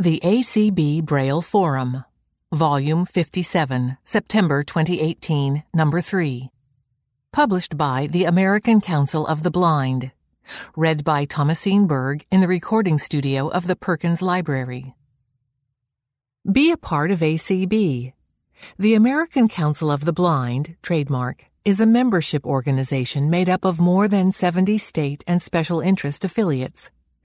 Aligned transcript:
The 0.00 0.18
ACB 0.24 1.04
Braille 1.04 1.42
Forum, 1.42 2.06
Volume 2.54 3.04
57, 3.04 3.98
September 4.02 4.62
2018, 4.62 5.62
Number 5.74 6.00
3. 6.00 6.48
Published 7.32 7.76
by 7.76 8.06
the 8.06 8.24
American 8.24 8.80
Council 8.80 9.26
of 9.26 9.42
the 9.42 9.50
Blind. 9.50 10.12
Read 10.74 11.04
by 11.04 11.26
Thomasine 11.26 11.86
Berg 11.86 12.24
in 12.30 12.40
the 12.40 12.48
recording 12.48 12.96
studio 12.96 13.50
of 13.50 13.66
the 13.66 13.76
Perkins 13.76 14.22
Library. 14.22 14.94
Be 16.50 16.70
a 16.70 16.78
part 16.78 17.10
of 17.10 17.20
ACB. 17.20 18.14
The 18.78 18.94
American 18.94 19.48
Council 19.48 19.90
of 19.90 20.06
the 20.06 20.14
Blind, 20.14 20.76
trademark, 20.80 21.44
is 21.62 21.78
a 21.78 21.84
membership 21.84 22.46
organization 22.46 23.28
made 23.28 23.50
up 23.50 23.66
of 23.66 23.78
more 23.78 24.08
than 24.08 24.32
70 24.32 24.78
state 24.78 25.22
and 25.26 25.42
special 25.42 25.82
interest 25.82 26.24
affiliates. 26.24 26.90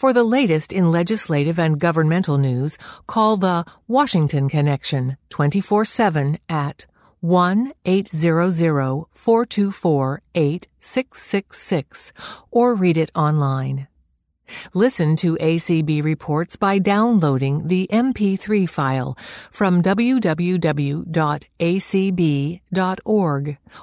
For 0.00 0.14
the 0.14 0.24
latest 0.24 0.72
in 0.72 0.90
legislative 0.90 1.58
and 1.58 1.78
governmental 1.78 2.38
news, 2.38 2.78
call 3.06 3.36
the 3.36 3.66
Washington 3.86 4.48
Connection 4.48 5.18
24 5.28 5.84
7 5.84 6.38
at 6.48 6.86
1 7.20 7.74
800 7.84 9.04
424 9.10 10.22
8666 10.34 12.12
or 12.50 12.74
read 12.74 12.96
it 12.96 13.10
online. 13.14 13.88
Listen 14.72 15.16
to 15.16 15.36
ACB 15.36 16.02
reports 16.02 16.56
by 16.56 16.78
downloading 16.78 17.68
the 17.68 17.86
MP3 17.92 18.66
file 18.66 19.18
from 19.50 19.82
www.acb.org 19.82 20.28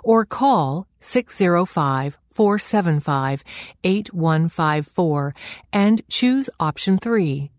or 0.03 0.25
call 0.25 0.87
605 0.99 2.17
475 2.37 3.43
8154 3.83 5.35
and 5.73 6.07
choose 6.07 6.49
option 6.59 6.99
3. 6.99 7.49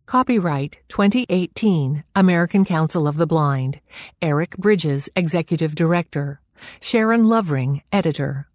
Copyright 0.06 0.78
2018 0.88 2.04
American 2.16 2.64
Council 2.64 3.08
of 3.08 3.18
the 3.18 3.26
Blind 3.26 3.80
Eric 4.22 4.56
Bridges, 4.56 5.10
Executive 5.16 5.74
Director 5.74 6.42
Sharon 6.80 7.28
Lovering, 7.28 7.82
Editor. 7.92 8.48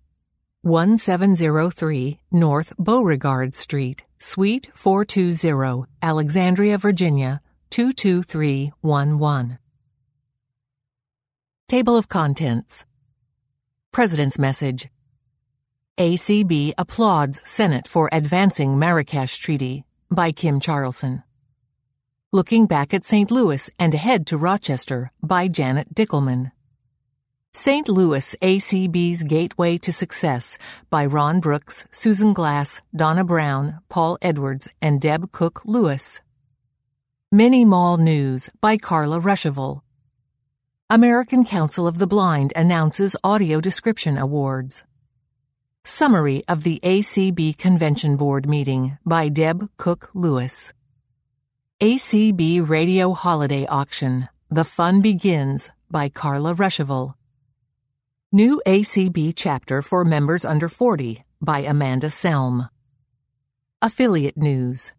1703 0.63 2.21
North 2.31 2.73
Beauregard 2.79 3.55
Street, 3.55 4.05
Suite 4.21 4.69
420, 4.73 5.87
Alexandria, 6.01 6.79
Virginia 6.79 7.41
22311. 7.71 9.59
Table 11.69 11.97
of 11.97 12.09
Contents 12.09 12.85
President's 13.91 14.39
Message 14.39 14.89
ACB 15.99 16.75
applauds 16.79 17.41
Senate 17.43 17.89
for 17.89 18.09
advancing 18.13 18.79
Marrakesh 18.79 19.39
Treaty 19.39 19.85
by 20.11 20.31
Kim 20.31 20.61
Charlson. 20.61 21.25
Looking 22.33 22.67
back 22.67 22.95
at 22.95 23.05
St. 23.05 23.29
Louis 23.29 23.69
and 23.77 23.93
ahead 23.93 24.25
to 24.29 24.39
Rochester 24.39 25.11
by 25.21 25.49
Janet 25.49 25.93
Dickelman. 25.93 26.53
St. 27.53 27.89
Louis 27.89 28.37
ACB's 28.41 29.25
Gateway 29.25 29.79
to 29.79 29.93
Success 29.93 30.57
by 30.91 31.07
Ron 31.07 31.41
Brooks, 31.41 31.87
Susan 31.91 32.33
Glass, 32.33 32.83
Donna 32.95 33.25
Brown, 33.25 33.81
Paul 33.89 34.17
Edwards, 34.23 34.69
and 34.81 35.01
Deb 35.01 35.33
Cook 35.33 35.63
Lewis. 35.65 36.21
Mini 37.33 37.65
Mall 37.65 37.97
News 37.97 38.49
by 38.61 38.77
Carla 38.77 39.19
Ruschival. 39.19 39.81
American 40.89 41.45
Council 41.45 41.89
of 41.89 41.99
the 41.99 42.07
Blind 42.07 42.53
announces 42.55 43.17
Audio 43.25 43.61
Description 43.61 44.17
Awards. 44.17 44.85
Summary 45.83 46.45
of 46.47 46.63
the 46.63 46.79
ACB 46.85 47.59
Convention 47.59 48.17
Board 48.17 48.49
meeting 48.49 48.99
by 49.05 49.29
Deb 49.29 49.69
Cook 49.79 50.11
Lewis. 50.15 50.73
ACB 51.81 52.69
Radio 52.69 53.15
Holiday 53.15 53.65
Auction. 53.65 54.29
The 54.51 54.65
Fun 54.65 55.01
Begins 55.01 55.71
by 55.91 56.11
Carla 56.11 56.55
Ruschival. 56.55 57.15
New 58.31 58.61
ACB 58.67 59.33
Chapter 59.35 59.81
for 59.81 60.05
Members 60.05 60.45
Under 60.45 60.69
40 60.69 61.25
by 61.41 61.61
Amanda 61.61 62.09
Selm. 62.09 62.69
Affiliate 63.81 64.37
News 64.37 64.93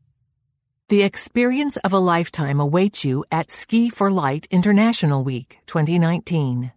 The 0.90 1.03
experience 1.03 1.78
of 1.78 1.94
a 1.94 2.00
lifetime 2.00 2.59
awaits 2.59 3.06
you 3.06 3.25
at 3.31 3.52
Ski 3.52 3.91
for 3.91 4.09
Light 4.09 4.47
International 4.50 5.24
Week 5.24 5.59
2019. 5.68 6.72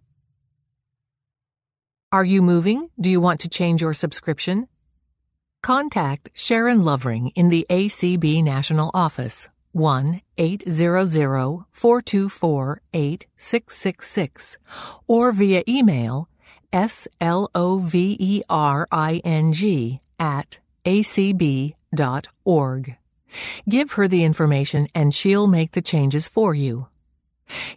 Are 2.11 2.23
you 2.23 2.43
moving? 2.43 2.91
Do 3.01 3.09
you 3.09 3.19
want 3.19 3.39
to 3.39 3.49
change 3.49 3.81
your 3.81 3.95
subscription? 3.95 4.67
Contact 5.63 6.29
Sharon 6.35 6.85
Lovering 6.85 7.29
in 7.29 7.49
the 7.49 7.65
ACB 7.71 8.43
National 8.43 8.91
Office 8.93 9.49
1 9.75 10.21
800 10.37 11.65
424 11.69 12.81
8666 12.93 14.57
or 15.05 15.33
via 15.33 15.63
email 15.67 16.29
S 16.71 17.09
L 17.19 17.49
O 17.53 17.79
V 17.79 18.15
E 18.17 18.41
R 18.49 18.87
I 18.89 19.21
N 19.25 19.51
G 19.51 19.99
at 20.17 20.59
acb.org. 20.85 21.75
Give 23.67 23.91
her 23.91 24.07
the 24.07 24.23
information 24.23 24.87
and 24.95 25.13
she'll 25.13 25.47
make 25.47 25.73
the 25.73 25.81
changes 25.81 26.29
for 26.29 26.53
you. 26.53 26.87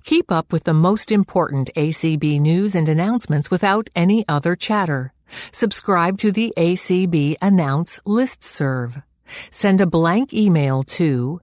Keep 0.05 0.31
up 0.31 0.53
with 0.53 0.65
the 0.65 0.75
most 0.75 1.11
important 1.11 1.69
ACB 1.75 2.41
news 2.41 2.77
and 2.77 2.89
announcements 2.89 3.51
without 3.51 3.91
any 3.97 4.25
other 4.29 4.55
chatter. 4.55 5.13
Subscribe 5.51 6.17
to 6.19 6.31
the 6.31 6.55
ACB 6.57 7.37
Announce 7.43 7.99
List 8.05 8.45
Serve. 8.45 9.03
Send 9.51 9.81
a 9.81 9.87
blank 9.87 10.33
email 10.33 10.85
to 10.85 11.41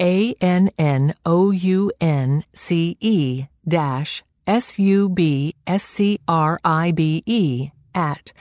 A-N-N-O-U-N-C-E 0.00 1.14
dash 3.68 4.24
S-U-B-S-C-R-I-B-E 4.46 5.52
at 7.94 8.32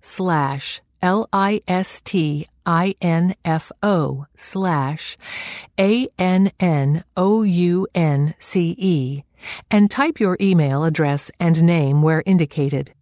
slash 0.00 0.82
L-I-S-T-I-N-F-O 1.02 2.46
slash 4.34 5.16
A-N-N-O-U-N-C-E 5.78 6.42
and 9.70 9.90
type 9.90 10.20
your 10.20 10.36
email 10.40 10.84
address 10.84 11.30
and 11.38 11.62
name 11.62 12.02
where 12.02 12.22
indicated. 12.26 12.92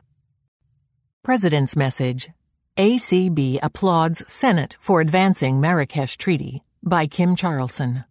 President's 1.22 1.76
Message 1.76 2.30
ACB 2.76 3.58
applauds 3.62 4.30
Senate 4.30 4.76
for 4.78 5.00
advancing 5.00 5.60
Marrakesh 5.60 6.16
Treaty 6.16 6.62
by 6.82 7.06
Kim 7.06 7.34
Charlson. 7.34 8.04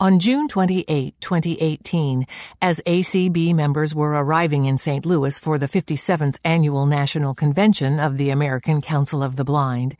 On 0.00 0.18
June 0.18 0.48
28, 0.48 1.14
2018, 1.20 2.26
as 2.62 2.80
ACB 2.86 3.54
members 3.54 3.94
were 3.94 4.12
arriving 4.12 4.64
in 4.64 4.78
St. 4.78 5.04
Louis 5.04 5.38
for 5.38 5.58
the 5.58 5.68
57th 5.68 6.38
Annual 6.42 6.86
National 6.86 7.34
Convention 7.34 8.00
of 8.00 8.16
the 8.16 8.30
American 8.30 8.80
Council 8.80 9.22
of 9.22 9.36
the 9.36 9.44
Blind, 9.44 9.98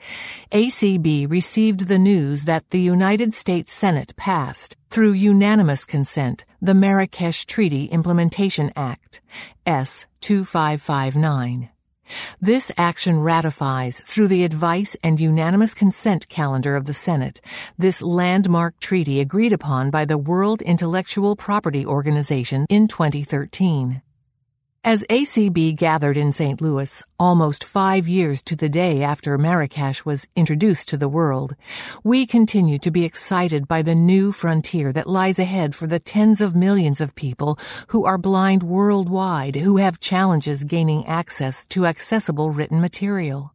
ACB 0.53 1.31
received 1.31 1.81
the 1.81 1.99
news 1.99 2.47
that 2.47 2.71
the 2.71 2.81
United 2.81 3.35
States 3.35 3.73
Senate 3.73 4.17
passed, 4.17 4.75
through 4.89 5.13
unanimous 5.13 5.85
consent, 5.85 6.47
the 6.63 6.73
Marrakesh 6.73 7.45
Treaty 7.45 7.85
Implementation 7.85 8.73
Act, 8.75 9.21
S. 9.67 10.07
2559. 10.23 11.69
This 12.41 12.71
action 12.77 13.21
ratifies, 13.21 14.01
through 14.01 14.29
the 14.29 14.45
advice 14.45 14.97
and 15.03 15.21
unanimous 15.21 15.75
consent 15.75 16.29
calendar 16.29 16.77
of 16.77 16.85
the 16.85 16.95
Senate, 16.95 17.41
this 17.79 18.03
landmark 18.03 18.79
treaty 18.81 19.21
agreed 19.21 19.53
upon 19.53 19.91
by 19.91 20.05
the 20.05 20.19
World 20.19 20.63
Intellectual 20.63 21.37
Property 21.37 21.85
Organization 21.87 22.67
in 22.69 22.89
2013. 22.89 24.03
As 24.83 25.05
ACB 25.11 25.77
gathered 25.77 26.17
in 26.17 26.33
St. 26.33 26.59
Louis, 26.63 27.03
almost 27.19 27.65
five 27.65 28.09
years 28.09 28.41
to 28.45 28.57
the 28.57 28.71
day 28.71 29.03
after 29.03 29.37
Marrakesh 29.37 30.07
was 30.07 30.27
introduced 30.35 30.89
to 30.89 30.97
the 30.97 31.09
world, 31.09 31.55
we 32.03 32.25
continue 32.25 32.79
to 32.79 32.91
be 32.91 33.05
excited 33.05 33.69
by 33.69 33.83
the 33.83 33.95
new 33.95 34.33
frontier 34.33 34.91
that 34.95 35.07
lies 35.07 35.39
ahead 35.39 35.75
for 35.75 35.87
the 35.87 35.99
tens 35.99 36.41
of 36.41 36.57
millions 36.57 36.99
of 36.99 37.15
people 37.15 37.59
who 37.89 38.07
are 38.07 38.17
blind 38.17 38.63
worldwide 38.63 39.57
who 39.57 39.77
have 39.77 40.01
challenges 40.01 40.65
gaining 40.65 41.05
access 41.05 41.67
to 41.67 41.85
accessible 41.85 42.51
written 42.51 42.81
material. 42.81 43.53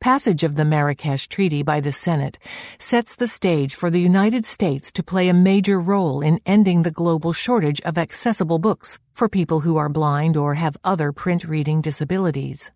Passage 0.00 0.44
of 0.44 0.56
the 0.56 0.64
Marrakesh 0.64 1.26
Treaty 1.26 1.62
by 1.62 1.80
the 1.80 1.90
Senate 1.90 2.38
sets 2.78 3.16
the 3.16 3.26
stage 3.26 3.74
for 3.74 3.90
the 3.90 4.00
United 4.00 4.44
States 4.44 4.92
to 4.92 5.02
play 5.02 5.28
a 5.28 5.34
major 5.34 5.80
role 5.80 6.20
in 6.20 6.38
ending 6.44 6.82
the 6.82 6.90
global 6.90 7.32
shortage 7.32 7.80
of 7.80 7.96
accessible 7.96 8.58
books 8.58 8.98
for 9.14 9.26
people 9.28 9.60
who 9.60 9.78
are 9.78 9.88
blind 9.88 10.36
or 10.36 10.54
have 10.54 10.76
other 10.84 11.12
print 11.12 11.44
reading 11.44 11.80
disabilities. 11.80 12.70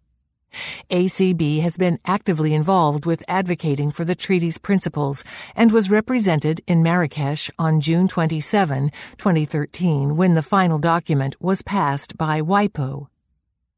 ACB 0.90 1.60
has 1.60 1.76
been 1.76 2.00
actively 2.06 2.54
involved 2.54 3.04
with 3.04 3.22
advocating 3.28 3.90
for 3.92 4.04
the 4.04 4.16
treaty's 4.16 4.56
principles 4.56 5.22
and 5.54 5.70
was 5.70 5.90
represented 5.90 6.62
in 6.66 6.82
Marrakesh 6.82 7.50
on 7.58 7.82
June 7.82 8.08
27, 8.08 8.90
2013, 9.18 10.16
when 10.16 10.34
the 10.34 10.42
final 10.42 10.78
document 10.78 11.36
was 11.38 11.60
passed 11.60 12.16
by 12.16 12.40
WIPO. 12.40 13.09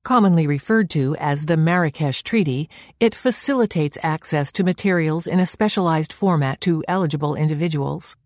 Commonly 0.05 0.49
referred 0.49 0.91
to 0.91 1.15
as 1.21 1.47
the 1.47 1.57
Marrakesh 1.57 2.25
Treaty, 2.25 2.69
it 2.99 3.15
facilitates 3.15 3.97
access 4.03 4.51
to 4.51 4.65
materials 4.65 5.29
in 5.29 5.39
a 5.39 5.47
specialized 5.47 6.13
format 6.13 6.61
to 6.63 6.83
eligible 6.89 7.37
individuals. 7.37 8.17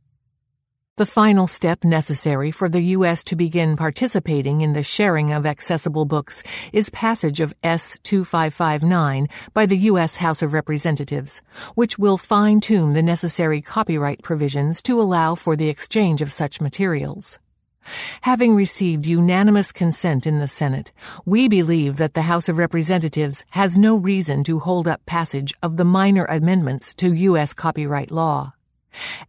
The 0.97 1.05
final 1.05 1.47
step 1.47 1.85
necessary 1.85 2.51
for 2.51 2.71
the 2.71 2.81
U.S. 2.81 3.23
to 3.25 3.37
begin 3.37 3.77
participating 3.77 4.63
in 4.63 4.73
the 4.73 4.83
sharing 4.83 5.33
of 5.33 5.45
accessible 5.45 6.07
books 6.07 6.43
is 6.73 6.89
passage 6.89 7.41
of 7.41 7.53
S 7.63 7.99
2559 8.05 9.29
by 9.53 9.67
the 9.67 9.77
U.S. 9.91 10.17
House 10.17 10.41
of 10.41 10.55
Representatives, 10.55 11.43
which 11.75 11.99
will 11.99 12.17
fine 12.17 12.61
tune 12.63 12.95
the 12.95 13.03
necessary 13.03 13.61
copyright 13.61 14.23
provisions 14.23 14.81
to 14.81 14.99
allow 14.99 15.35
for 15.35 15.55
the 15.55 15.69
exchange 15.69 16.23
of 16.23 16.33
such 16.33 16.59
materials. 16.59 17.39
Having 18.23 18.55
received 18.55 19.07
unanimous 19.07 19.73
consent 19.73 20.27
in 20.27 20.39
the 20.39 20.49
Senate, 20.49 20.93
we 21.25 21.49
believe 21.49 21.97
that 21.97 22.15
the 22.15 22.23
House 22.23 22.49
of 22.49 22.59
Representatives 22.59 23.45
has 23.51 23.79
no 23.79 23.97
reason 23.97 24.45
to 24.45 24.59
hold 24.59 24.89
up 24.89 25.05
passage 25.07 25.55
of 25.63 25.77
the 25.77 25.85
minor 25.85 26.25
amendments 26.25 26.95
to 26.95 27.13
U.S. 27.13 27.53
copyright 27.53 28.11
law. 28.11 28.53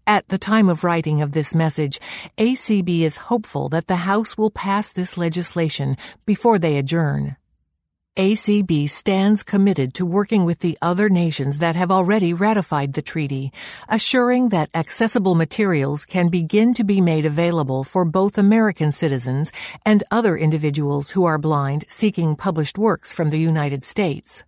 At 0.05 0.27
the 0.29 0.37
time 0.37 0.69
of 0.69 0.83
writing 0.83 1.21
of 1.21 1.33
this 1.33 1.53
message, 1.53 1.99
ACB 2.37 3.01
is 3.01 3.27
hopeful 3.27 3.69
that 3.69 3.87
the 3.87 4.07
House 4.07 4.37
will 4.37 4.51
pass 4.51 4.91
this 4.91 5.17
legislation 5.17 5.97
before 6.25 6.57
they 6.57 6.77
adjourn. 6.77 7.37
ACB 8.17 8.89
stands 8.89 9.43
committed 9.43 9.93
to 9.93 10.03
working 10.03 10.43
with 10.43 10.57
the 10.61 10.75
other 10.81 11.07
nations 11.07 11.59
that 11.59 11.75
have 11.75 11.91
already 11.91 12.33
ratified 12.33 12.93
the 12.93 13.01
treaty, 13.03 13.53
assuring 13.87 14.49
that 14.49 14.71
accessible 14.73 15.35
materials 15.35 16.03
can 16.03 16.29
begin 16.29 16.73
to 16.73 16.83
be 16.83 16.99
made 16.99 17.27
available 17.27 17.83
for 17.83 18.05
both 18.05 18.39
American 18.39 18.91
citizens 18.91 19.51
and 19.85 20.03
other 20.09 20.35
individuals 20.35 21.11
who 21.11 21.25
are 21.25 21.37
blind 21.37 21.85
seeking 21.89 22.35
published 22.35 22.79
works 22.79 23.13
from 23.13 23.29
the 23.29 23.37
United 23.37 23.85
States. 23.85 24.43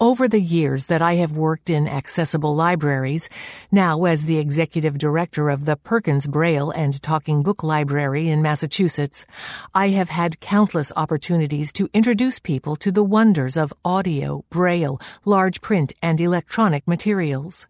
Over 0.00 0.28
the 0.28 0.40
years 0.40 0.86
that 0.86 1.02
I 1.02 1.14
have 1.14 1.36
worked 1.36 1.70
in 1.70 1.88
accessible 1.88 2.54
libraries, 2.54 3.28
now 3.70 4.04
as 4.04 4.24
the 4.24 4.38
executive 4.38 4.98
director 4.98 5.50
of 5.50 5.64
the 5.64 5.76
Perkins 5.76 6.26
Braille 6.26 6.70
and 6.70 7.00
Talking 7.02 7.42
Book 7.42 7.62
Library 7.62 8.28
in 8.28 8.42
Massachusetts, 8.42 9.26
I 9.74 9.88
have 9.90 10.10
had 10.10 10.40
countless 10.40 10.92
opportunities 10.96 11.72
to 11.74 11.88
introduce 11.92 12.38
people 12.38 12.76
to 12.76 12.92
the 12.92 13.04
wonders 13.04 13.56
of 13.56 13.72
audio, 13.84 14.44
braille, 14.50 15.00
large 15.24 15.60
print, 15.60 15.92
and 16.02 16.20
electronic 16.20 16.86
materials. 16.86 17.66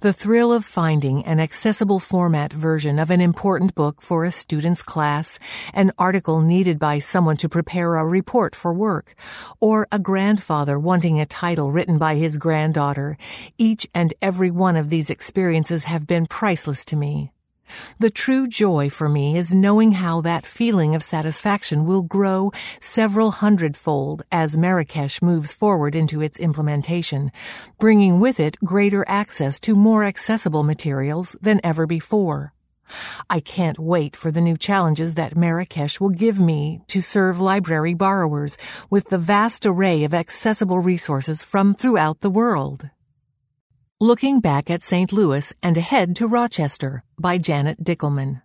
The 0.00 0.12
thrill 0.12 0.52
of 0.52 0.64
finding 0.64 1.24
an 1.24 1.40
accessible 1.40 2.00
format 2.00 2.52
version 2.52 2.98
of 2.98 3.10
an 3.10 3.20
important 3.20 3.74
book 3.74 4.02
for 4.02 4.24
a 4.24 4.30
student's 4.30 4.82
class, 4.82 5.38
an 5.74 5.92
article 5.98 6.40
needed 6.40 6.78
by 6.78 6.98
someone 6.98 7.36
to 7.38 7.48
prepare 7.48 7.96
a 7.96 8.04
report 8.04 8.54
for 8.54 8.72
work, 8.72 9.14
or 9.60 9.86
a 9.92 9.98
grandfather 9.98 10.78
wanting 10.78 11.20
a 11.20 11.26
title 11.26 11.72
written 11.72 11.98
by 11.98 12.14
his 12.16 12.36
granddaughter, 12.36 13.16
each 13.58 13.86
and 13.94 14.14
every 14.22 14.50
one 14.50 14.76
of 14.76 14.90
these 14.90 15.10
experiences 15.10 15.84
have 15.84 16.06
been 16.06 16.26
priceless 16.26 16.84
to 16.86 16.96
me. 16.96 17.32
The 17.98 18.10
true 18.10 18.46
joy 18.46 18.90
for 18.90 19.08
me 19.08 19.36
is 19.36 19.54
knowing 19.54 19.92
how 19.92 20.20
that 20.22 20.46
feeling 20.46 20.94
of 20.94 21.02
satisfaction 21.02 21.84
will 21.84 22.02
grow 22.02 22.52
several 22.80 23.30
hundredfold 23.30 24.22
as 24.30 24.56
Marrakesh 24.56 25.22
moves 25.22 25.52
forward 25.52 25.94
into 25.94 26.20
its 26.20 26.38
implementation, 26.38 27.32
bringing 27.78 28.20
with 28.20 28.38
it 28.40 28.58
greater 28.64 29.04
access 29.08 29.58
to 29.60 29.74
more 29.74 30.04
accessible 30.04 30.62
materials 30.62 31.36
than 31.40 31.60
ever 31.62 31.86
before. 31.86 32.52
I 33.30 33.40
can't 33.40 33.78
wait 33.78 34.16
for 34.16 34.30
the 34.30 34.40
new 34.40 34.56
challenges 34.56 35.14
that 35.14 35.36
Marrakesh 35.36 36.00
will 36.00 36.10
give 36.10 36.38
me 36.38 36.82
to 36.88 37.00
serve 37.00 37.40
library 37.40 37.94
borrowers 37.94 38.58
with 38.90 39.08
the 39.08 39.18
vast 39.18 39.64
array 39.64 40.04
of 40.04 40.14
accessible 40.14 40.80
resources 40.80 41.42
from 41.42 41.74
throughout 41.74 42.20
the 42.20 42.30
world. 42.30 42.90
Looking 44.02 44.40
Back 44.40 44.68
at 44.68 44.82
St. 44.82 45.12
Louis 45.12 45.52
and 45.62 45.76
Ahead 45.76 46.16
to 46.16 46.26
Rochester 46.26 47.04
by 47.20 47.38
Janet 47.38 47.84
Dickelman. 47.84 48.42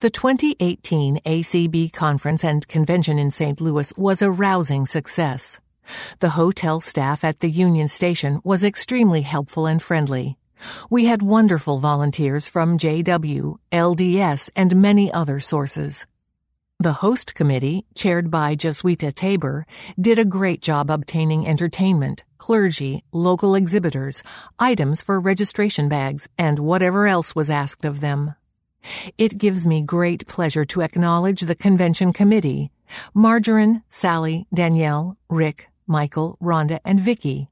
The 0.00 0.10
2018 0.10 1.20
ACB 1.24 1.92
Conference 1.92 2.42
and 2.42 2.66
Convention 2.66 3.20
in 3.20 3.30
St. 3.30 3.60
Louis 3.60 3.92
was 3.96 4.20
a 4.20 4.28
rousing 4.28 4.86
success. 4.86 5.60
The 6.18 6.30
hotel 6.30 6.80
staff 6.80 7.22
at 7.22 7.38
the 7.38 7.48
Union 7.48 7.86
Station 7.86 8.40
was 8.42 8.64
extremely 8.64 9.20
helpful 9.20 9.66
and 9.66 9.80
friendly. 9.80 10.36
We 10.90 11.04
had 11.04 11.22
wonderful 11.22 11.78
volunteers 11.78 12.48
from 12.48 12.78
JW, 12.78 13.58
LDS, 13.70 14.50
and 14.56 14.82
many 14.82 15.12
other 15.12 15.38
sources. 15.38 16.06
The 16.82 16.94
host 16.94 17.36
committee, 17.36 17.86
chaired 17.94 18.28
by 18.28 18.56
Jesuita 18.56 19.14
Tabor, 19.14 19.66
did 20.00 20.18
a 20.18 20.24
great 20.24 20.60
job 20.60 20.90
obtaining 20.90 21.46
entertainment, 21.46 22.24
clergy, 22.38 23.04
local 23.12 23.54
exhibitors, 23.54 24.20
items 24.58 25.00
for 25.00 25.20
registration 25.20 25.88
bags, 25.88 26.26
and 26.36 26.58
whatever 26.58 27.06
else 27.06 27.36
was 27.36 27.48
asked 27.48 27.84
of 27.84 28.00
them. 28.00 28.34
It 29.16 29.38
gives 29.38 29.64
me 29.64 29.80
great 29.80 30.26
pleasure 30.26 30.64
to 30.64 30.82
acknowledge 30.82 31.42
the 31.42 31.54
convention 31.54 32.12
committee, 32.12 32.72
Margarine, 33.14 33.84
Sally, 33.88 34.48
Danielle, 34.52 35.16
Rick, 35.30 35.68
Michael, 35.86 36.36
Rhonda, 36.42 36.80
and 36.84 36.98
Vicky. 36.98 37.48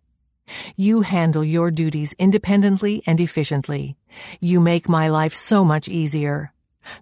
You 0.74 1.02
handle 1.02 1.44
your 1.44 1.70
duties 1.70 2.16
independently 2.18 3.04
and 3.06 3.20
efficiently. 3.20 3.96
You 4.40 4.58
make 4.58 4.88
my 4.88 5.06
life 5.06 5.34
so 5.34 5.64
much 5.64 5.86
easier. 5.86 6.52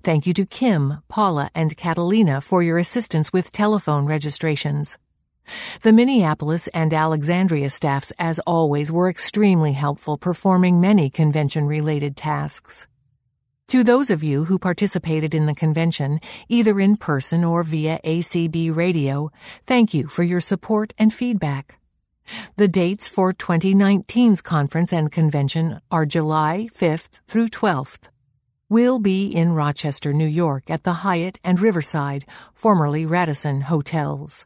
Thank 0.02 0.26
you 0.26 0.33
to 0.35 0.47
Kim, 0.47 1.02
Paula, 1.09 1.50
and 1.54 1.76
Catalina 1.76 2.40
for 2.40 2.62
your 2.62 2.78
assistance 2.78 3.33
with 3.33 3.52
telephone 3.52 4.07
registrations. 4.07 4.99
The 5.83 5.92
Minneapolis 5.92 6.68
and 6.68 6.92
Alexandria 6.92 7.71
staffs, 7.71 8.12
as 8.18 8.38
always, 8.40 8.92
were 8.92 9.09
extremely 9.09 9.73
helpful 9.73 10.18
performing 10.18 10.80
many 10.80 11.09
convention 11.11 11.66
related 11.66 12.16
tasks. 12.16 12.87
To 13.68 13.85
those 13.85 14.09
of 14.11 14.23
you 14.23 14.45
who 14.45 14.59
participated 14.59 15.35
in 15.35 15.47
the 15.47 15.54
convention, 15.54 16.21
either 16.49 16.80
in 16.80 16.97
person 16.97 17.45
or 17.45 17.62
via 17.62 18.00
ACB 18.02 18.75
radio, 18.75 19.30
thank 19.66 19.92
you 19.92 20.07
for 20.09 20.23
your 20.23 20.40
support 20.40 20.95
and 20.99 21.12
feedback. 21.12 21.78
The 22.57 22.68
dates 22.68 23.09
for 23.09 23.33
2019's 23.33 24.40
conference 24.42 24.92
and 24.92 25.11
convention 25.11 25.80
are 25.90 26.07
July 26.07 26.68
5th 26.75 27.21
through 27.26 27.49
12th 27.49 28.09
will 28.68 28.98
be 28.98 29.26
in 29.26 29.52
Rochester, 29.52 30.12
New 30.12 30.26
York 30.26 30.70
at 30.70 30.84
the 30.84 31.04
Hyatt 31.04 31.38
and 31.42 31.58
Riverside, 31.60 32.26
formerly 32.52 33.06
Radisson, 33.06 33.62
hotels. 33.62 34.44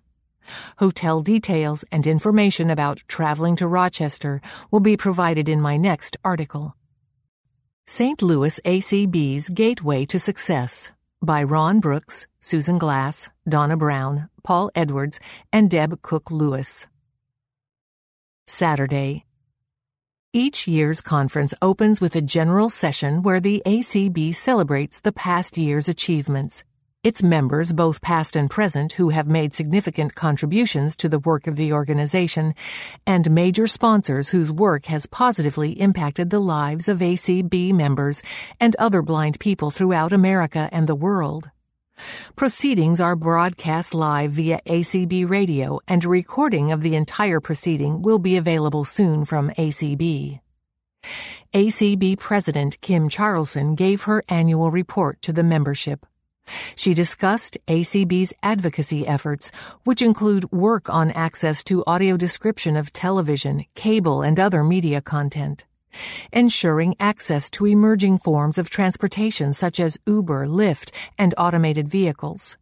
Hotel 0.78 1.20
details 1.22 1.84
and 1.90 2.06
information 2.06 2.70
about 2.70 3.02
traveling 3.08 3.56
to 3.56 3.66
Rochester 3.66 4.40
will 4.70 4.80
be 4.80 4.96
provided 4.96 5.48
in 5.48 5.60
my 5.60 5.76
next 5.76 6.16
article. 6.24 6.76
St. 7.86 8.22
Louis 8.22 8.60
ACB's 8.64 9.48
Gateway 9.48 10.04
to 10.06 10.18
Success 10.18 10.92
by 11.20 11.42
Ron 11.42 11.80
Brooks, 11.80 12.26
Susan 12.40 12.78
Glass, 12.78 13.30
Donna 13.48 13.76
Brown, 13.76 14.28
Paul 14.42 14.70
Edwards, 14.74 15.20
and 15.52 15.70
Deb 15.70 16.02
Cook 16.02 16.30
Lewis. 16.30 16.86
Saturday, 18.46 19.24
each 20.34 20.66
year's 20.66 21.02
conference 21.02 21.52
opens 21.60 22.00
with 22.00 22.16
a 22.16 22.22
general 22.22 22.70
session 22.70 23.22
where 23.22 23.38
the 23.38 23.62
ACB 23.66 24.34
celebrates 24.34 25.00
the 25.00 25.12
past 25.12 25.58
year's 25.58 25.88
achievements. 25.88 26.64
Its 27.04 27.22
members, 27.22 27.70
both 27.70 28.00
past 28.00 28.34
and 28.34 28.48
present, 28.48 28.94
who 28.94 29.10
have 29.10 29.28
made 29.28 29.52
significant 29.52 30.14
contributions 30.14 30.96
to 30.96 31.06
the 31.06 31.18
work 31.18 31.46
of 31.46 31.56
the 31.56 31.74
organization, 31.74 32.54
and 33.06 33.30
major 33.30 33.66
sponsors 33.66 34.30
whose 34.30 34.50
work 34.50 34.86
has 34.86 35.04
positively 35.04 35.72
impacted 35.72 36.30
the 36.30 36.40
lives 36.40 36.88
of 36.88 37.00
ACB 37.00 37.74
members 37.74 38.22
and 38.58 38.74
other 38.76 39.02
blind 39.02 39.38
people 39.38 39.70
throughout 39.70 40.14
America 40.14 40.70
and 40.72 40.86
the 40.86 40.94
world. 40.94 41.50
Proceedings 42.36 43.00
are 43.00 43.16
broadcast 43.16 43.94
live 43.94 44.32
via 44.32 44.60
ACB 44.66 45.28
radio, 45.28 45.80
and 45.86 46.04
a 46.04 46.08
recording 46.08 46.72
of 46.72 46.82
the 46.82 46.94
entire 46.94 47.40
proceeding 47.40 48.02
will 48.02 48.18
be 48.18 48.36
available 48.36 48.84
soon 48.84 49.24
from 49.24 49.50
ACB. 49.50 50.40
ACB 51.52 52.18
President 52.18 52.80
Kim 52.80 53.08
Charlson 53.08 53.74
gave 53.74 54.02
her 54.02 54.24
annual 54.28 54.70
report 54.70 55.20
to 55.22 55.32
the 55.32 55.42
membership. 55.42 56.06
She 56.74 56.94
discussed 56.94 57.58
ACB's 57.68 58.32
advocacy 58.42 59.06
efforts, 59.06 59.50
which 59.84 60.02
include 60.02 60.50
work 60.50 60.90
on 60.90 61.10
access 61.12 61.62
to 61.64 61.84
audio 61.86 62.16
description 62.16 62.76
of 62.76 62.92
television, 62.92 63.64
cable, 63.74 64.22
and 64.22 64.40
other 64.40 64.64
media 64.64 65.00
content 65.00 65.64
ensuring 66.32 66.94
access 66.98 67.50
to 67.50 67.66
emerging 67.66 68.18
forms 68.18 68.58
of 68.58 68.70
transportation 68.70 69.52
such 69.52 69.78
as 69.80 69.98
Uber, 70.06 70.46
Lyft, 70.46 70.90
and 71.18 71.34
automated 71.36 71.88
vehicles. 71.88 72.56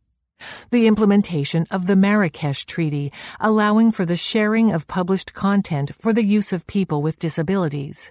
The 0.70 0.86
implementation 0.86 1.66
of 1.70 1.86
the 1.86 1.96
Marrakesh 1.96 2.64
Treaty, 2.64 3.12
allowing 3.38 3.92
for 3.92 4.06
the 4.06 4.16
sharing 4.16 4.72
of 4.72 4.88
published 4.88 5.34
content 5.34 5.92
for 5.94 6.12
the 6.12 6.24
use 6.24 6.52
of 6.52 6.66
people 6.66 7.02
with 7.02 7.18
disabilities. 7.18 8.10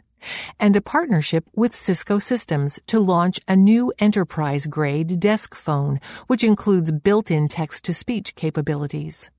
And 0.60 0.76
a 0.76 0.82
partnership 0.82 1.46
with 1.56 1.76
Cisco 1.76 2.20
Systems 2.20 2.80
to 2.88 3.00
launch 3.00 3.40
a 3.48 3.56
new 3.56 3.94
enterprise 4.00 4.68
grade 4.68 5.20
desk 5.20 5.56
phone, 5.56 6.00
which 6.28 6.44
includes 6.44 6.92
built 6.92 7.32
in 7.32 7.48
text 7.48 7.86
to 7.86 7.94
speech 7.94 8.36
capabilities. 8.36 9.30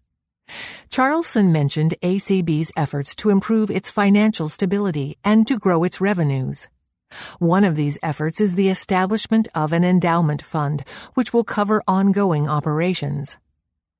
Charlson 0.90 1.52
mentioned 1.52 1.95
ACB's 2.02 2.73
efforts 2.76 3.14
to 3.16 3.30
improve 3.30 3.71
its 3.71 3.90
financial 3.90 4.49
stability 4.49 5.16
and 5.25 5.47
to 5.47 5.59
grow 5.59 5.85
its 5.85 6.00
revenues. 6.00 6.69
One 7.38 7.64
of 7.64 7.76
these 7.76 7.99
efforts 8.02 8.40
is 8.40 8.54
the 8.54 8.69
establishment 8.69 9.49
of 9.54 9.73
an 9.73 9.85
endowment 9.85 10.42
fund, 10.42 10.85
which 11.14 11.33
will 11.33 11.45
cover 11.45 11.83
ongoing 11.88 12.49
operations. 12.49 13.37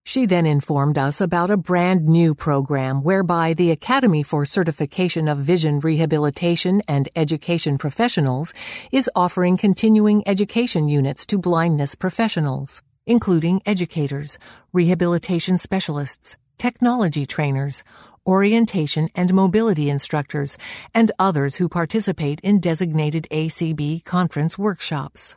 She 0.05 0.27
then 0.27 0.47
informed 0.47 0.97
us 0.97 1.21
about 1.21 1.51
a 1.51 1.57
brand 1.57 2.07
new 2.07 2.35
program 2.35 3.03
whereby 3.03 3.55
the 3.55 3.71
Academy 3.71 4.23
for 4.23 4.45
Certification 4.45 5.29
of 5.29 5.39
Vision 5.39 5.79
Rehabilitation 5.79 6.83
and 6.89 7.09
Education 7.15 7.79
Professionals 7.79 8.55
is 8.91 9.11
offering 9.15 9.57
continuing 9.57 10.27
education 10.27 10.89
units 10.89 11.27
to 11.27 11.39
blindness 11.39 11.95
professionals 11.95 12.83
including 13.11 13.61
educators, 13.67 14.39
rehabilitation 14.73 15.59
specialists, 15.59 16.37
technology 16.59 17.27
trainers, 17.27 17.83
orientation 18.25 19.09
and 19.17 19.35
mobility 19.35 19.91
instructors, 19.91 20.57
and 20.95 21.11
others 21.19 21.57
who 21.57 21.69
participate 21.69 22.39
in 22.43 22.61
designated 22.61 23.27
ACB 23.33 24.05
conference 24.05 24.57
workshops. 24.57 25.35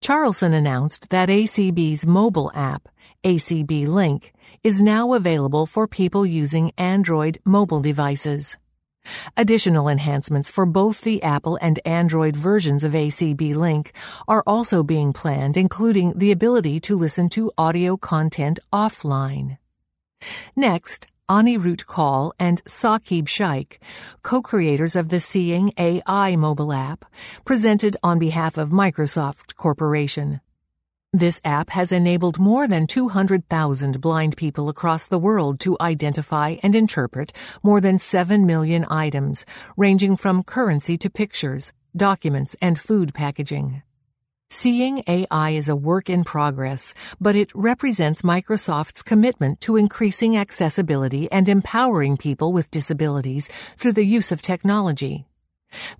Charlson 0.00 0.54
announced 0.54 1.10
that 1.10 1.28
ACB's 1.28 2.06
mobile 2.06 2.52
app, 2.54 2.88
ACB 3.24 3.88
Link, 3.88 4.32
is 4.62 4.80
now 4.80 5.14
available 5.14 5.66
for 5.66 5.88
people 5.88 6.24
using 6.24 6.70
Android 6.78 7.40
mobile 7.44 7.80
devices. 7.80 8.56
Additional 9.36 9.88
enhancements 9.88 10.50
for 10.50 10.66
both 10.66 11.02
the 11.02 11.22
Apple 11.22 11.58
and 11.60 11.80
Android 11.86 12.36
versions 12.36 12.84
of 12.84 12.92
ACB 12.92 13.54
Link 13.54 13.92
are 14.26 14.42
also 14.46 14.82
being 14.82 15.12
planned, 15.12 15.56
including 15.56 16.12
the 16.16 16.32
ability 16.32 16.80
to 16.80 16.96
listen 16.96 17.28
to 17.30 17.52
audio 17.58 17.96
content 17.96 18.58
offline. 18.72 19.58
Next, 20.56 21.06
Anirudh 21.28 21.84
Kaul 21.84 22.32
and 22.38 22.64
Saqib 22.64 23.28
Shaikh, 23.28 23.80
co-creators 24.22 24.96
of 24.96 25.10
the 25.10 25.20
Seeing 25.20 25.72
AI 25.76 26.36
mobile 26.36 26.72
app, 26.72 27.04
presented 27.44 27.96
on 28.02 28.18
behalf 28.18 28.56
of 28.56 28.70
Microsoft 28.70 29.54
Corporation. 29.54 30.40
This 31.18 31.40
app 31.44 31.70
has 31.70 31.90
enabled 31.90 32.38
more 32.38 32.68
than 32.68 32.86
200,000 32.86 34.00
blind 34.00 34.36
people 34.36 34.68
across 34.68 35.08
the 35.08 35.18
world 35.18 35.58
to 35.60 35.76
identify 35.80 36.58
and 36.62 36.76
interpret 36.76 37.32
more 37.60 37.80
than 37.80 37.98
7 37.98 38.46
million 38.46 38.86
items, 38.88 39.44
ranging 39.76 40.14
from 40.14 40.44
currency 40.44 40.96
to 40.98 41.10
pictures, 41.10 41.72
documents, 41.96 42.54
and 42.62 42.78
food 42.78 43.14
packaging. 43.14 43.82
Seeing 44.50 45.02
AI 45.08 45.50
is 45.50 45.68
a 45.68 45.74
work 45.74 46.08
in 46.08 46.22
progress, 46.22 46.94
but 47.20 47.34
it 47.34 47.50
represents 47.52 48.22
Microsoft's 48.22 49.02
commitment 49.02 49.60
to 49.62 49.74
increasing 49.74 50.36
accessibility 50.36 51.28
and 51.32 51.48
empowering 51.48 52.16
people 52.16 52.52
with 52.52 52.70
disabilities 52.70 53.48
through 53.76 53.94
the 53.94 54.06
use 54.06 54.30
of 54.30 54.40
technology. 54.40 55.26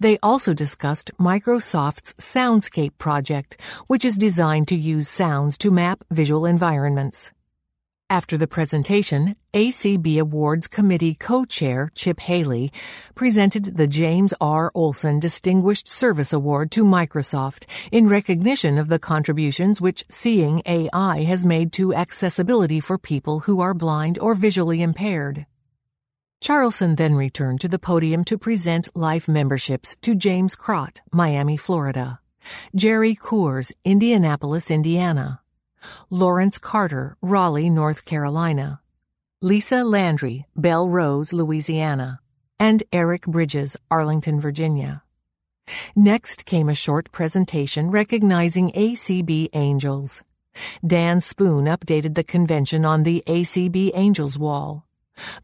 They 0.01 0.19
also 0.23 0.55
discussed 0.55 1.11
Microsoft's 1.19 2.15
Soundscape 2.15 2.99
project, 2.99 3.61
which 3.87 4.05
is 4.05 4.17
designed 4.17 4.69
to 4.69 4.77
use 4.77 5.09
sounds 5.09 5.59
to 5.59 5.71
map 5.71 6.05
visual 6.11 6.47
environments. 6.47 7.33
After 8.11 8.39
the 8.39 8.47
presentation, 8.47 9.37
ACB 9.53 10.19
Awards 10.19 10.67
Committee 10.67 11.15
co-chair 11.15 11.93
Chip 11.95 12.21
Haley 12.21 12.73
presented 13.15 13.77
the 13.77 13.87
James 13.87 14.33
R. 14.41 14.73
Olson 14.75 15.21
Distinguished 15.21 15.87
Service 15.87 16.33
Award 16.33 16.71
to 16.71 16.85
Microsoft 16.85 17.67
in 17.93 18.09
recognition 18.09 18.79
of 18.79 18.89
the 18.89 18.99
contributions 18.99 19.83
which 19.83 20.07
Seeing 20.09 20.63
AI 20.65 21.25
has 21.25 21.45
made 21.45 21.71
to 21.75 21.93
accessibility 21.93 22.81
for 22.81 22.97
people 22.97 23.41
who 23.41 23.61
are 23.61 23.75
blind 23.75 24.19
or 24.19 24.35
visually 24.35 24.81
impaired. 24.81 25.45
Charlson 26.41 26.95
then 26.95 27.15
returned 27.15 27.61
to 27.61 27.69
the 27.69 27.79
podium 27.79 28.25
to 28.25 28.39
present 28.39 28.89
life 28.95 29.29
memberships 29.29 29.97
to 30.03 30.15
James 30.15 30.55
Crott, 30.55 31.03
Miami, 31.13 31.57
Florida, 31.57 32.21
Jerry 32.75 33.17
Coors, 33.17 33.73
Indianapolis, 33.85 34.71
Indiana, 34.71 35.41
Lawrence 36.11 36.59
Carter, 36.59 37.17
Raleigh, 37.21 37.71
North 37.71 38.05
Carolina, 38.05 38.81
Lisa 39.43 39.85
Landry, 39.85 40.47
Belle 40.57 40.89
Rose, 40.89 41.33
Louisiana, 41.33 42.21
and 42.59 42.83
Eric 42.93 43.23
Bridges, 43.23 43.77
Arlington, 43.91 44.41
Virginia. 44.41 45.03
Next 45.95 46.45
came 46.45 46.69
a 46.69 46.75
short 46.75 47.13
presentation 47.13 47.91
recognizing 47.91 48.73
ACB 48.73 49.49
Angels. 49.53 50.23
Dan 50.87 51.21
Spoon 51.21 51.67
updated 51.67 52.15
the 52.15 52.25
convention 52.25 52.85
on 52.85 53.03
the 53.03 53.23
ACB 53.27 53.91
Angels 53.95 54.39
Wall. 54.39 54.88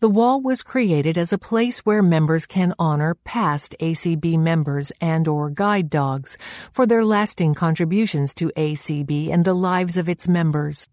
The 0.00 0.09
wall 0.09 0.40
was 0.40 0.62
created 0.62 1.19
as 1.19 1.33
a 1.33 1.38
place 1.38 1.81
where 1.81 2.02
members 2.02 2.47
can 2.47 2.75
honor 2.78 3.14
past 3.25 3.75
ACB 3.81 4.38
members 4.38 4.93
and 5.00 5.26
or 5.26 5.50
guide 5.50 5.90
dogs 5.90 6.37
for 6.73 6.87
their 6.87 7.04
lasting 7.04 7.54
contributions 7.54 8.35
to 8.35 8.52
ACB 8.57 9.31
and 9.33 9.45
the 9.45 9.54
lives 9.54 9.97
of 9.97 10.09
its 10.09 10.28
members. 10.28 10.88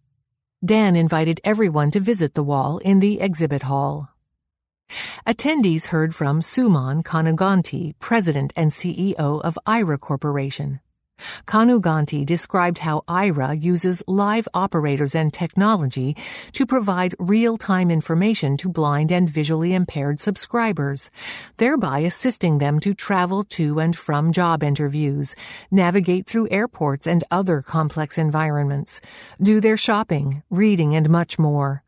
Dan 0.63 0.95
invited 0.95 1.41
everyone 1.43 1.91
to 1.91 1.99
visit 1.99 2.33
the 2.33 2.43
wall 2.43 2.77
in 2.79 2.99
the 2.99 3.19
exhibit 3.19 3.63
hall. 3.63 4.09
Attendees 5.25 5.87
heard 5.87 6.13
from 6.13 6.41
Suman 6.41 7.03
Kanuganti, 7.03 7.95
President 7.99 8.51
and 8.55 8.71
CEO 8.71 9.41
of 9.41 9.57
Aira 9.65 9.99
Corporation. 9.99 10.81
Kanuganti 11.45 12.25
described 12.25 12.79
how 12.79 13.03
Aira 13.07 13.59
uses 13.59 14.03
live 14.07 14.47
operators 14.53 15.15
and 15.15 15.33
technology 15.33 16.15
to 16.53 16.65
provide 16.65 17.15
real-time 17.19 17.91
information 17.91 18.57
to 18.57 18.69
blind 18.69 19.11
and 19.11 19.29
visually 19.29 19.73
impaired 19.73 20.19
subscribers, 20.19 21.09
thereby 21.57 21.99
assisting 21.99 22.57
them 22.57 22.79
to 22.79 22.93
travel 22.93 23.43
to 23.43 23.79
and 23.79 23.95
from 23.95 24.31
job 24.31 24.63
interviews, 24.63 25.35
navigate 25.69 26.27
through 26.27 26.47
airports 26.51 27.07
and 27.07 27.23
other 27.31 27.61
complex 27.61 28.17
environments, 28.17 29.01
do 29.41 29.59
their 29.59 29.77
shopping, 29.77 30.43
reading, 30.49 30.95
and 30.95 31.09
much 31.09 31.37
more. 31.37 31.83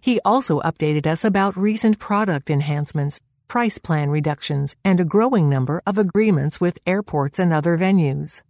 He 0.00 0.20
also 0.24 0.60
updated 0.60 1.06
us 1.06 1.24
about 1.24 1.56
recent 1.56 1.98
product 1.98 2.50
enhancements, 2.50 3.20
price 3.46 3.78
plan 3.78 4.10
reductions, 4.10 4.74
and 4.84 5.00
a 5.00 5.04
growing 5.04 5.48
number 5.48 5.82
of 5.86 5.98
agreements 5.98 6.60
with 6.60 6.78
airports 6.86 7.38
and 7.38 7.52
other 7.52 7.78
venues. 7.78 8.42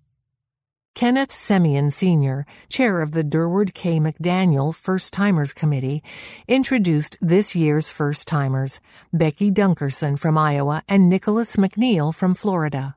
Kenneth 0.94 1.30
Semien 1.30 1.92
Sr., 1.92 2.44
chair 2.68 3.00
of 3.00 3.12
the 3.12 3.22
Durward 3.22 3.72
K. 3.72 4.00
McDaniel 4.00 4.74
First 4.74 5.12
Timers 5.12 5.52
Committee, 5.52 6.02
introduced 6.48 7.16
this 7.20 7.54
year's 7.54 7.90
first 7.90 8.26
timers, 8.26 8.80
Becky 9.12 9.50
Dunkerson 9.50 10.18
from 10.18 10.36
Iowa 10.36 10.82
and 10.88 11.08
Nicholas 11.08 11.56
McNeil 11.56 12.14
from 12.14 12.34
Florida. 12.34 12.96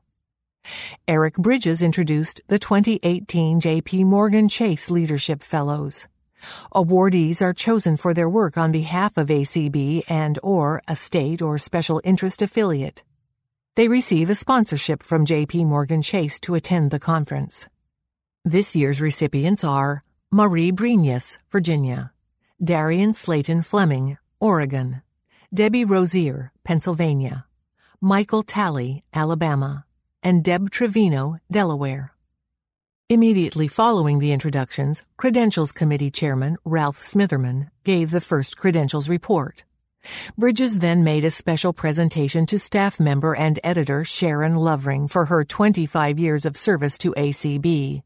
Eric 1.06 1.34
Bridges 1.34 1.82
introduced 1.82 2.40
the 2.48 2.58
2018 2.58 3.60
J.P. 3.60 4.04
Morgan 4.04 4.48
Chase 4.48 4.90
Leadership 4.90 5.42
Fellows. 5.42 6.08
Awardees 6.74 7.40
are 7.40 7.54
chosen 7.54 7.96
for 7.96 8.12
their 8.14 8.28
work 8.28 8.58
on 8.58 8.72
behalf 8.72 9.16
of 9.16 9.28
ACB 9.28 10.02
and 10.08 10.38
or 10.42 10.82
a 10.88 10.96
state 10.96 11.40
or 11.40 11.58
special 11.58 12.00
interest 12.04 12.42
affiliate. 12.42 13.02
They 13.74 13.88
receive 13.88 14.28
a 14.28 14.34
sponsorship 14.34 15.02
from 15.02 15.24
J.P. 15.24 15.64
Morgan 15.64 16.02
Chase 16.02 16.38
to 16.40 16.54
attend 16.54 16.90
the 16.90 16.98
conference. 16.98 17.68
This 18.44 18.74
year's 18.74 19.00
recipients 19.00 19.62
are 19.62 20.02
Marie 20.32 20.72
Brenius, 20.72 21.38
Virginia, 21.52 22.10
Darian 22.60 23.14
Slayton 23.14 23.62
Fleming, 23.62 24.18
Oregon, 24.40 25.02
Debbie 25.54 25.84
Rosier, 25.84 26.50
Pennsylvania, 26.64 27.46
Michael 28.00 28.42
Talley, 28.42 29.04
Alabama, 29.14 29.84
and 30.24 30.42
Deb 30.42 30.70
Trevino, 30.70 31.38
Delaware. 31.52 32.14
Immediately 33.08 33.68
following 33.68 34.18
the 34.18 34.32
introductions, 34.32 35.04
Credentials 35.16 35.70
Committee 35.70 36.10
Chairman 36.10 36.56
Ralph 36.64 36.98
Smitherman 36.98 37.68
gave 37.84 38.10
the 38.10 38.20
first 38.20 38.56
credentials 38.56 39.08
report. 39.08 39.62
Bridges 40.36 40.80
then 40.80 41.04
made 41.04 41.24
a 41.24 41.30
special 41.30 41.72
presentation 41.72 42.46
to 42.46 42.58
staff 42.58 42.98
member 42.98 43.36
and 43.36 43.60
editor 43.62 44.02
Sharon 44.02 44.56
Lovering 44.56 45.06
for 45.06 45.26
her 45.26 45.44
25 45.44 46.18
years 46.18 46.44
of 46.44 46.56
service 46.56 46.98
to 46.98 47.12
ACB. 47.12 48.02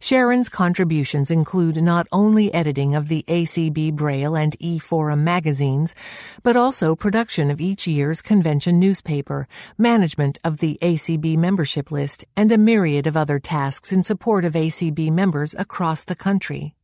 Sharon's 0.00 0.48
contributions 0.48 1.30
include 1.30 1.82
not 1.82 2.06
only 2.12 2.52
editing 2.52 2.94
of 2.94 3.08
the 3.08 3.24
ACB 3.28 3.94
Braille 3.94 4.36
and 4.36 4.58
eForum 4.58 5.20
magazines, 5.20 5.94
but 6.42 6.56
also 6.56 6.94
production 6.94 7.50
of 7.50 7.60
each 7.60 7.86
year's 7.86 8.20
convention 8.20 8.78
newspaper, 8.78 9.48
management 9.78 10.38
of 10.44 10.58
the 10.58 10.78
ACB 10.82 11.36
membership 11.36 11.90
list, 11.90 12.24
and 12.36 12.50
a 12.52 12.58
myriad 12.58 13.06
of 13.06 13.16
other 13.16 13.38
tasks 13.38 13.92
in 13.92 14.02
support 14.02 14.44
of 14.44 14.54
ACB 14.54 15.10
members 15.10 15.54
across 15.58 16.04
the 16.04 16.16
country. 16.16 16.74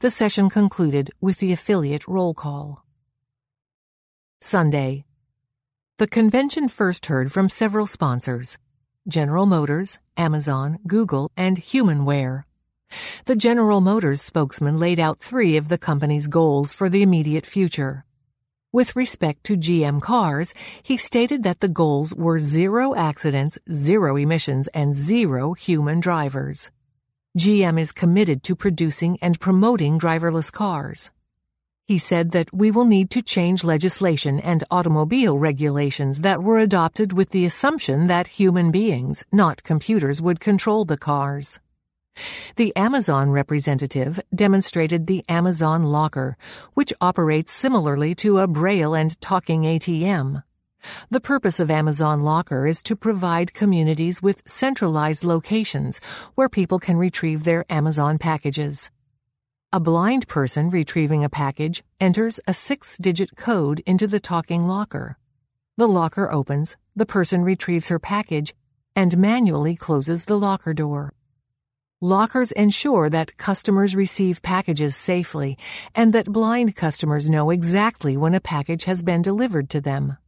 The 0.00 0.10
session 0.10 0.48
concluded 0.48 1.10
with 1.20 1.38
the 1.38 1.52
affiliate 1.52 2.06
roll 2.08 2.34
call. 2.34 2.84
Sunday. 4.40 5.04
The 5.98 6.06
convention 6.06 6.68
first 6.68 7.06
heard 7.06 7.30
from 7.30 7.50
several 7.50 7.86
sponsors. 7.86 8.56
General 9.08 9.46
Motors, 9.46 9.98
Amazon, 10.18 10.78
Google, 10.86 11.30
and 11.34 11.56
Humanware. 11.56 12.44
The 13.24 13.34
General 13.34 13.80
Motors 13.80 14.20
spokesman 14.20 14.78
laid 14.78 15.00
out 15.00 15.20
three 15.20 15.56
of 15.56 15.68
the 15.68 15.78
company's 15.78 16.26
goals 16.26 16.74
for 16.74 16.90
the 16.90 17.02
immediate 17.02 17.46
future. 17.46 18.04
With 18.72 18.94
respect 18.94 19.42
to 19.44 19.56
GM 19.56 20.02
cars, 20.02 20.52
he 20.82 20.98
stated 20.98 21.44
that 21.44 21.60
the 21.60 21.68
goals 21.68 22.14
were 22.14 22.40
zero 22.40 22.94
accidents, 22.94 23.58
zero 23.72 24.16
emissions, 24.16 24.68
and 24.68 24.94
zero 24.94 25.54
human 25.54 26.00
drivers. 26.00 26.70
GM 27.38 27.80
is 27.80 27.92
committed 27.92 28.42
to 28.42 28.54
producing 28.54 29.18
and 29.22 29.40
promoting 29.40 29.98
driverless 29.98 30.52
cars. 30.52 31.10
He 31.90 31.98
said 31.98 32.30
that 32.30 32.54
we 32.54 32.70
will 32.70 32.84
need 32.84 33.10
to 33.10 33.20
change 33.20 33.64
legislation 33.64 34.38
and 34.38 34.62
automobile 34.70 35.36
regulations 35.36 36.20
that 36.20 36.40
were 36.40 36.60
adopted 36.60 37.12
with 37.12 37.30
the 37.30 37.44
assumption 37.44 38.06
that 38.06 38.38
human 38.38 38.70
beings, 38.70 39.24
not 39.32 39.64
computers, 39.64 40.22
would 40.22 40.38
control 40.38 40.84
the 40.84 40.96
cars. 40.96 41.58
The 42.54 42.72
Amazon 42.76 43.32
representative 43.32 44.20
demonstrated 44.32 45.08
the 45.08 45.24
Amazon 45.28 45.82
Locker, 45.82 46.36
which 46.74 46.92
operates 47.00 47.50
similarly 47.50 48.14
to 48.22 48.38
a 48.38 48.46
Braille 48.46 48.94
and 48.94 49.20
talking 49.20 49.62
ATM. 49.62 50.44
The 51.10 51.20
purpose 51.20 51.58
of 51.58 51.72
Amazon 51.72 52.22
Locker 52.22 52.68
is 52.68 52.84
to 52.84 52.94
provide 52.94 53.52
communities 53.52 54.22
with 54.22 54.44
centralized 54.46 55.24
locations 55.24 56.00
where 56.36 56.48
people 56.48 56.78
can 56.78 56.96
retrieve 56.96 57.42
their 57.42 57.64
Amazon 57.68 58.16
packages. 58.16 58.90
A 59.72 59.78
blind 59.78 60.26
person 60.26 60.68
retrieving 60.68 61.22
a 61.22 61.28
package 61.28 61.84
enters 62.00 62.40
a 62.44 62.52
six 62.52 62.98
digit 62.98 63.36
code 63.36 63.78
into 63.86 64.08
the 64.08 64.18
talking 64.18 64.66
locker. 64.66 65.16
The 65.76 65.86
locker 65.86 66.28
opens, 66.28 66.76
the 66.96 67.06
person 67.06 67.44
retrieves 67.44 67.88
her 67.88 68.00
package, 68.00 68.52
and 68.96 69.16
manually 69.16 69.76
closes 69.76 70.24
the 70.24 70.36
locker 70.36 70.74
door. 70.74 71.14
Lockers 72.00 72.50
ensure 72.50 73.08
that 73.10 73.36
customers 73.36 73.94
receive 73.94 74.42
packages 74.42 74.96
safely 74.96 75.56
and 75.94 76.12
that 76.14 76.32
blind 76.32 76.74
customers 76.74 77.30
know 77.30 77.50
exactly 77.50 78.16
when 78.16 78.34
a 78.34 78.40
package 78.40 78.86
has 78.86 79.04
been 79.04 79.22
delivered 79.22 79.70
to 79.70 79.80
them. 79.80 80.18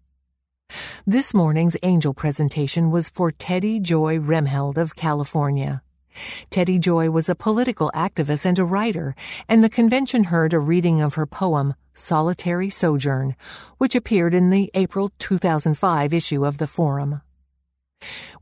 This 1.04 1.34
morning's 1.34 1.76
angel 1.82 2.14
presentation 2.14 2.92
was 2.92 3.08
for 3.08 3.32
Teddy 3.32 3.80
Joy 3.80 4.18
Remheld 4.18 4.76
of 4.76 4.94
California. 4.94 5.82
Teddy 6.50 6.78
Joy 6.78 7.10
was 7.10 7.28
a 7.28 7.34
political 7.34 7.90
activist 7.94 8.44
and 8.44 8.58
a 8.58 8.64
writer, 8.64 9.14
and 9.48 9.62
the 9.62 9.68
convention 9.68 10.24
heard 10.24 10.52
a 10.52 10.58
reading 10.58 11.00
of 11.00 11.14
her 11.14 11.26
poem, 11.26 11.74
Solitary 11.94 12.70
Sojourn, 12.70 13.36
which 13.78 13.94
appeared 13.94 14.34
in 14.34 14.50
the 14.50 14.70
April 14.74 15.12
2005 15.18 16.12
issue 16.12 16.46
of 16.46 16.58
the 16.58 16.66
Forum. 16.66 17.20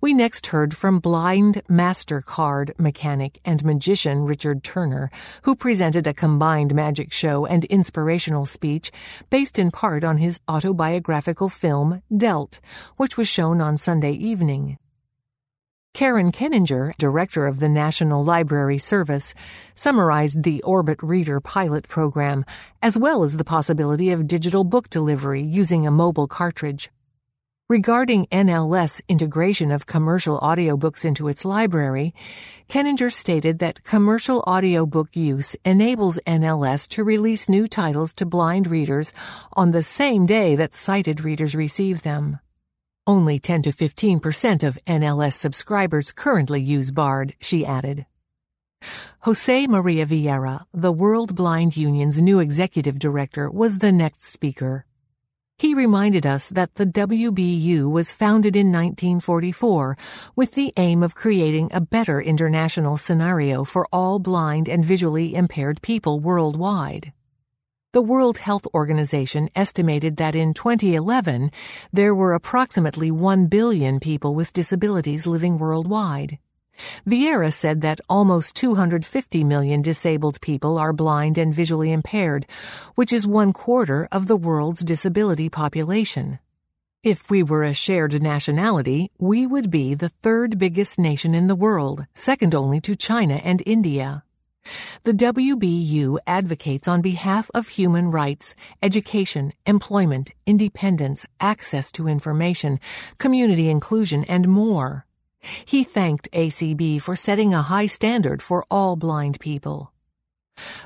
We 0.01 0.15
next 0.15 0.47
heard 0.47 0.75
from 0.75 1.01
blind 1.01 1.63
MasterCard 1.69 2.79
mechanic 2.79 3.39
and 3.45 3.63
magician 3.65 4.25
Richard 4.25 4.65
Turner, 4.65 5.11
who 5.43 5.55
presented 5.55 6.07
a 6.07 6.15
combined 6.15 6.75
magic 6.75 7.13
show 7.13 7.45
and 7.45 7.65
inspirational 7.67 8.47
speech 8.47 8.91
based 9.29 9.59
in 9.59 9.71
part 9.71 10.03
on 10.05 10.19
his 10.19 10.41
autobiographical 10.49 11.49
film, 11.49 12.03
Dealt, 12.11 12.61
which 12.97 13.17
was 13.17 13.29
shown 13.29 13.61
on 13.61 13.77
Sunday 13.77 14.13
evening. 14.13 14.79
Karen 15.93 16.33
Keninger, 16.33 16.97
director 16.97 17.47
of 17.47 17.59
the 17.59 17.69
National 17.69 18.25
Library 18.25 18.79
Service, 18.79 19.35
summarized 19.75 20.45
the 20.45 20.63
Orbit 20.63 21.03
Reader 21.03 21.41
pilot 21.41 21.89
program, 21.89 22.45
as 22.81 22.97
well 22.97 23.23
as 23.23 23.37
the 23.37 23.45
possibility 23.45 24.11
of 24.11 24.27
digital 24.27 24.65
book 24.65 24.89
delivery 24.89 25.43
using 25.43 25.87
a 25.87 25.91
mobile 25.91 26.29
cartridge. 26.29 26.91
Regarding 27.69 28.27
NLS 28.27 29.01
integration 29.09 29.71
of 29.71 29.87
commercial 29.87 30.41
audiobooks 30.41 31.05
into 31.05 31.29
its 31.29 31.45
library, 31.45 32.15
Keninger 32.69 33.13
stated 33.13 33.59
that 33.59 33.85
commercial 33.85 34.43
audiobook 34.47 35.15
use 35.15 35.55
enables 35.65 36.19
NLS 36.27 36.89
to 36.89 37.05
release 37.05 37.49
new 37.49 37.69
titles 37.69 38.13
to 38.15 38.27
blind 38.27 38.67
readers 38.69 39.13
on 39.53 39.73
the 39.73 39.83
same 39.83 40.25
day 40.25 40.57
that 40.57 40.73
sighted 40.73 41.23
readers 41.23 41.55
receive 41.55 42.03
them. 42.03 42.39
Only 43.07 43.39
10 43.39 43.63
to 43.63 43.73
15% 43.73 44.63
of 44.63 44.79
NLS 44.87 45.33
subscribers 45.33 46.13
currently 46.13 46.61
use 46.61 46.91
BARD, 46.91 47.35
she 47.41 47.65
added. 47.65 48.07
Jose 49.21 49.67
Maria 49.67 50.07
Viera, 50.07 50.65
the 50.73 50.93
World 50.93 51.35
Blind 51.35 51.77
Union's 51.77 52.21
new 52.21 52.41
executive 52.41 52.99
director, 52.99 53.51
was 53.51 53.79
the 53.79 53.93
next 53.93 54.25
speaker. 54.25 54.85
He 55.59 55.75
reminded 55.75 56.25
us 56.25 56.49
that 56.49 56.77
the 56.77 56.87
WBU 56.87 57.91
was 57.91 58.13
founded 58.13 58.57
in 58.57 58.69
1944 58.69 59.97
with 60.35 60.53
the 60.55 60.73
aim 60.79 61.03
of 61.03 61.15
creating 61.15 61.69
a 61.71 61.83
better 61.83 62.21
international 62.21 62.97
scenario 62.97 63.65
for 63.65 63.87
all 63.93 64.19
blind 64.19 64.71
and 64.71 64.83
visually 64.83 65.35
impaired 65.35 65.83
people 65.83 66.19
worldwide. 66.19 67.13
The 67.93 68.01
World 68.01 68.39
Health 68.39 68.69
Organization 68.73 69.51
estimated 69.57 70.17
that 70.19 70.37
in 70.37 70.55
2011 70.55 71.51
there 71.93 72.15
were 72.15 72.35
approximately 72.35 73.11
1 73.11 73.47
billion 73.47 73.99
people 73.99 74.37
with 74.37 74.53
disabilities 74.53 75.27
living 75.27 75.59
worldwide. 75.59 76.39
Viera 77.05 77.53
said 77.53 77.81
that 77.81 78.01
almost 78.09 78.55
250 78.55 79.43
million 79.43 79.83
disabled 79.83 80.41
people 80.41 80.79
are 80.79 80.93
blind 80.93 81.37
and 81.37 81.53
visually 81.53 81.91
impaired, 81.91 82.47
which 82.95 83.13
is 83.13 83.27
one 83.27 83.53
quarter 83.53 84.07
of 84.13 84.29
the 84.29 84.37
world's 84.37 84.85
disability 84.85 85.49
population. 85.49 86.39
If 87.03 87.29
we 87.29 87.43
were 87.43 87.65
a 87.65 87.75
shared 87.75 88.23
nationality, 88.23 89.11
we 89.19 89.49
would 89.49 89.69
be 89.69 89.95
the 89.95 90.11
third 90.11 90.61
biggest 90.61 90.97
nation 90.97 91.35
in 91.35 91.49
the 91.49 91.57
world, 91.57 92.07
second 92.15 92.55
only 92.55 92.81
to 92.83 92.95
China 92.95 93.41
and 93.43 93.61
India. 93.67 94.23
The 95.05 95.13
WBU 95.13 96.19
advocates 96.27 96.87
on 96.87 97.01
behalf 97.01 97.51
of 97.55 97.69
human 97.69 98.11
rights, 98.11 98.55
education, 98.83 99.53
employment, 99.67 100.33
independence, 100.47 101.27
access 101.41 101.91
to 101.93 102.07
information, 102.09 102.79
community 103.19 103.71
inclusion, 103.71 104.25
and 104.25 104.49
more. 104.49 105.07
He 105.65 105.85
thanked 105.85 106.31
ACB 106.33 107.01
for 107.01 107.17
setting 107.17 107.55
a 107.55 107.63
high 107.63 107.87
standard 107.87 108.43
for 108.43 108.67
all 108.71 108.97
blind 108.97 109.41
people. 109.41 109.93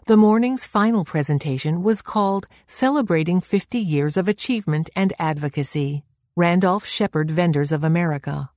The 0.07 0.17
morning's 0.17 0.65
final 0.65 1.05
presentation 1.05 1.83
was 1.83 2.01
called 2.01 2.47
Celebrating 2.69 3.41
50 3.41 3.79
Years 3.79 4.17
of 4.17 4.29
Achievement 4.29 4.89
and 4.95 5.13
Advocacy 5.19 6.05
Randolph 6.37 6.87
Sheppard 6.87 7.31
Vendors 7.31 7.73
of 7.73 7.83
America. 7.83 8.51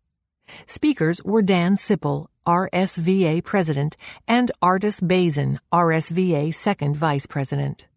Speakers 0.66 1.24
were 1.24 1.42
Dan 1.42 1.76
Sipple, 1.76 2.28
RSVA 2.46 3.44
President, 3.44 3.98
and 4.28 4.52
Artis 4.62 5.02
Bazin, 5.02 5.60
RSVA 5.74 6.54
Second 6.54 6.96
Vice 6.96 7.26
President. 7.26 7.88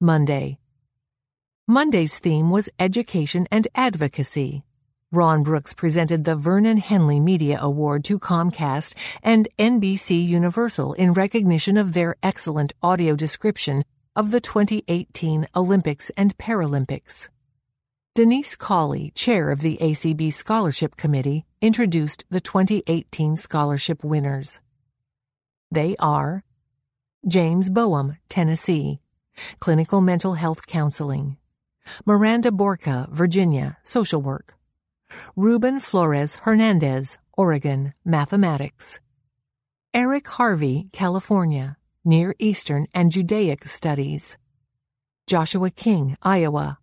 Monday. 0.00 0.58
Monday's 1.66 2.18
theme 2.18 2.50
was 2.50 2.68
Education 2.78 3.46
and 3.50 3.68
Advocacy. 3.74 4.64
Ron 5.12 5.42
Brooks 5.42 5.74
presented 5.74 6.24
the 6.24 6.36
Vernon 6.36 6.78
Henley 6.78 7.18
Media 7.18 7.58
Award 7.60 8.04
to 8.04 8.18
Comcast 8.18 8.94
and 9.22 9.48
NBC 9.58 10.24
Universal 10.26 10.92
in 10.94 11.12
recognition 11.12 11.76
of 11.76 11.94
their 11.94 12.16
excellent 12.22 12.72
audio 12.82 13.16
description 13.16 13.84
of 14.14 14.30
the 14.30 14.40
2018 14.40 15.48
Olympics 15.56 16.10
and 16.16 16.36
Paralympics. 16.38 17.28
Denise 18.12 18.56
Colley, 18.56 19.12
chair 19.14 19.52
of 19.52 19.60
the 19.60 19.78
ACB 19.80 20.32
Scholarship 20.32 20.96
Committee, 20.96 21.46
introduced 21.62 22.24
the 22.28 22.40
2018 22.40 23.36
scholarship 23.36 24.02
winners. 24.02 24.58
They 25.70 25.94
are 26.00 26.42
James 27.28 27.70
Boehm, 27.70 28.16
Tennessee, 28.28 29.00
Clinical 29.60 30.00
Mental 30.00 30.34
Health 30.34 30.66
Counseling, 30.66 31.36
Miranda 32.04 32.50
Borca, 32.50 33.08
Virginia, 33.10 33.78
Social 33.84 34.20
Work, 34.20 34.56
Ruben 35.36 35.78
Flores 35.78 36.34
Hernandez, 36.42 37.16
Oregon, 37.34 37.94
Mathematics. 38.04 38.98
Eric 39.94 40.26
Harvey, 40.26 40.88
California, 40.92 41.76
Near 42.04 42.34
Eastern 42.40 42.88
and 42.92 43.12
Judaic 43.12 43.68
Studies. 43.68 44.36
Joshua 45.28 45.70
King, 45.70 46.16
Iowa, 46.24 46.79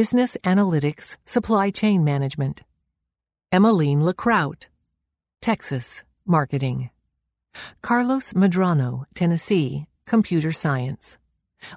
Business 0.00 0.34
Analytics, 0.44 1.18
Supply 1.26 1.68
Chain 1.68 2.02
Management. 2.02 2.62
Emmeline 3.52 4.02
LeCrout, 4.02 4.68
Texas, 5.42 6.04
Marketing. 6.24 6.88
Carlos 7.82 8.32
Medrano, 8.32 9.04
Tennessee, 9.14 9.84
Computer 10.06 10.52
Science. 10.52 11.18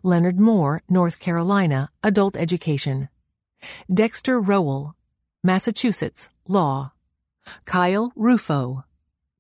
Leonard 0.04 0.40
Moore, 0.40 0.82
North 0.88 1.20
Carolina, 1.20 1.90
Adult 2.02 2.38
Education. 2.38 3.10
Dexter 3.94 4.40
Rowell, 4.40 4.96
Massachusetts, 5.44 6.30
Law. 6.48 6.94
Kyle 7.66 8.14
Rufo, 8.16 8.86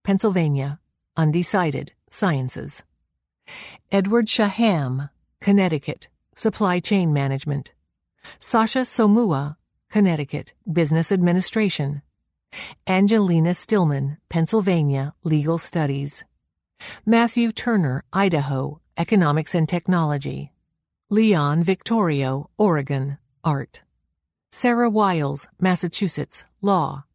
Pennsylvania, 0.03 0.81
Undecided, 1.15 1.93
Sciences. 2.09 2.83
Edward 3.93 4.27
Shaham, 4.27 5.09
Connecticut, 5.39 6.09
Supply 6.35 6.81
Chain 6.81 7.13
Management. 7.13 7.72
Sasha 8.39 8.79
Somua, 8.79 9.57
Connecticut, 9.89 10.53
Business 10.71 11.11
Administration. 11.11 12.01
Angelina 12.87 13.53
Stillman, 13.53 14.17
Pennsylvania, 14.29 15.13
Legal 15.23 15.57
Studies. 15.57 16.23
Matthew 17.05 17.51
Turner, 17.51 18.03
Idaho, 18.11 18.81
Economics 18.97 19.55
and 19.55 19.67
Technology. 19.67 20.51
Leon 21.09 21.63
Victorio, 21.63 22.49
Oregon, 22.57 23.17
Art. 23.43 23.81
Sarah 24.51 24.89
Wiles, 24.89 25.47
Massachusetts, 25.59 26.43
Law. 26.61 27.05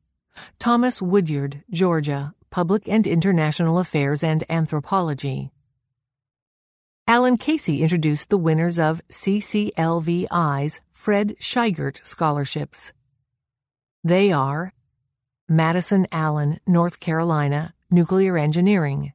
Thomas 0.59 1.03
Woodyard, 1.03 1.63
Georgia, 1.71 2.35
Public 2.51 2.89
and 2.89 3.07
International 3.07 3.79
Affairs 3.79 4.23
and 4.23 4.45
Anthropology. 4.49 5.53
Alan 7.09 7.39
Casey 7.39 7.83
introduced 7.83 8.29
the 8.29 8.37
winners 8.37 8.79
of 8.79 9.01
CCLVI's 9.09 10.81
Fred 10.91 11.37
Scheigert 11.41 12.05
Scholarships. 12.05 12.93
They 14.05 14.31
are 14.31 14.75
Madison 15.49 16.07
Allen, 16.13 16.61
North 16.67 17.01
Carolina, 17.01 17.73
Nuclear 17.91 18.37
Engineering, 18.37 19.15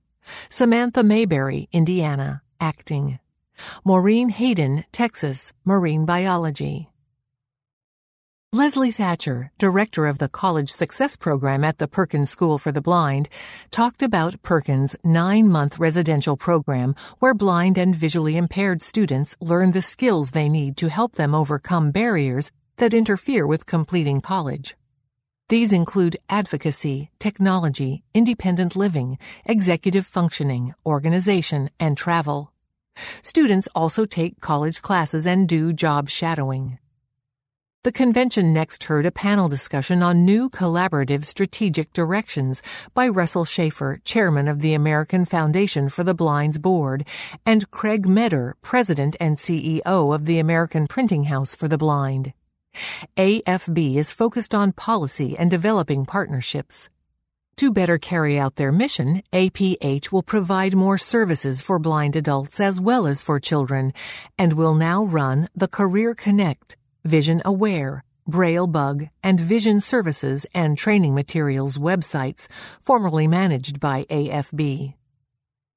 Samantha 0.49 1.03
Mayberry, 1.03 1.69
Indiana, 1.71 2.41
Acting, 2.60 3.19
Maureen 3.86 4.29
Hayden, 4.29 4.86
Texas, 4.91 5.53
Marine 5.63 6.03
Biology. 6.03 6.89
Leslie 8.53 8.91
Thatcher, 8.91 9.49
director 9.57 10.05
of 10.05 10.19
the 10.19 10.29
College 10.29 10.69
Success 10.69 11.15
Program 11.15 11.63
at 11.63 11.79
the 11.79 11.87
Perkins 11.87 12.29
School 12.29 12.59
for 12.59 12.71
the 12.71 12.83
Blind, 12.83 13.27
talked 13.71 14.03
about 14.03 14.43
Perkins' 14.43 14.95
nine 15.03 15.49
month 15.49 15.79
residential 15.79 16.37
program 16.37 16.93
where 17.17 17.33
blind 17.33 17.79
and 17.79 17.95
visually 17.95 18.37
impaired 18.37 18.83
students 18.83 19.35
learn 19.41 19.71
the 19.71 19.81
skills 19.81 20.29
they 20.29 20.49
need 20.49 20.77
to 20.77 20.89
help 20.89 21.13
them 21.13 21.33
overcome 21.33 21.89
barriers 21.89 22.51
that 22.77 22.93
interfere 22.93 23.47
with 23.47 23.65
completing 23.65 24.21
college. 24.21 24.75
These 25.49 25.73
include 25.73 26.17
advocacy, 26.29 27.09
technology, 27.17 28.03
independent 28.13 28.75
living, 28.75 29.17
executive 29.45 30.05
functioning, 30.05 30.75
organization, 30.85 31.71
and 31.79 31.97
travel. 31.97 32.53
Students 33.23 33.67
also 33.73 34.05
take 34.05 34.41
college 34.41 34.83
classes 34.83 35.25
and 35.25 35.49
do 35.49 35.73
job 35.73 36.07
shadowing. 36.07 36.77
The 37.84 37.91
convention 37.91 38.54
next 38.54 38.86
heard 38.86 39.06
a 39.06 39.12
panel 39.12 39.50
discussion 39.50 40.02
on 40.02 40.24
new 40.24 40.50
collaborative 40.50 41.26
strategic 41.26 41.91
directions 41.91 42.62
by 42.93 43.10
Russell 43.10 43.43
Schaefer, 43.43 44.00
chairman 44.06 44.48
of 44.48 44.62
the 44.62 44.74
American 44.74 45.26
Foundation 45.26 45.89
for 45.89 46.06
the 46.06 46.13
Blind's 46.13 46.58
board, 46.58 47.06
and 47.46 47.69
Craig 47.72 48.08
Meador, 48.08 48.56
president 48.62 49.17
and 49.19 49.36
CEO 49.36 50.15
of 50.15 50.24
the 50.24 50.39
American 50.39 50.88
Printing 50.88 51.26
House 51.26 51.56
for 51.56 51.67
the 51.67 51.78
Blind. 51.78 52.32
AFB 53.17 53.98
is 53.98 54.13
focused 54.13 54.56
on 54.56 54.72
policy 54.72 55.38
and 55.38 55.52
developing 55.52 56.06
partnerships. 56.06 56.88
To 57.58 57.69
better 57.69 57.98
carry 57.98 58.39
out 58.39 58.56
their 58.56 58.72
mission, 58.72 59.24
APH 59.34 60.10
will 60.10 60.24
provide 60.24 60.74
more 60.74 60.98
services 60.98 61.62
for 61.62 61.80
blind 61.80 62.15
adults 62.15 62.62
as 62.62 62.80
well 62.80 63.06
as 63.06 63.22
for 63.22 63.41
children 63.41 63.91
and 64.38 64.54
will 64.54 64.74
now 64.74 65.04
run 65.04 65.50
the 65.54 65.67
Career 65.67 66.15
Connect 66.15 66.78
Vision 67.03 67.41
Aware, 67.43 68.03
Braille 68.25 68.67
Bug, 68.67 69.07
and 69.21 69.37
Vision 69.37 69.81
Services 69.81 70.45
and 70.53 70.77
Training 70.77 71.13
Materials 71.13 71.77
websites, 71.77 72.47
formerly 72.79 73.27
managed 73.27 73.79
by 73.79 74.05
AFB. 74.05 74.93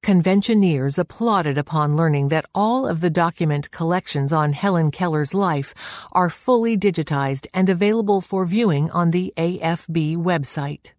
Conventioneers 0.01 0.97
applauded 0.97 1.57
upon 1.57 1.97
learning 1.97 2.29
that 2.29 2.45
all 2.55 2.87
of 2.87 3.01
the 3.01 3.09
document 3.09 3.71
collections 3.71 4.31
on 4.31 4.53
Helen 4.53 4.89
Keller's 4.89 5.33
life 5.33 5.73
are 6.13 6.29
fully 6.29 6.77
digitized 6.77 7.45
and 7.53 7.67
available 7.67 8.21
for 8.21 8.45
viewing 8.45 8.89
on 8.91 9.11
the 9.11 9.33
AFB 9.35 10.15
website. 10.15 10.91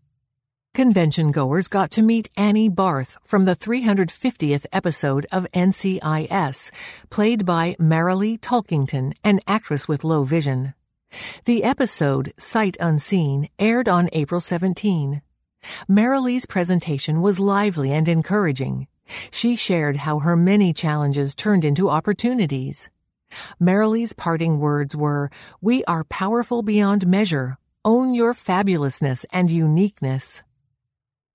Convention 0.79 1.33
goers 1.33 1.67
got 1.67 1.91
to 1.91 2.03
meet 2.03 2.31
Annie 2.37 2.69
Barth 2.69 3.19
from 3.21 3.47
the 3.47 3.57
350th 3.57 4.65
episode 4.73 5.27
of 5.33 5.49
NCIS, 5.53 6.71
played 7.11 7.45
by 7.45 7.75
Marilee 7.81 8.39
Talkington, 8.39 9.13
an 9.25 9.41
actress 9.49 9.89
with 9.89 10.05
low 10.05 10.23
vision. 10.23 10.75
The 11.47 11.65
episode, 11.65 12.33
Sight 12.39 12.77
Unseen, 12.79 13.49
aired 13.59 13.89
on 13.89 14.09
April 14.13 14.41
17. 14.41 15.21
Marilee's 15.89 16.47
presentation 16.47 17.23
was 17.23 17.41
lively 17.41 17.91
and 17.91 18.07
encouraging. 18.07 18.87
She 19.33 19.57
shared 19.57 19.97
how 19.97 20.21
her 20.21 20.37
many 20.37 20.73
challenges 20.73 21.35
turned 21.35 21.65
into 21.65 21.91
opportunities. 21.91 22.89
Marilee's 23.59 24.13
parting 24.13 24.61
words 24.61 24.95
were, 24.95 25.29
We 25.61 25.83
are 25.87 26.05
powerful 26.05 26.63
beyond 26.63 27.05
measure. 27.05 27.59
Own 27.85 28.15
your 28.15 28.33
fabulousness 28.33 29.25
and 29.33 29.51
uniqueness. 29.51 30.43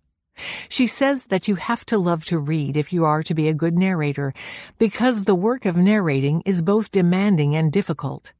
She 0.69 0.87
says 0.87 1.25
that 1.25 1.47
you 1.47 1.55
have 1.55 1.85
to 1.87 1.97
love 1.97 2.25
to 2.25 2.39
read 2.39 2.77
if 2.77 2.93
you 2.93 3.05
are 3.05 3.23
to 3.23 3.33
be 3.33 3.47
a 3.47 3.53
good 3.53 3.77
narrator, 3.77 4.33
because 4.77 5.23
the 5.23 5.35
work 5.35 5.65
of 5.65 5.75
narrating 5.75 6.41
is 6.45 6.61
both 6.61 6.91
demanding 6.91 7.55
and 7.55 7.71
difficult. 7.71 8.33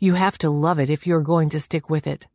You 0.00 0.14
have 0.14 0.38
to 0.38 0.50
love 0.50 0.78
it 0.78 0.90
if 0.90 1.06
you're 1.06 1.22
going 1.22 1.48
to 1.50 1.60
stick 1.60 1.88
with 1.88 2.06
it. 2.06 2.26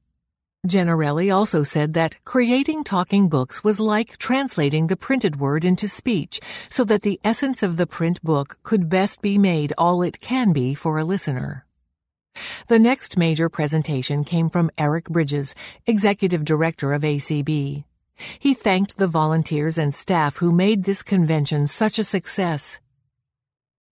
Giannarelli 0.67 1.34
also 1.34 1.63
said 1.63 1.93
that 1.93 2.17
creating 2.25 2.84
talking 2.84 3.30
books 3.30 3.63
was 3.63 3.80
like 3.80 4.17
translating 4.17 4.88
the 4.88 4.97
printed 4.97 5.39
word 5.39 5.63
into 5.63 5.88
speech 5.88 6.39
so 6.69 6.84
that 6.86 7.03
the 7.03 7.19
essence 7.23 7.63
of 7.63 7.77
the 7.77 7.88
print 7.88 8.21
book 8.23 8.58
could 8.63 8.89
best 8.89 9.21
be 9.21 9.38
made 9.38 9.71
all 9.77 10.01
it 10.01 10.19
can 10.19 10.51
be 10.51 10.73
for 10.73 10.97
a 10.97 11.06
listener. 11.06 11.65
The 12.67 12.80
next 12.80 13.17
major 13.17 13.49
presentation 13.49 14.23
came 14.23 14.49
from 14.49 14.71
Eric 14.77 15.10
Bridges, 15.10 15.56
Executive 15.86 16.43
Director 16.43 16.93
of 16.93 17.01
ACB. 17.01 17.86
He 18.39 18.53
thanked 18.53 18.97
the 18.97 19.08
volunteers 19.08 19.77
and 19.77 19.93
staff 19.93 20.38
who 20.38 20.51
made 20.51 20.84
this 20.84 21.03
convention 21.03 21.67
such 21.67 21.99
a 21.99 22.03
success. 22.03 22.80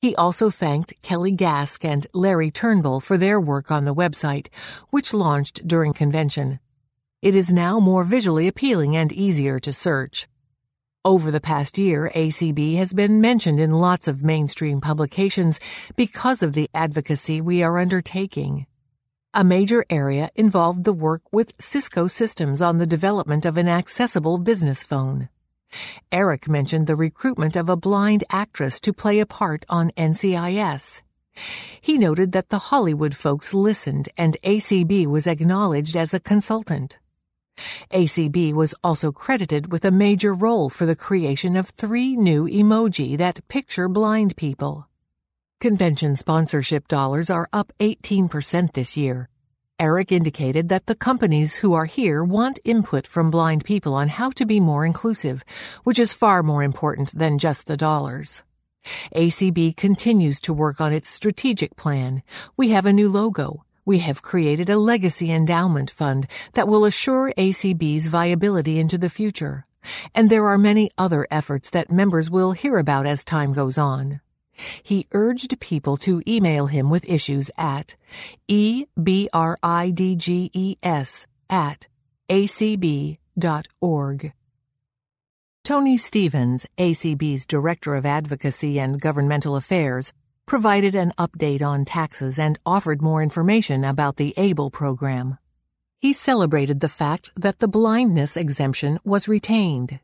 He 0.01 0.15
also 0.15 0.49
thanked 0.49 0.93
Kelly 1.01 1.31
Gask 1.35 1.83
and 1.83 2.05
Larry 2.13 2.51
Turnbull 2.51 2.99
for 2.99 3.17
their 3.17 3.39
work 3.39 3.71
on 3.71 3.85
the 3.85 3.95
website, 3.95 4.47
which 4.89 5.13
launched 5.13 5.67
during 5.67 5.93
convention. 5.93 6.59
It 7.21 7.35
is 7.35 7.51
now 7.51 7.79
more 7.79 8.03
visually 8.03 8.47
appealing 8.47 8.95
and 8.95 9.11
easier 9.11 9.59
to 9.59 9.73
search. 9.73 10.27
Over 11.03 11.31
the 11.31 11.41
past 11.41 11.77
year, 11.77 12.11
ACB 12.15 12.77
has 12.77 12.93
been 12.93 13.21
mentioned 13.21 13.59
in 13.59 13.73
lots 13.73 14.07
of 14.07 14.23
mainstream 14.23 14.81
publications 14.81 15.59
because 15.95 16.43
of 16.43 16.53
the 16.53 16.69
advocacy 16.73 17.41
we 17.41 17.63
are 17.63 17.77
undertaking. 17.77 18.65
A 19.37 19.43
major 19.43 19.83
area 19.89 20.31
involved 20.35 20.85
the 20.85 20.93
work 20.93 21.21
with 21.29 21.51
Cisco 21.59 22.07
Systems 22.07 22.61
on 22.61 22.77
the 22.77 22.85
development 22.85 23.43
of 23.43 23.57
an 23.57 23.67
accessible 23.67 24.37
business 24.37 24.81
phone. 24.81 25.27
Eric 26.09 26.47
mentioned 26.47 26.87
the 26.87 26.95
recruitment 26.95 27.57
of 27.57 27.67
a 27.67 27.75
blind 27.75 28.23
actress 28.29 28.79
to 28.79 28.93
play 28.93 29.19
a 29.19 29.25
part 29.25 29.65
on 29.67 29.91
NCIS. 29.97 31.01
He 31.81 31.97
noted 31.97 32.31
that 32.31 32.47
the 32.47 32.71
Hollywood 32.71 33.13
folks 33.13 33.53
listened 33.53 34.07
and 34.17 34.37
ACB 34.41 35.05
was 35.05 35.27
acknowledged 35.27 35.97
as 35.97 36.13
a 36.13 36.21
consultant. 36.21 36.97
ACB 37.91 38.53
was 38.53 38.73
also 38.85 39.11
credited 39.11 39.69
with 39.69 39.83
a 39.83 39.91
major 39.91 40.33
role 40.33 40.69
for 40.69 40.85
the 40.85 40.95
creation 40.95 41.57
of 41.57 41.67
three 41.67 42.15
new 42.15 42.45
emoji 42.45 43.17
that 43.17 43.45
picture 43.49 43.89
blind 43.89 44.37
people. 44.37 44.87
Convention 45.65 46.15
sponsorship 46.15 46.87
dollars 46.87 47.31
are 47.31 47.49
up 47.51 47.73
18% 47.79 48.73
this 48.73 48.95
year. 48.95 49.29
Eric 49.79 50.11
indicated 50.11 50.69
that 50.69 50.85
the 50.85 50.93
companies 50.93 51.55
who 51.55 51.73
are 51.73 51.85
here 51.85 52.23
want 52.23 52.59
input 52.63 53.07
from 53.07 53.31
blind 53.31 53.65
people 53.65 53.95
on 53.95 54.09
how 54.09 54.29
to 54.29 54.45
be 54.45 54.59
more 54.59 54.85
inclusive, 54.85 55.43
which 55.83 55.97
is 55.97 56.13
far 56.13 56.43
more 56.43 56.61
important 56.61 57.17
than 57.17 57.39
just 57.39 57.65
the 57.65 57.75
dollars. 57.75 58.43
ACB 59.15 59.75
continues 59.75 60.39
to 60.41 60.53
work 60.53 60.79
on 60.79 60.93
its 60.93 61.09
strategic 61.09 61.75
plan. 61.75 62.21
We 62.55 62.69
have 62.69 62.85
a 62.85 62.93
new 62.93 63.09
logo, 63.09 63.65
we 63.85 63.97
have 63.97 64.21
created 64.21 64.69
a 64.69 64.77
legacy 64.77 65.31
endowment 65.31 65.89
fund 65.89 66.27
that 66.53 66.67
will 66.67 66.85
assure 66.85 67.33
ACB's 67.39 68.05
viability 68.05 68.77
into 68.77 68.99
the 68.99 69.09
future. 69.09 69.65
And 70.13 70.29
there 70.29 70.45
are 70.45 70.59
many 70.59 70.91
other 70.95 71.25
efforts 71.31 71.71
that 71.71 71.91
members 71.91 72.29
will 72.29 72.51
hear 72.51 72.77
about 72.77 73.07
as 73.07 73.23
time 73.23 73.51
goes 73.51 73.79
on. 73.79 74.21
He 74.81 75.07
urged 75.11 75.59
people 75.59 75.97
to 75.97 76.21
email 76.27 76.67
him 76.67 76.89
with 76.89 77.09
issues 77.09 77.51
at 77.57 77.95
ebridges 78.49 78.85
at 81.49 81.87
acb.org. 82.29 83.19
Tony 85.63 85.97
Stevens, 85.97 86.65
ACB's 86.77 87.45
Director 87.45 87.95
of 87.95 88.05
Advocacy 88.05 88.79
and 88.79 89.01
Governmental 89.01 89.55
Affairs, 89.55 90.13
provided 90.45 90.93
an 90.93 91.11
update 91.17 91.63
on 91.63 91.85
taxes 91.85 92.37
and 92.37 92.59
offered 92.65 93.01
more 93.01 93.23
information 93.23 93.83
about 93.83 94.17
the 94.17 94.33
ABLE 94.37 94.69
program. 94.69 95.39
He 95.99 96.13
celebrated 96.13 96.81
the 96.81 96.89
fact 96.89 97.31
that 97.35 97.57
the 97.59 97.67
blindness 97.67 98.37
exemption 98.37 98.99
was 99.03 99.27
retained. 99.27 99.99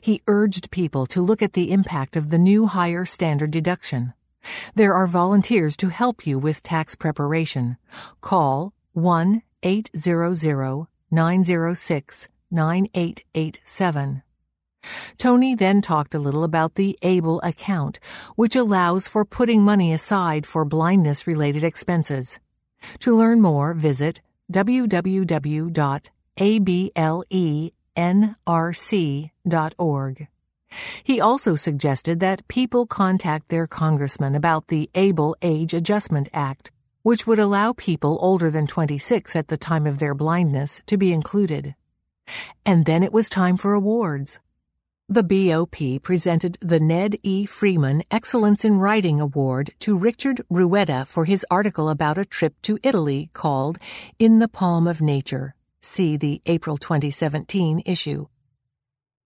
He 0.00 0.22
urged 0.26 0.70
people 0.70 1.06
to 1.06 1.20
look 1.20 1.42
at 1.42 1.54
the 1.54 1.72
impact 1.72 2.16
of 2.16 2.30
the 2.30 2.38
new 2.38 2.66
higher 2.66 3.04
standard 3.04 3.50
deduction. 3.50 4.14
There 4.74 4.94
are 4.94 5.06
volunteers 5.06 5.76
to 5.78 5.88
help 5.88 6.26
you 6.26 6.38
with 6.38 6.62
tax 6.62 6.94
preparation. 6.94 7.76
Call 8.20 8.72
1 8.92 9.42
800 9.62 10.86
906 11.10 12.28
9887. 12.50 14.22
Tony 15.16 15.54
then 15.54 15.80
talked 15.80 16.14
a 16.14 16.18
little 16.18 16.42
about 16.42 16.74
the 16.74 16.98
ABLE 17.02 17.40
account, 17.42 18.00
which 18.34 18.56
allows 18.56 19.06
for 19.06 19.24
putting 19.24 19.62
money 19.62 19.92
aside 19.92 20.46
for 20.46 20.64
blindness 20.64 21.26
related 21.26 21.62
expenses. 21.62 22.38
To 23.00 23.16
learn 23.16 23.40
more, 23.40 23.74
visit 23.74 24.20
www.ablenrc.org. 27.96 30.28
He 31.04 31.20
also 31.20 31.54
suggested 31.54 32.20
that 32.20 32.48
people 32.48 32.86
contact 32.86 33.48
their 33.48 33.66
congressman 33.66 34.34
about 34.34 34.68
the 34.68 34.88
ABLE 34.94 35.36
Age 35.42 35.74
Adjustment 35.74 36.30
Act, 36.32 36.70
which 37.02 37.26
would 37.26 37.38
allow 37.38 37.74
people 37.74 38.18
older 38.22 38.50
than 38.50 38.66
26 38.66 39.36
at 39.36 39.48
the 39.48 39.58
time 39.58 39.86
of 39.86 39.98
their 39.98 40.14
blindness 40.14 40.80
to 40.86 40.96
be 40.96 41.12
included. 41.12 41.74
And 42.64 42.86
then 42.86 43.02
it 43.02 43.12
was 43.12 43.28
time 43.28 43.58
for 43.58 43.74
awards. 43.74 44.38
The 45.08 45.22
BOP 45.22 46.02
presented 46.02 46.56
the 46.62 46.80
Ned 46.80 47.18
E. 47.22 47.44
Freeman 47.44 48.02
Excellence 48.10 48.64
in 48.64 48.78
Writing 48.78 49.20
Award 49.20 49.74
to 49.80 49.98
Richard 49.98 50.40
Rueda 50.48 51.04
for 51.04 51.26
his 51.26 51.44
article 51.50 51.90
about 51.90 52.16
a 52.16 52.24
trip 52.24 52.54
to 52.62 52.78
Italy 52.82 53.28
called 53.34 53.78
In 54.18 54.38
the 54.38 54.48
Palm 54.48 54.86
of 54.86 55.02
Nature. 55.02 55.54
See 55.84 56.16
the 56.16 56.40
April 56.46 56.76
2017 56.76 57.82
issue. 57.84 58.28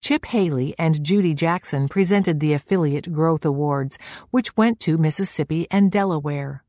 Chip 0.02 0.26
Haley 0.28 0.74
and 0.80 1.04
Judy 1.04 1.34
Jackson 1.34 1.90
presented 1.90 2.40
the 2.40 2.54
Affiliate 2.54 3.12
Growth 3.12 3.44
Awards, 3.44 3.98
which 4.32 4.56
went 4.56 4.80
to 4.80 4.98
Mississippi 4.98 5.68
and 5.70 5.92
Delaware. 5.92 6.64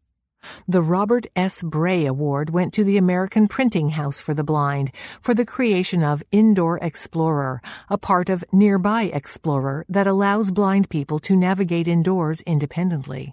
The 0.66 0.82
Robert 0.82 1.28
S. 1.36 1.62
Bray 1.62 2.06
Award 2.06 2.50
went 2.50 2.74
to 2.74 2.82
the 2.82 2.96
American 2.96 3.46
Printing 3.46 3.90
House 3.90 4.20
for 4.20 4.34
the 4.34 4.42
Blind 4.42 4.90
for 5.20 5.32
the 5.32 5.46
creation 5.46 6.02
of 6.02 6.24
Indoor 6.32 6.78
Explorer, 6.78 7.62
a 7.88 7.98
part 7.98 8.28
of 8.28 8.44
Nearby 8.50 9.04
Explorer 9.04 9.84
that 9.88 10.08
allows 10.08 10.50
blind 10.50 10.90
people 10.90 11.20
to 11.20 11.36
navigate 11.36 11.86
indoors 11.86 12.40
independently. 12.40 13.32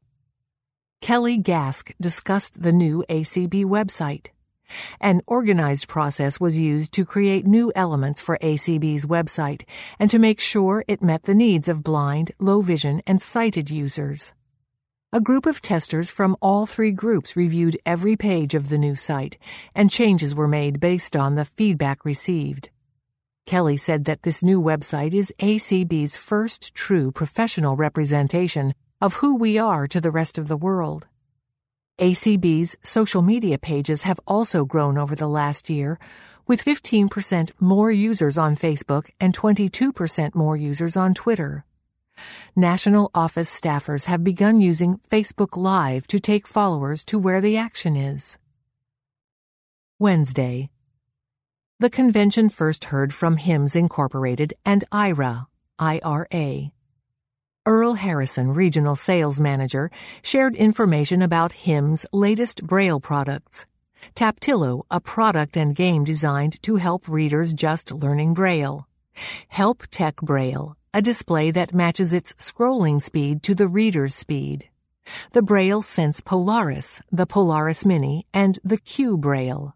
Kelly 1.01 1.39
Gask 1.39 1.91
discussed 1.99 2.61
the 2.61 2.71
new 2.71 3.03
ACB 3.09 3.65
website. 3.65 4.27
An 4.99 5.21
organized 5.27 5.87
process 5.87 6.39
was 6.39 6.57
used 6.57 6.91
to 6.93 7.05
create 7.05 7.45
new 7.45 7.71
elements 7.75 8.21
for 8.21 8.37
ACB's 8.41 9.05
website 9.05 9.63
and 9.99 10.09
to 10.09 10.19
make 10.19 10.39
sure 10.39 10.83
it 10.87 11.03
met 11.03 11.23
the 11.23 11.35
needs 11.35 11.67
of 11.67 11.83
blind, 11.83 12.31
low 12.39 12.61
vision, 12.61 13.01
and 13.05 13.21
sighted 13.21 13.69
users. 13.69 14.33
A 15.13 15.21
group 15.21 15.45
of 15.45 15.61
testers 15.61 16.09
from 16.09 16.35
all 16.41 16.65
three 16.65 16.91
groups 16.91 17.35
reviewed 17.35 17.79
every 17.85 18.17
page 18.17 18.53
of 18.53 18.67
the 18.67 18.77
new 18.77 18.95
site, 18.95 19.37
and 19.73 19.89
changes 19.89 20.35
were 20.35 20.47
made 20.47 20.79
based 20.79 21.15
on 21.15 21.35
the 21.35 21.45
feedback 21.45 22.03
received. 22.03 22.69
Kelly 23.45 23.77
said 23.77 24.05
that 24.05 24.23
this 24.23 24.43
new 24.43 24.61
website 24.61 25.13
is 25.13 25.31
ACB's 25.39 26.17
first 26.17 26.73
true 26.73 27.11
professional 27.11 27.75
representation 27.75 28.73
of 28.99 29.13
who 29.15 29.37
we 29.37 29.57
are 29.57 29.87
to 29.87 30.01
the 30.01 30.11
rest 30.11 30.37
of 30.37 30.47
the 30.47 30.57
world. 30.57 31.07
ACB's 31.97 32.75
social 32.81 33.21
media 33.21 33.57
pages 33.57 34.01
have 34.01 34.19
also 34.27 34.65
grown 34.65 34.97
over 34.97 35.15
the 35.15 35.29
last 35.29 35.69
year, 35.69 35.97
with 36.45 36.63
15% 36.63 37.51
more 37.59 37.89
users 37.89 38.37
on 38.37 38.57
Facebook 38.57 39.09
and 39.19 39.35
22% 39.35 40.35
more 40.35 40.57
users 40.57 40.97
on 40.97 41.13
Twitter. 41.13 41.63
National 42.53 43.11
office 43.15 43.49
staffers 43.49 44.05
have 44.05 44.25
begun 44.25 44.59
using 44.59 44.99
Facebook 45.09 45.55
Live 45.55 46.05
to 46.07 46.19
take 46.19 46.47
followers 46.47 47.05
to 47.05 47.17
where 47.17 47.39
the 47.39 47.55
action 47.55 47.95
is. 47.95 48.37
Wednesday. 49.97 50.69
The 51.79 51.89
convention 51.89 52.49
first 52.49 52.85
heard 52.85 53.13
from 53.13 53.37
HIMS 53.37 53.75
Incorporated 53.75 54.53
and 54.65 54.83
Aira, 54.91 55.47
Aira. 55.79 56.71
Earl 57.67 57.95
Harrison, 57.95 58.53
regional 58.53 58.95
sales 58.95 59.41
manager, 59.41 59.89
shared 60.21 60.55
information 60.55 61.23
about 61.23 61.51
HIMS' 61.51 62.05
latest 62.13 62.63
Braille 62.63 62.99
products. 62.99 63.65
Taptilo, 64.15 64.83
a 64.91 64.99
product 64.99 65.57
and 65.57 65.75
game 65.75 66.03
designed 66.03 66.61
to 66.61 66.75
help 66.75 67.07
readers 67.07 67.55
just 67.55 67.91
learning 67.91 68.35
Braille. 68.35 68.87
Help 69.47 69.87
Tech 69.89 70.17
Braille, 70.17 70.77
a 70.93 71.01
display 71.01 71.49
that 71.49 71.73
matches 71.73 72.13
its 72.13 72.33
scrolling 72.33 73.01
speed 73.01 73.41
to 73.41 73.55
the 73.55 73.67
reader's 73.67 74.13
speed. 74.13 74.69
The 75.31 75.41
Braille 75.41 75.81
Sense 75.81 76.21
Polaris, 76.21 77.01
the 77.11 77.25
Polaris 77.25 77.83
Mini, 77.83 78.27
and 78.31 78.59
the 78.63 78.77
Q 78.77 79.17
Braille. 79.17 79.75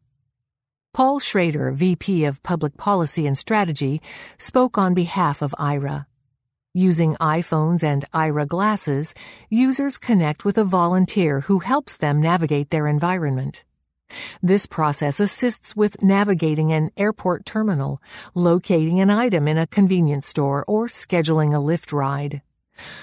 Paul 0.94 1.20
Schroeder, 1.20 1.72
VP 1.72 2.26
of 2.26 2.44
Public 2.44 2.78
Policy 2.78 3.26
and 3.26 3.38
Strategy, 3.38 4.00
spoke 4.38 4.78
on 4.78 4.94
behalf 4.94 5.42
of 5.42 5.56
Aira. 5.58 6.06
Using 6.76 7.16
iPhones 7.16 7.84
and 7.84 8.06
Aira 8.14 8.48
glasses, 8.48 9.16
users 9.50 9.98
connect 9.98 10.46
with 10.46 10.56
a 10.56 10.64
volunteer 10.64 11.40
who 11.42 11.58
helps 11.58 11.98
them 11.98 12.22
navigate 12.22 12.70
their 12.70 12.86
environment. 12.86 13.66
This 14.44 14.68
process 14.68 15.20
assists 15.20 15.76
with 15.76 16.04
navigating 16.04 16.72
an 16.72 16.92
airport 16.96 17.44
terminal, 17.44 18.04
locating 18.36 19.00
an 19.00 19.10
item 19.10 19.48
in 19.48 19.58
a 19.58 19.66
convenience 19.66 20.28
store, 20.28 20.64
or 20.68 20.86
scheduling 20.86 21.56
a 21.56 21.58
Lyft 21.58 21.92
ride. 21.92 22.44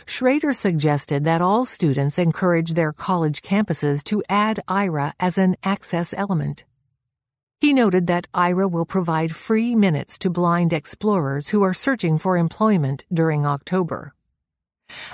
Schroeder 0.06 0.52
suggested 0.52 1.24
that 1.24 1.42
all 1.42 1.66
students 1.66 2.20
encourage 2.20 2.74
their 2.74 2.92
college 2.92 3.42
campuses 3.42 4.04
to 4.04 4.22
add 4.28 4.60
Aira 4.68 5.12
as 5.18 5.38
an 5.38 5.56
access 5.64 6.14
element. 6.16 6.62
He 7.58 7.72
noted 7.72 8.06
that 8.06 8.28
Aira 8.34 8.70
will 8.70 8.84
provide 8.84 9.34
free 9.34 9.74
minutes 9.74 10.18
to 10.18 10.28
blind 10.28 10.74
explorers 10.74 11.48
who 11.48 11.62
are 11.62 11.72
searching 11.72 12.18
for 12.18 12.36
employment 12.36 13.04
during 13.10 13.46
October. 13.46 14.12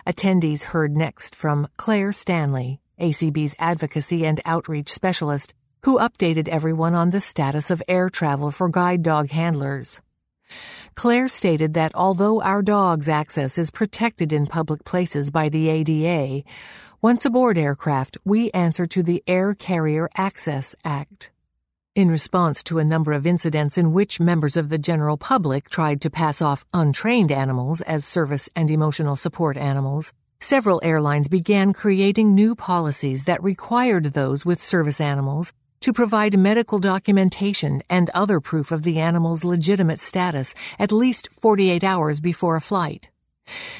Attendees 0.06 0.64
heard 0.64 0.96
next 0.96 1.36
from 1.36 1.68
Claire 1.76 2.12
Stanley, 2.12 2.80
ACB's 3.00 3.54
advocacy 3.60 4.26
and 4.26 4.40
outreach 4.44 4.92
specialist, 4.92 5.54
who 5.84 6.00
updated 6.00 6.48
everyone 6.48 6.94
on 6.94 7.10
the 7.10 7.20
status 7.20 7.70
of 7.70 7.82
air 7.86 8.10
travel 8.10 8.50
for 8.50 8.68
guide 8.68 9.04
dog 9.04 9.30
handlers. 9.30 10.00
Claire 10.96 11.28
stated 11.28 11.74
that 11.74 11.94
although 11.94 12.42
our 12.42 12.60
dog's 12.60 13.08
access 13.08 13.56
is 13.56 13.70
protected 13.70 14.32
in 14.32 14.46
public 14.46 14.84
places 14.84 15.30
by 15.30 15.48
the 15.48 15.68
ADA, 15.68 16.42
once 17.00 17.24
aboard 17.24 17.56
aircraft, 17.56 18.18
we 18.24 18.50
answer 18.50 18.86
to 18.86 19.02
the 19.02 19.22
Air 19.28 19.54
Carrier 19.54 20.08
Access 20.16 20.74
Act. 20.84 21.30
In 21.94 22.10
response 22.10 22.62
to 22.64 22.78
a 22.78 22.84
number 22.84 23.12
of 23.12 23.26
incidents 23.26 23.76
in 23.76 23.92
which 23.92 24.18
members 24.18 24.56
of 24.56 24.70
the 24.70 24.78
general 24.78 25.18
public 25.18 25.68
tried 25.68 26.00
to 26.00 26.08
pass 26.08 26.40
off 26.40 26.64
untrained 26.72 27.30
animals 27.30 27.82
as 27.82 28.06
service 28.06 28.48
and 28.56 28.70
emotional 28.70 29.14
support 29.14 29.58
animals, 29.58 30.10
several 30.40 30.80
airlines 30.82 31.28
began 31.28 31.74
creating 31.74 32.34
new 32.34 32.54
policies 32.54 33.24
that 33.24 33.42
required 33.42 34.14
those 34.14 34.42
with 34.42 34.58
service 34.58 35.02
animals 35.02 35.52
to 35.80 35.92
provide 35.92 36.38
medical 36.38 36.78
documentation 36.78 37.82
and 37.90 38.08
other 38.14 38.40
proof 38.40 38.72
of 38.72 38.84
the 38.84 38.98
animal's 38.98 39.44
legitimate 39.44 40.00
status 40.00 40.54
at 40.78 40.92
least 40.92 41.28
48 41.42 41.84
hours 41.84 42.20
before 42.20 42.56
a 42.56 42.62
flight. 42.62 43.11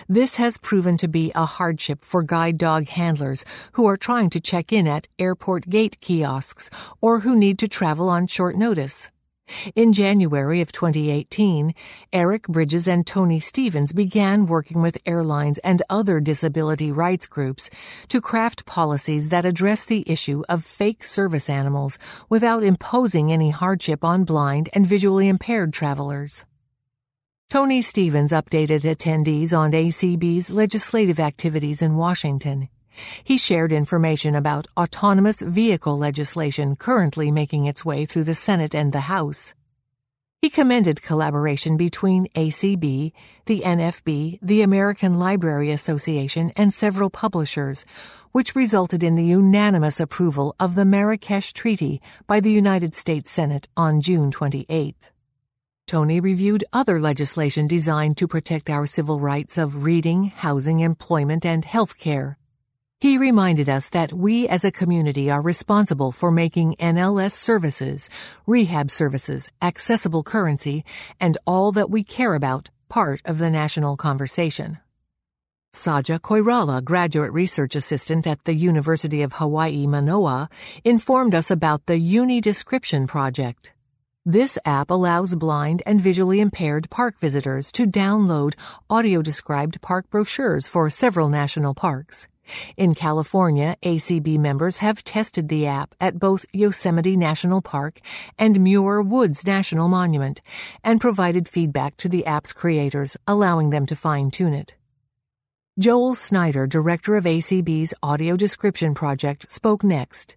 This 0.08 0.34
has 0.36 0.58
proven 0.58 0.96
to 0.98 1.08
be 1.08 1.32
a 1.34 1.46
hardship 1.46 2.04
for 2.04 2.22
guide 2.22 2.58
dog 2.58 2.88
handlers 2.88 3.44
who 3.72 3.86
are 3.86 3.96
trying 3.96 4.30
to 4.30 4.40
check 4.40 4.72
in 4.72 4.86
at 4.86 5.08
airport 5.18 5.70
gate 5.70 6.00
kiosks 6.00 6.68
or 7.00 7.20
who 7.20 7.36
need 7.36 7.58
to 7.60 7.68
travel 7.68 8.08
on 8.08 8.26
short 8.26 8.56
notice. 8.56 9.08
In 9.74 9.92
January 9.92 10.60
of 10.60 10.72
2018, 10.72 11.74
Eric 12.12 12.46
Bridges 12.48 12.86
and 12.86 13.06
Tony 13.06 13.40
Stevens 13.40 13.92
began 13.92 14.46
working 14.46 14.80
with 14.80 14.98
airlines 15.04 15.58
and 15.58 15.82
other 15.90 16.20
disability 16.20 16.90
rights 16.92 17.26
groups 17.26 17.68
to 18.08 18.20
craft 18.20 18.64
policies 18.66 19.28
that 19.28 19.44
address 19.44 19.84
the 19.84 20.04
issue 20.06 20.42
of 20.48 20.64
fake 20.64 21.04
service 21.04 21.50
animals 21.50 21.98
without 22.28 22.62
imposing 22.62 23.32
any 23.32 23.50
hardship 23.50 24.04
on 24.04 24.24
blind 24.24 24.68
and 24.72 24.86
visually 24.86 25.28
impaired 25.28 25.72
travelers. 25.72 26.44
Tony 27.52 27.82
Stevens 27.82 28.32
updated 28.32 28.80
attendees 28.80 29.52
on 29.52 29.72
ACB's 29.72 30.48
legislative 30.48 31.20
activities 31.20 31.82
in 31.82 31.96
Washington. 31.96 32.70
He 33.22 33.36
shared 33.36 33.72
information 33.72 34.34
about 34.34 34.68
autonomous 34.74 35.42
vehicle 35.42 35.98
legislation 35.98 36.76
currently 36.76 37.30
making 37.30 37.66
its 37.66 37.84
way 37.84 38.06
through 38.06 38.24
the 38.24 38.34
Senate 38.34 38.74
and 38.74 38.90
the 38.90 39.00
House. 39.00 39.52
He 40.40 40.48
commended 40.48 41.02
collaboration 41.02 41.76
between 41.76 42.26
ACB, 42.28 43.12
the 43.44 43.60
NFB, 43.60 44.38
the 44.40 44.62
American 44.62 45.18
Library 45.18 45.70
Association, 45.72 46.54
and 46.56 46.72
several 46.72 47.10
publishers, 47.10 47.84
which 48.30 48.56
resulted 48.56 49.02
in 49.02 49.14
the 49.14 49.26
unanimous 49.26 50.00
approval 50.00 50.56
of 50.58 50.74
the 50.74 50.86
Marrakesh 50.86 51.52
Treaty 51.52 52.00
by 52.26 52.40
the 52.40 52.50
United 52.50 52.94
States 52.94 53.30
Senate 53.30 53.68
on 53.76 54.00
June 54.00 54.30
28. 54.30 55.12
Tony 55.92 56.20
reviewed 56.20 56.64
other 56.72 56.98
legislation 56.98 57.66
designed 57.66 58.16
to 58.16 58.26
protect 58.26 58.70
our 58.70 58.86
civil 58.86 59.20
rights 59.20 59.58
of 59.58 59.84
reading, 59.84 60.32
housing, 60.34 60.80
employment, 60.80 61.44
and 61.44 61.66
health 61.66 61.98
care. 61.98 62.38
He 62.98 63.18
reminded 63.18 63.68
us 63.68 63.90
that 63.90 64.10
we 64.10 64.48
as 64.48 64.64
a 64.64 64.70
community 64.70 65.30
are 65.30 65.42
responsible 65.42 66.10
for 66.10 66.30
making 66.30 66.76
NLS 66.76 67.32
services, 67.32 68.08
rehab 68.46 68.90
services, 68.90 69.50
accessible 69.60 70.22
currency, 70.22 70.82
and 71.20 71.36
all 71.46 71.72
that 71.72 71.90
we 71.90 72.02
care 72.02 72.32
about 72.32 72.70
part 72.88 73.20
of 73.26 73.36
the 73.36 73.50
national 73.50 73.98
conversation. 73.98 74.78
Saja 75.74 76.18
Koirala, 76.18 76.82
graduate 76.82 77.34
research 77.34 77.76
assistant 77.76 78.26
at 78.26 78.42
the 78.44 78.54
University 78.54 79.20
of 79.20 79.34
Hawaii 79.34 79.86
Manoa, 79.86 80.48
informed 80.84 81.34
us 81.34 81.50
about 81.50 81.84
the 81.84 82.00
UniDescription 82.00 83.06
Project. 83.06 83.72
This 84.24 84.56
app 84.64 84.88
allows 84.88 85.34
blind 85.34 85.82
and 85.84 86.00
visually 86.00 86.38
impaired 86.38 86.88
park 86.90 87.18
visitors 87.18 87.72
to 87.72 87.88
download 87.88 88.54
audio 88.88 89.20
described 89.20 89.82
park 89.82 90.08
brochures 90.10 90.68
for 90.68 90.88
several 90.90 91.28
national 91.28 91.74
parks. 91.74 92.28
In 92.76 92.94
California, 92.94 93.76
ACB 93.82 94.38
members 94.38 94.76
have 94.76 95.02
tested 95.02 95.48
the 95.48 95.66
app 95.66 95.96
at 96.00 96.20
both 96.20 96.46
Yosemite 96.52 97.16
National 97.16 97.60
Park 97.60 97.98
and 98.38 98.60
Muir 98.60 99.02
Woods 99.02 99.44
National 99.44 99.88
Monument 99.88 100.40
and 100.84 101.00
provided 101.00 101.48
feedback 101.48 101.96
to 101.96 102.08
the 102.08 102.24
app's 102.24 102.52
creators, 102.52 103.16
allowing 103.26 103.70
them 103.70 103.86
to 103.86 103.96
fine 103.96 104.30
tune 104.30 104.54
it. 104.54 104.76
Joel 105.80 106.14
Snyder, 106.14 106.68
director 106.68 107.16
of 107.16 107.24
ACB's 107.24 107.92
Audio 108.04 108.36
Description 108.36 108.94
Project, 108.94 109.50
spoke 109.50 109.82
next. 109.82 110.36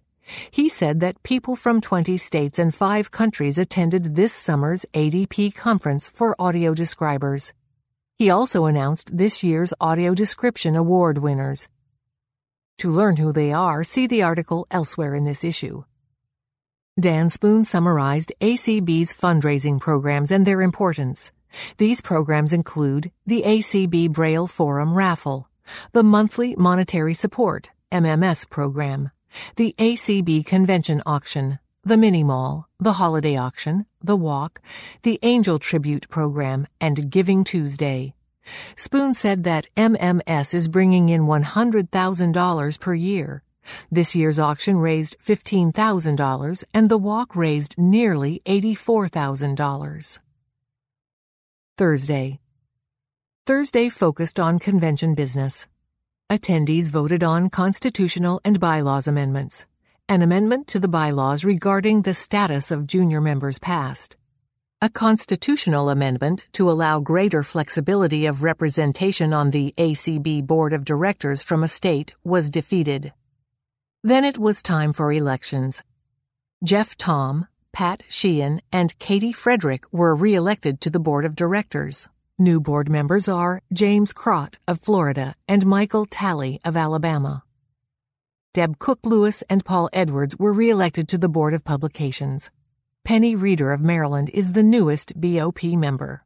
He 0.50 0.68
said 0.68 1.00
that 1.00 1.22
people 1.22 1.56
from 1.56 1.80
20 1.80 2.16
states 2.16 2.58
and 2.58 2.74
five 2.74 3.10
countries 3.10 3.58
attended 3.58 4.14
this 4.14 4.32
summer's 4.32 4.84
ADP 4.92 5.54
conference 5.54 6.08
for 6.08 6.34
audio 6.38 6.74
describers. 6.74 7.52
He 8.18 8.30
also 8.30 8.64
announced 8.64 9.16
this 9.16 9.44
year's 9.44 9.74
Audio 9.80 10.14
Description 10.14 10.74
Award 10.74 11.18
winners. 11.18 11.68
To 12.78 12.90
learn 12.90 13.16
who 13.16 13.32
they 13.32 13.52
are, 13.52 13.84
see 13.84 14.06
the 14.06 14.22
article 14.22 14.66
elsewhere 14.70 15.14
in 15.14 15.24
this 15.24 15.44
issue. 15.44 15.84
Dan 16.98 17.28
Spoon 17.28 17.64
summarized 17.64 18.32
ACB's 18.40 19.12
fundraising 19.12 19.78
programs 19.78 20.30
and 20.30 20.46
their 20.46 20.62
importance. 20.62 21.30
These 21.76 22.00
programs 22.00 22.52
include 22.52 23.10
the 23.26 23.42
ACB 23.42 24.10
Braille 24.12 24.46
Forum 24.46 24.94
Raffle, 24.94 25.48
the 25.92 26.02
Monthly 26.02 26.54
Monetary 26.56 27.14
Support 27.14 27.70
MMS 27.92 28.48
program, 28.48 29.10
the 29.56 29.74
ACB 29.78 30.44
Convention 30.44 31.02
Auction, 31.06 31.58
the 31.84 31.96
Mini 31.96 32.24
Mall, 32.24 32.68
the 32.80 32.94
Holiday 32.94 33.36
Auction, 33.36 33.86
the 34.02 34.16
Walk, 34.16 34.60
the 35.02 35.18
Angel 35.22 35.58
Tribute 35.58 36.08
Program, 36.08 36.66
and 36.80 37.10
Giving 37.10 37.44
Tuesday. 37.44 38.14
Spoon 38.76 39.14
said 39.14 39.44
that 39.44 39.68
MMS 39.76 40.54
is 40.54 40.68
bringing 40.68 41.08
in 41.08 41.22
$100,000 41.22 42.80
per 42.80 42.94
year. 42.94 43.42
This 43.90 44.14
year's 44.14 44.38
auction 44.38 44.78
raised 44.78 45.16
$15,000 45.18 46.64
and 46.72 46.88
the 46.88 46.98
walk 46.98 47.34
raised 47.34 47.76
nearly 47.76 48.42
$84,000. 48.46 50.18
Thursday. 51.76 52.40
Thursday 53.44 53.88
focused 53.88 54.40
on 54.40 54.58
convention 54.58 55.14
business. 55.14 55.66
Attendees 56.28 56.90
voted 56.90 57.22
on 57.22 57.48
constitutional 57.48 58.40
and 58.44 58.58
bylaws 58.58 59.06
amendments, 59.06 59.64
an 60.08 60.22
amendment 60.22 60.66
to 60.66 60.80
the 60.80 60.88
bylaws 60.88 61.44
regarding 61.44 62.02
the 62.02 62.14
status 62.14 62.72
of 62.72 62.88
junior 62.88 63.20
members 63.20 63.60
passed, 63.60 64.16
a 64.82 64.88
constitutional 64.88 65.88
amendment 65.88 66.48
to 66.50 66.68
allow 66.68 66.98
greater 66.98 67.44
flexibility 67.44 68.26
of 68.26 68.42
representation 68.42 69.32
on 69.32 69.52
the 69.52 69.72
ACB 69.78 70.44
Board 70.44 70.72
of 70.72 70.84
Directors 70.84 71.44
from 71.44 71.62
a 71.62 71.68
state 71.68 72.12
was 72.24 72.50
defeated. 72.50 73.12
Then 74.02 74.24
it 74.24 74.36
was 74.36 74.62
time 74.62 74.92
for 74.92 75.12
elections. 75.12 75.84
Jeff 76.64 76.96
Thom, 76.96 77.46
Pat 77.72 78.02
Sheehan, 78.08 78.62
and 78.72 78.98
Katie 78.98 79.32
Frederick 79.32 79.84
were 79.92 80.12
re-elected 80.12 80.80
to 80.80 80.90
the 80.90 80.98
board 80.98 81.24
of 81.24 81.36
directors. 81.36 82.08
New 82.38 82.60
board 82.60 82.90
members 82.90 83.28
are 83.28 83.62
James 83.72 84.12
Kracht 84.12 84.58
of 84.68 84.78
Florida 84.78 85.34
and 85.48 85.64
Michael 85.64 86.04
Talley 86.04 86.60
of 86.66 86.76
Alabama. 86.76 87.44
Deb 88.52 88.78
Cook 88.78 88.98
Lewis 89.04 89.42
and 89.48 89.64
Paul 89.64 89.88
Edwards 89.90 90.36
were 90.38 90.52
re-elected 90.52 91.08
to 91.08 91.16
the 91.16 91.30
Board 91.30 91.54
of 91.54 91.64
Publications. 91.64 92.50
Penny 93.04 93.34
Reeder 93.34 93.72
of 93.72 93.80
Maryland 93.80 94.28
is 94.34 94.52
the 94.52 94.62
newest 94.62 95.18
BOP 95.18 95.62
member. 95.62 96.24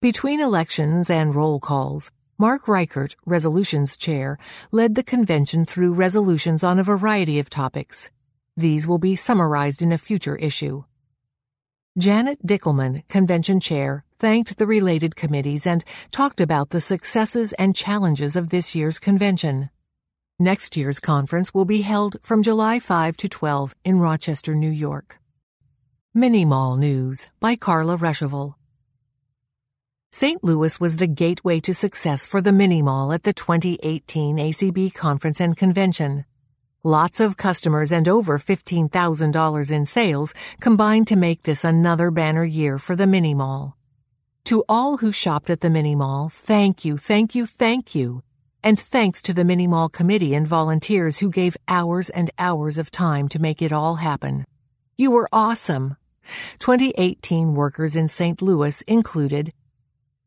Between 0.00 0.40
elections 0.40 1.10
and 1.10 1.34
roll 1.34 1.58
calls, 1.58 2.12
Mark 2.38 2.66
Richert, 2.66 3.16
Resolutions 3.26 3.96
Chair, 3.96 4.38
led 4.70 4.94
the 4.94 5.02
convention 5.02 5.66
through 5.66 5.94
resolutions 5.94 6.62
on 6.62 6.78
a 6.78 6.84
variety 6.84 7.40
of 7.40 7.50
topics. 7.50 8.08
These 8.56 8.86
will 8.86 8.98
be 8.98 9.16
summarized 9.16 9.82
in 9.82 9.90
a 9.90 9.98
future 9.98 10.36
issue. 10.36 10.84
Janet 11.98 12.46
Dickelman, 12.46 13.02
convention 13.08 13.58
chair, 13.58 14.04
thanked 14.18 14.58
the 14.58 14.66
related 14.66 15.14
committees 15.14 15.66
and 15.66 15.84
talked 16.10 16.40
about 16.40 16.70
the 16.70 16.80
successes 16.80 17.52
and 17.54 17.74
challenges 17.74 18.36
of 18.36 18.48
this 18.48 18.74
year's 18.74 18.98
convention. 18.98 19.70
Next 20.38 20.76
year's 20.76 21.00
conference 21.00 21.54
will 21.54 21.64
be 21.64 21.82
held 21.82 22.16
from 22.22 22.42
July 22.42 22.80
5 22.80 23.16
to 23.16 23.28
12 23.28 23.74
in 23.84 23.98
Rochester, 23.98 24.54
New 24.54 24.70
York. 24.70 25.18
Mini 26.14 26.44
Mall 26.44 26.76
News 26.76 27.28
by 27.38 27.54
Carla 27.54 27.96
Ruschival. 27.96 28.54
St. 30.10 30.42
Louis 30.42 30.80
was 30.80 30.96
the 30.96 31.06
gateway 31.06 31.60
to 31.60 31.74
success 31.74 32.26
for 32.26 32.40
the 32.40 32.52
Mini 32.52 32.82
Mall 32.82 33.12
at 33.12 33.22
the 33.22 33.32
2018 33.32 34.36
ACB 34.36 34.92
Conference 34.94 35.40
and 35.40 35.56
Convention. 35.56 36.24
Lots 36.82 37.20
of 37.20 37.36
customers 37.36 37.92
and 37.92 38.08
over 38.08 38.38
$15,000 38.38 39.70
in 39.70 39.86
sales 39.86 40.34
combined 40.60 41.06
to 41.08 41.16
make 41.16 41.42
this 41.42 41.64
another 41.64 42.10
banner 42.10 42.44
year 42.44 42.78
for 42.78 42.96
the 42.96 43.06
mini 43.06 43.34
mall. 43.34 43.77
To 44.48 44.64
all 44.66 44.96
who 44.96 45.12
shopped 45.12 45.50
at 45.50 45.60
the 45.60 45.68
mini 45.68 45.94
mall, 45.94 46.30
thank 46.30 46.82
you, 46.82 46.96
thank 46.96 47.34
you, 47.34 47.44
thank 47.44 47.94
you. 47.94 48.22
And 48.64 48.80
thanks 48.80 49.20
to 49.20 49.34
the 49.34 49.44
mini 49.44 49.66
mall 49.66 49.90
committee 49.90 50.34
and 50.34 50.46
volunteers 50.46 51.18
who 51.18 51.28
gave 51.28 51.54
hours 51.68 52.08
and 52.08 52.30
hours 52.38 52.78
of 52.78 52.90
time 52.90 53.28
to 53.28 53.38
make 53.38 53.60
it 53.60 53.74
all 53.74 53.96
happen. 53.96 54.46
You 54.96 55.10
were 55.10 55.28
awesome. 55.34 55.98
2018 56.60 57.54
workers 57.54 57.94
in 57.94 58.08
St. 58.08 58.40
Louis 58.40 58.80
included 58.86 59.52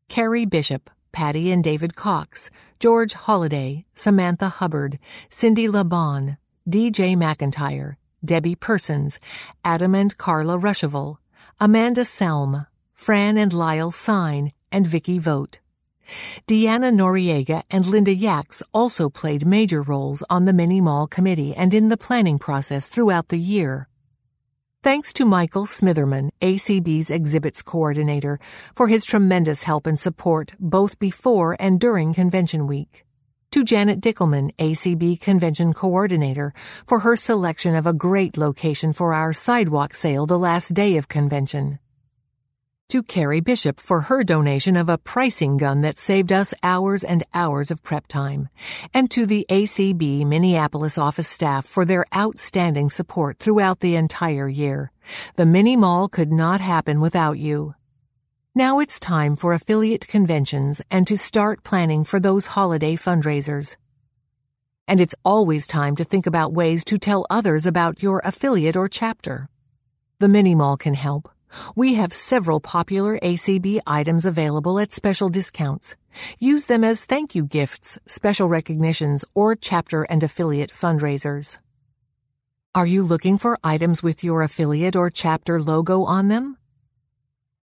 Carrie 0.08 0.46
Bishop, 0.46 0.88
Patty 1.10 1.50
and 1.50 1.64
David 1.64 1.96
Cox, 1.96 2.48
George 2.78 3.14
Holliday, 3.14 3.86
Samantha 3.92 4.48
Hubbard, 4.50 5.00
Cindy 5.30 5.66
LaBon, 5.66 6.36
DJ 6.70 7.16
McIntyre, 7.16 7.96
Debbie 8.24 8.54
Persons, 8.54 9.18
Adam 9.64 9.96
and 9.96 10.16
Carla 10.16 10.56
Ruschival, 10.56 11.16
Amanda 11.58 12.02
Selm, 12.02 12.68
Fran 13.02 13.36
and 13.36 13.52
Lyle 13.52 13.90
Sign, 13.90 14.52
and 14.70 14.86
Vicky 14.86 15.18
Vote. 15.18 15.58
Deanna 16.46 16.94
Noriega 16.94 17.64
and 17.68 17.84
Linda 17.84 18.14
Yax 18.14 18.62
also 18.72 19.10
played 19.10 19.44
major 19.44 19.82
roles 19.82 20.22
on 20.30 20.44
the 20.44 20.52
Mini 20.52 20.80
Mall 20.80 21.08
Committee 21.08 21.52
and 21.52 21.74
in 21.74 21.88
the 21.88 21.96
planning 21.96 22.38
process 22.38 22.86
throughout 22.86 23.26
the 23.26 23.40
year. 23.40 23.88
Thanks 24.84 25.12
to 25.14 25.24
Michael 25.24 25.66
Smitherman, 25.66 26.30
ACB's 26.40 27.10
exhibits 27.10 27.60
coordinator, 27.60 28.38
for 28.72 28.86
his 28.86 29.04
tremendous 29.04 29.64
help 29.64 29.88
and 29.88 29.98
support 29.98 30.52
both 30.60 30.96
before 31.00 31.56
and 31.58 31.80
during 31.80 32.14
convention 32.14 32.68
week 32.68 33.04
to 33.50 33.64
Janet 33.64 34.00
Dickelman, 34.00 34.54
ACB 34.58 35.20
Convention 35.20 35.74
Coordinator, 35.74 36.54
for 36.86 37.00
her 37.00 37.16
selection 37.16 37.74
of 37.74 37.84
a 37.84 37.92
great 37.92 38.36
location 38.36 38.92
for 38.92 39.12
our 39.12 39.32
sidewalk 39.32 39.96
sale 39.96 40.24
the 40.24 40.38
last 40.38 40.72
day 40.72 40.96
of 40.96 41.08
convention. 41.08 41.80
To 42.88 43.02
Carrie 43.02 43.40
Bishop 43.40 43.80
for 43.80 44.02
her 44.02 44.22
donation 44.22 44.76
of 44.76 44.90
a 44.90 44.98
pricing 44.98 45.56
gun 45.56 45.80
that 45.80 45.96
saved 45.96 46.30
us 46.30 46.52
hours 46.62 47.02
and 47.02 47.24
hours 47.32 47.70
of 47.70 47.82
prep 47.82 48.06
time. 48.06 48.50
And 48.92 49.10
to 49.12 49.24
the 49.24 49.46
ACB 49.48 50.26
Minneapolis 50.26 50.98
office 50.98 51.28
staff 51.28 51.64
for 51.64 51.86
their 51.86 52.04
outstanding 52.14 52.90
support 52.90 53.38
throughout 53.38 53.80
the 53.80 53.96
entire 53.96 54.46
year. 54.46 54.92
The 55.36 55.46
mini 55.46 55.74
mall 55.74 56.08
could 56.08 56.30
not 56.30 56.60
happen 56.60 57.00
without 57.00 57.38
you. 57.38 57.74
Now 58.54 58.80
it's 58.80 59.00
time 59.00 59.36
for 59.36 59.54
affiliate 59.54 60.06
conventions 60.06 60.82
and 60.90 61.06
to 61.06 61.16
start 61.16 61.64
planning 61.64 62.04
for 62.04 62.20
those 62.20 62.44
holiday 62.44 62.96
fundraisers. 62.96 63.76
And 64.86 65.00
it's 65.00 65.14
always 65.24 65.66
time 65.66 65.96
to 65.96 66.04
think 66.04 66.26
about 66.26 66.52
ways 66.52 66.84
to 66.84 66.98
tell 66.98 67.24
others 67.30 67.64
about 67.64 68.02
your 68.02 68.20
affiliate 68.22 68.76
or 68.76 68.88
chapter. 68.88 69.48
The 70.18 70.28
Mini 70.28 70.54
Mall 70.54 70.76
can 70.76 70.92
help. 70.92 71.30
We 71.74 71.94
have 71.94 72.12
several 72.12 72.60
popular 72.60 73.18
ACB 73.18 73.80
items 73.86 74.26
available 74.26 74.78
at 74.78 74.92
special 74.92 75.28
discounts. 75.28 75.96
Use 76.38 76.66
them 76.66 76.84
as 76.84 77.04
thank 77.04 77.34
you 77.34 77.44
gifts, 77.44 77.98
special 78.06 78.48
recognitions, 78.48 79.24
or 79.34 79.54
chapter 79.54 80.04
and 80.04 80.22
affiliate 80.22 80.72
fundraisers. 80.72 81.58
Are 82.74 82.86
you 82.86 83.02
looking 83.02 83.36
for 83.36 83.58
items 83.62 84.02
with 84.02 84.24
your 84.24 84.42
affiliate 84.42 84.96
or 84.96 85.10
chapter 85.10 85.60
logo 85.60 86.04
on 86.04 86.28
them? 86.28 86.56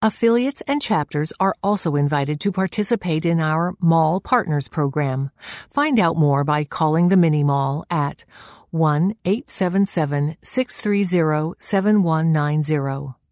Affiliates 0.03 0.63
and 0.67 0.83
chapters 0.83 1.33
are 1.41 1.55
also 1.63 1.97
invited 1.97 2.39
to 2.41 2.53
participate 2.53 3.25
in 3.25 3.41
our 3.41 3.75
Mall 3.81 4.21
Partners 4.21 4.69
program. 4.69 5.31
Find 5.71 5.99
out 5.99 6.17
more 6.17 6.45
by 6.45 6.65
calling 6.65 7.09
the 7.09 7.17
Mini 7.17 7.43
Mall 7.43 7.87
at 7.91 8.25
1 8.71 9.15
877 9.25 10.37
630 10.43 11.55
7190. 11.59 13.26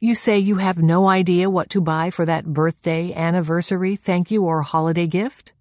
You 0.00 0.14
say 0.14 0.38
you 0.38 0.56
have 0.56 0.82
no 0.82 1.08
idea 1.08 1.48
what 1.48 1.70
to 1.70 1.80
buy 1.80 2.10
for 2.10 2.26
that 2.26 2.46
birthday, 2.46 3.12
anniversary, 3.14 3.96
thank 3.96 4.30
you, 4.30 4.44
or 4.44 4.62
holiday 4.62 5.06
gift? 5.06 5.52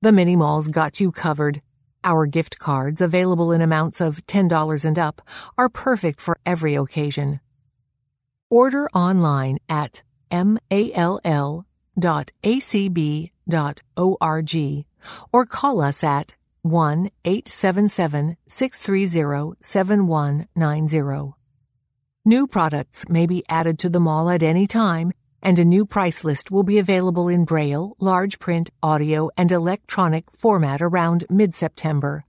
The 0.00 0.12
Mini 0.12 0.36
Mall's 0.36 0.68
got 0.68 1.00
you 1.00 1.12
covered. 1.12 1.60
Our 2.02 2.26
gift 2.26 2.58
cards, 2.58 3.00
available 3.00 3.52
in 3.52 3.60
amounts 3.60 4.00
of 4.00 4.26
$10 4.26 4.84
and 4.84 4.98
up, 4.98 5.22
are 5.56 5.68
perfect 5.68 6.20
for 6.20 6.38
every 6.44 6.74
occasion. 6.74 7.40
Order 8.50 8.88
online 8.90 9.58
at 9.68 10.02
mall.acb.org 10.30 11.64
or 15.32 15.46
call 15.46 15.80
us 15.80 16.04
at 16.04 16.34
1 16.62 17.10
877 17.24 18.36
630 18.48 19.56
7190. 19.60 21.43
New 22.26 22.46
products 22.46 23.06
may 23.06 23.26
be 23.26 23.44
added 23.50 23.78
to 23.78 23.90
the 23.90 24.00
mall 24.00 24.30
at 24.30 24.42
any 24.42 24.66
time, 24.66 25.12
and 25.42 25.58
a 25.58 25.64
new 25.64 25.84
price 25.84 26.24
list 26.24 26.50
will 26.50 26.62
be 26.62 26.78
available 26.78 27.28
in 27.28 27.44
Braille, 27.44 27.94
large 28.00 28.38
print, 28.38 28.70
audio, 28.82 29.28
and 29.36 29.52
electronic 29.52 30.30
format 30.30 30.80
around 30.80 31.26
mid 31.28 31.54
September. 31.54 32.24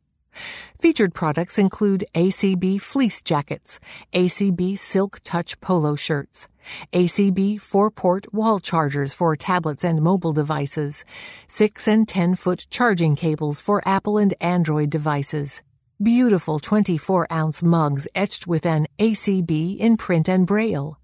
Featured 0.78 1.14
products 1.14 1.58
include 1.58 2.04
ACB 2.14 2.82
fleece 2.82 3.22
jackets, 3.22 3.80
ACB 4.12 4.78
silk 4.78 5.22
touch 5.24 5.62
polo 5.62 5.96
shirts, 5.96 6.50
ACB 6.92 7.62
4 7.62 7.90
port 7.90 8.34
wall 8.34 8.60
chargers 8.60 9.14
for 9.14 9.34
tablets 9.38 9.86
and 9.86 10.02
mobile 10.02 10.34
devices, 10.34 11.06
6 11.48 11.88
and 11.88 12.06
10 12.06 12.36
foot 12.36 12.68
charging 12.70 13.16
cables 13.16 13.62
for 13.62 13.82
Apple 13.88 14.18
and 14.18 14.34
Android 14.42 14.90
devices, 14.90 15.62
beautiful 16.02 16.60
24 16.60 17.28
ounce 17.32 17.64
mugs 17.64 18.08
etched 18.14 18.46
with 18.48 18.66
an 18.66 18.88
ACB 19.00 19.78
in 19.78 19.96
print 19.96 20.28
and 20.28 20.46
braille, 20.46 21.00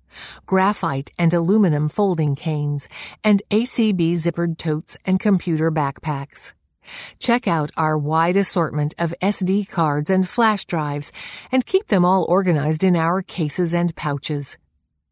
graphite 0.45 1.11
and 1.17 1.33
aluminum 1.33 1.87
folding 1.87 2.35
canes, 2.35 2.89
and 3.23 3.41
ACB 3.51 4.13
zippered 4.15 4.57
totes 4.57 4.97
and 5.05 5.19
computer 5.19 5.71
backpacks. 5.71 6.51
Check 7.19 7.47
out 7.47 7.71
our 7.77 7.97
wide 7.97 8.35
assortment 8.35 8.93
of 8.97 9.13
SD 9.21 9.69
cards 9.69 10.09
and 10.09 10.27
flash 10.27 10.65
drives 10.65 11.11
and 11.51 11.65
keep 11.65 11.87
them 11.87 12.03
all 12.03 12.25
organized 12.25 12.83
in 12.83 12.95
our 12.95 13.21
cases 13.21 13.73
and 13.73 13.95
pouches. 13.95 14.57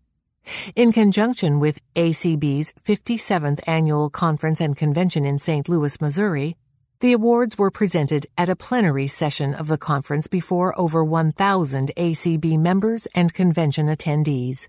In 0.75 0.91
conjunction 0.91 1.59
with 1.59 1.79
ACB's 1.95 2.73
57th 2.83 3.59
Annual 3.67 4.09
Conference 4.09 4.59
and 4.59 4.75
Convention 4.75 5.25
in 5.25 5.39
St. 5.39 5.67
Louis, 5.69 5.99
Missouri, 6.01 6.57
the 6.99 7.13
awards 7.13 7.57
were 7.57 7.71
presented 7.71 8.27
at 8.37 8.49
a 8.49 8.55
plenary 8.55 9.07
session 9.07 9.55
of 9.55 9.67
the 9.67 9.77
conference 9.77 10.27
before 10.27 10.79
over 10.79 11.03
1,000 11.03 11.91
ACB 11.97 12.59
members 12.59 13.07
and 13.15 13.33
convention 13.33 13.87
attendees. 13.87 14.67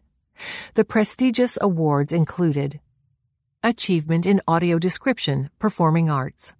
The 0.74 0.84
prestigious 0.84 1.58
awards 1.60 2.12
included 2.12 2.80
Achievement 3.62 4.26
in 4.26 4.40
Audio 4.48 4.78
Description, 4.78 5.50
Performing 5.58 6.10
Arts. 6.10 6.54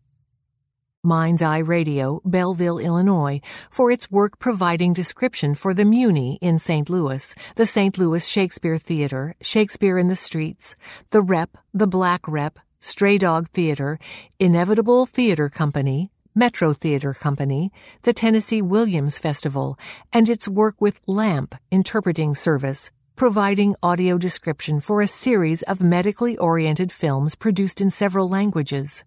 Mind's 1.04 1.42
Eye 1.42 1.58
Radio, 1.58 2.20
Belleville, 2.24 2.78
Illinois, 2.78 3.40
for 3.68 3.90
its 3.90 4.08
work 4.08 4.38
providing 4.38 4.92
description 4.92 5.56
for 5.56 5.74
the 5.74 5.82
Muny 5.82 6.38
in 6.40 6.60
St. 6.60 6.88
Louis, 6.88 7.34
the 7.56 7.66
St. 7.66 7.98
Louis 7.98 8.24
Shakespeare 8.24 8.78
Theater, 8.78 9.34
Shakespeare 9.40 9.98
in 9.98 10.06
the 10.06 10.14
Streets, 10.14 10.76
the 11.10 11.20
Rep, 11.20 11.58
the 11.74 11.88
Black 11.88 12.20
Rep, 12.28 12.60
Stray 12.78 13.18
Dog 13.18 13.48
Theater, 13.48 13.98
Inevitable 14.38 15.06
Theater 15.06 15.48
Company, 15.48 16.12
Metro 16.36 16.72
Theater 16.72 17.12
Company, 17.12 17.72
the 18.02 18.12
Tennessee 18.12 18.62
Williams 18.62 19.18
Festival, 19.18 19.76
and 20.12 20.28
its 20.28 20.46
work 20.46 20.80
with 20.80 21.00
LAMP 21.08 21.56
Interpreting 21.72 22.36
Service, 22.36 22.92
providing 23.16 23.74
audio 23.82 24.18
description 24.18 24.78
for 24.78 25.00
a 25.00 25.08
series 25.08 25.62
of 25.62 25.80
medically 25.80 26.38
oriented 26.38 26.92
films 26.92 27.34
produced 27.34 27.80
in 27.80 27.90
several 27.90 28.28
languages. 28.28 29.02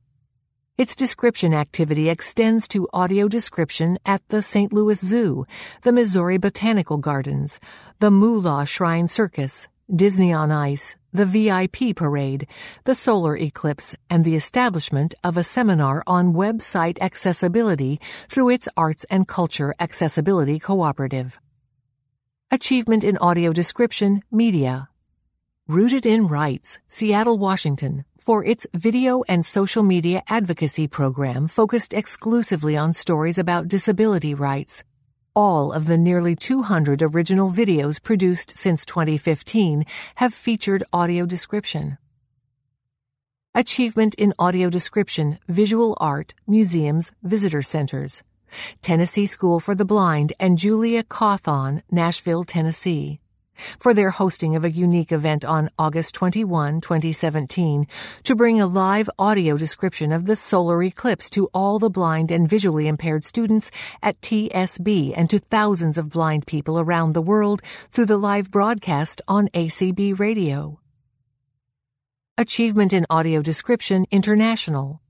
Its 0.77 0.93
description 0.93 1.53
activity 1.53 2.09
extends 2.09 2.67
to 2.67 2.85
audio 2.91 3.29
description 3.29 3.97
at 4.05 4.21
the 4.27 4.41
St. 4.41 4.73
Louis 4.73 4.99
Zoo, 4.99 5.45
the 5.83 5.93
Missouri 5.93 6.37
Botanical 6.37 6.97
Gardens, 6.97 7.61
the 8.01 8.11
Moolah 8.11 8.65
Shrine 8.65 9.07
Circus, 9.07 9.69
Disney 9.95 10.33
on 10.33 10.51
Ice, 10.51 10.97
the 11.13 11.25
VIP 11.25 11.95
Parade, 11.95 12.45
the 12.83 12.93
solar 12.93 13.37
eclipse, 13.37 13.95
and 14.09 14.25
the 14.25 14.35
establishment 14.35 15.15
of 15.23 15.37
a 15.37 15.43
seminar 15.43 16.03
on 16.07 16.33
website 16.33 16.99
accessibility 16.99 17.97
through 18.27 18.49
its 18.49 18.67
Arts 18.75 19.05
and 19.05 19.29
Culture 19.29 19.73
Accessibility 19.79 20.59
Cooperative. 20.59 21.39
Achievement 22.51 23.05
in 23.05 23.17
Audio 23.19 23.53
Description 23.53 24.23
Media. 24.29 24.89
Rooted 25.67 26.05
in 26.05 26.27
Rights, 26.27 26.77
Seattle, 26.87 27.39
Washington, 27.39 28.05
for 28.19 28.45
its 28.45 28.67
video 28.75 29.23
and 29.27 29.43
social 29.43 29.81
media 29.81 30.21
advocacy 30.29 30.87
program 30.87 31.47
focused 31.47 31.91
exclusively 31.91 32.77
on 32.77 32.93
stories 32.93 33.39
about 33.39 33.67
disability 33.67 34.35
rights. 34.35 34.83
All 35.35 35.71
of 35.71 35.87
the 35.87 35.97
nearly 35.97 36.35
200 36.35 37.01
original 37.01 37.49
videos 37.49 37.99
produced 37.99 38.55
since 38.55 38.85
2015 38.85 39.87
have 40.17 40.35
featured 40.35 40.83
audio 40.93 41.25
description. 41.25 41.97
Achievement 43.55 44.13
in 44.19 44.35
Audio 44.37 44.69
Description, 44.69 45.39
Visual 45.47 45.97
Art, 45.99 46.35
Museums, 46.45 47.11
Visitor 47.23 47.63
Centers. 47.63 48.21
Tennessee 48.83 49.25
School 49.25 49.59
for 49.59 49.73
the 49.73 49.83
Blind, 49.83 50.33
and 50.39 50.59
Julia 50.59 51.03
Cawthon, 51.03 51.81
Nashville, 51.89 52.43
Tennessee, 52.43 53.19
for 53.79 53.93
their 53.93 54.09
hosting 54.09 54.55
of 54.55 54.63
a 54.63 54.71
unique 54.71 55.11
event 55.11 55.45
on 55.45 55.69
August 55.77 56.13
21, 56.15 56.81
2017, 56.81 57.87
to 58.23 58.35
bring 58.35 58.59
a 58.59 58.67
live 58.67 59.09
audio 59.17 59.57
description 59.57 60.11
of 60.11 60.25
the 60.25 60.35
solar 60.35 60.81
eclipse 60.83 61.29
to 61.29 61.49
all 61.53 61.79
the 61.79 61.89
blind 61.89 62.31
and 62.31 62.49
visually 62.49 62.87
impaired 62.87 63.23
students 63.23 63.71
at 64.01 64.19
TSB 64.21 65.13
and 65.15 65.29
to 65.29 65.39
thousands 65.39 65.97
of 65.97 66.09
blind 66.09 66.45
people 66.45 66.79
around 66.79 67.13
the 67.13 67.21
world 67.21 67.61
through 67.91 68.05
the 68.05 68.17
live 68.17 68.51
broadcast 68.51 69.21
on 69.27 69.47
ACB 69.49 70.19
Radio. 70.19 70.79
Achievement 72.37 72.91
in 72.91 73.05
Audio 73.09 73.41
Description 73.41 74.05
International 74.11 75.01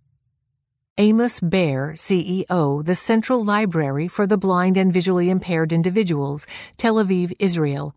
Amos 0.98 1.42
Baer, 1.42 1.92
CEO, 1.94 2.86
the 2.86 2.96
Central 2.96 3.44
Library 3.44 4.08
for 4.08 4.26
the 4.26 4.38
Blind 4.38 4.78
and 4.78 4.94
Visually 4.94 5.30
Impaired 5.30 5.74
Individuals, 5.74 6.48
Tel 6.78 6.96
Aviv, 6.96 7.34
Israel, 7.38 7.94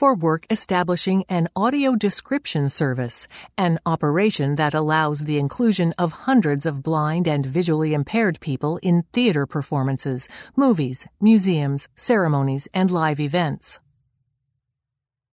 for 0.00 0.14
work 0.14 0.46
establishing 0.48 1.22
an 1.28 1.46
audio 1.54 1.94
description 1.94 2.70
service, 2.70 3.28
an 3.58 3.78
operation 3.84 4.56
that 4.56 4.72
allows 4.72 5.20
the 5.24 5.38
inclusion 5.38 5.92
of 5.98 6.24
hundreds 6.24 6.64
of 6.64 6.82
blind 6.82 7.28
and 7.28 7.44
visually 7.44 7.92
impaired 7.92 8.40
people 8.40 8.78
in 8.82 9.04
theater 9.12 9.44
performances, 9.44 10.26
movies, 10.56 11.06
museums, 11.20 11.86
ceremonies, 11.94 12.66
and 12.72 12.90
live 12.90 13.20
events. 13.20 13.78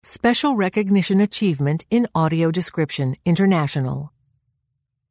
Special 0.03 0.57
Recognition 0.57 1.21
Achievement 1.21 1.87
in 1.89 2.09
Audio 2.12 2.51
Description 2.51 3.14
International. 3.25 4.12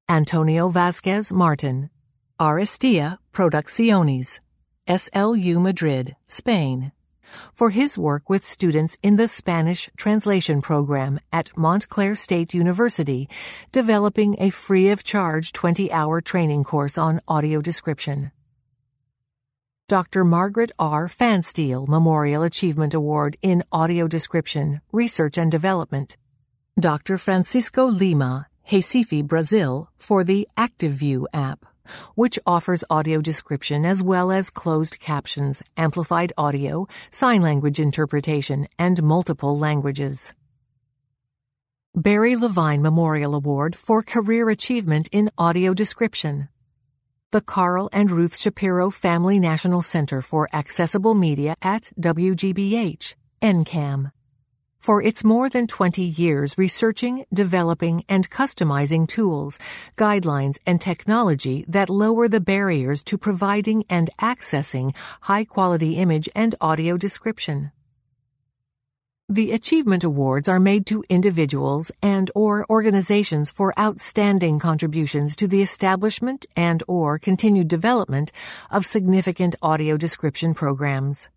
Antonio 0.10 0.68
Vasquez 0.68 1.32
Martin, 1.32 1.89
Aristia 2.41 3.20
Producciones, 3.32 4.41
SLU 4.86 5.62
Madrid, 5.62 6.18
Spain, 6.26 6.91
for 7.53 7.69
his 7.69 7.97
work 7.97 8.30
with 8.30 8.45
students 8.45 8.97
in 9.01 9.15
the 9.15 9.28
Spanish 9.28 9.89
translation 9.97 10.61
program 10.61 11.19
at 11.32 11.55
Montclair 11.57 12.15
State 12.15 12.53
University, 12.53 13.30
developing 13.71 14.36
a 14.39 14.49
free 14.49 14.89
of 14.89 15.03
charge 15.03 15.51
20 15.53 15.91
hour 15.91 16.21
training 16.21 16.63
course 16.63 16.97
on 16.97 17.19
audio 17.28 17.61
description. 17.61 18.32
Dr. 19.88 20.23
Margaret 20.26 20.71
R. 20.80 21.07
Pfanstiehl 21.07 21.88
Memorial 21.88 22.41
Achievement 22.41 22.93
Award 22.93 23.38
in 23.43 23.63
Audio 23.71 24.07
Description, 24.07 24.82
Research 24.91 25.38
and 25.38 25.51
Development. 25.51 26.17
Dr. 26.80 27.19
Francisco 27.19 27.86
Lima, 27.86 28.47
Recife, 28.71 29.28
Brazil, 29.28 29.89
for 29.95 30.23
the 30.23 30.47
ActiveView 30.57 31.26
app 31.34 31.65
which 32.15 32.39
offers 32.45 32.83
audio 32.89 33.21
description 33.21 33.86
as 33.86 34.01
well 34.01 34.31
as 34.31 34.49
closed 34.49 34.99
captions, 34.99 35.61
amplified 35.77 36.33
audio, 36.38 36.88
sign 37.11 37.41
language 37.41 37.79
interpretation, 37.79 38.67
and 38.77 39.01
multiple 39.03 39.57
languages. 39.57 40.33
Barry 41.95 42.36
Levine 42.36 42.81
Memorial 42.81 43.36
Award 43.36 43.75
for 43.75 44.03
Career 44.03 44.49
Achievement 44.49 45.07
in 45.11 45.29
Audio 45.38 45.73
Description. 45.73 46.49
The 47.31 47.41
Carl 47.41 47.89
and 47.93 48.11
Ruth 48.11 48.38
Shapiro 48.38 48.89
Family 48.89 49.39
National 49.39 49.81
Center 49.81 50.21
for 50.21 50.49
Accessible 50.53 51.15
Media 51.15 51.55
at 51.61 51.91
WGBH, 51.99 53.15
NCAM 53.41 54.11
for 54.86 55.01
its 55.01 55.23
more 55.23 55.49
than 55.49 55.65
20 55.65 56.03
years 56.03 56.59
researching, 56.59 57.25
developing, 57.33 58.03
and 58.07 58.29
customizing 58.29 59.07
tools, 59.07 59.57
guidelines, 59.97 60.59
and 60.67 60.79
technology 60.79 61.65
that 61.67 61.89
lower 61.89 62.27
the 62.27 62.39
barriers 62.39 63.01
to 63.01 63.17
providing 63.17 63.83
and 63.89 64.11
accessing 64.21 64.95
high 65.21 65.43
quality 65.43 65.93
image 65.93 66.29
and 66.36 66.53
audio 66.61 66.97
description. 66.97 67.71
The 69.27 69.53
Achievement 69.53 70.03
Awards 70.03 70.47
are 70.47 70.59
made 70.59 70.86
to 70.86 71.03
individuals 71.09 71.91
and 72.03 72.29
or 72.36 72.63
organizations 72.69 73.49
for 73.49 73.73
outstanding 73.79 74.59
contributions 74.59 75.36
to 75.38 75.47
the 75.47 75.63
establishment 75.63 76.45
and 76.55 76.83
or 76.88 77.17
continued 77.17 77.69
development 77.69 78.31
of 78.69 78.86
significant 78.86 79.55
audio 79.63 79.97
description 79.97 80.53
programs. 80.53 81.29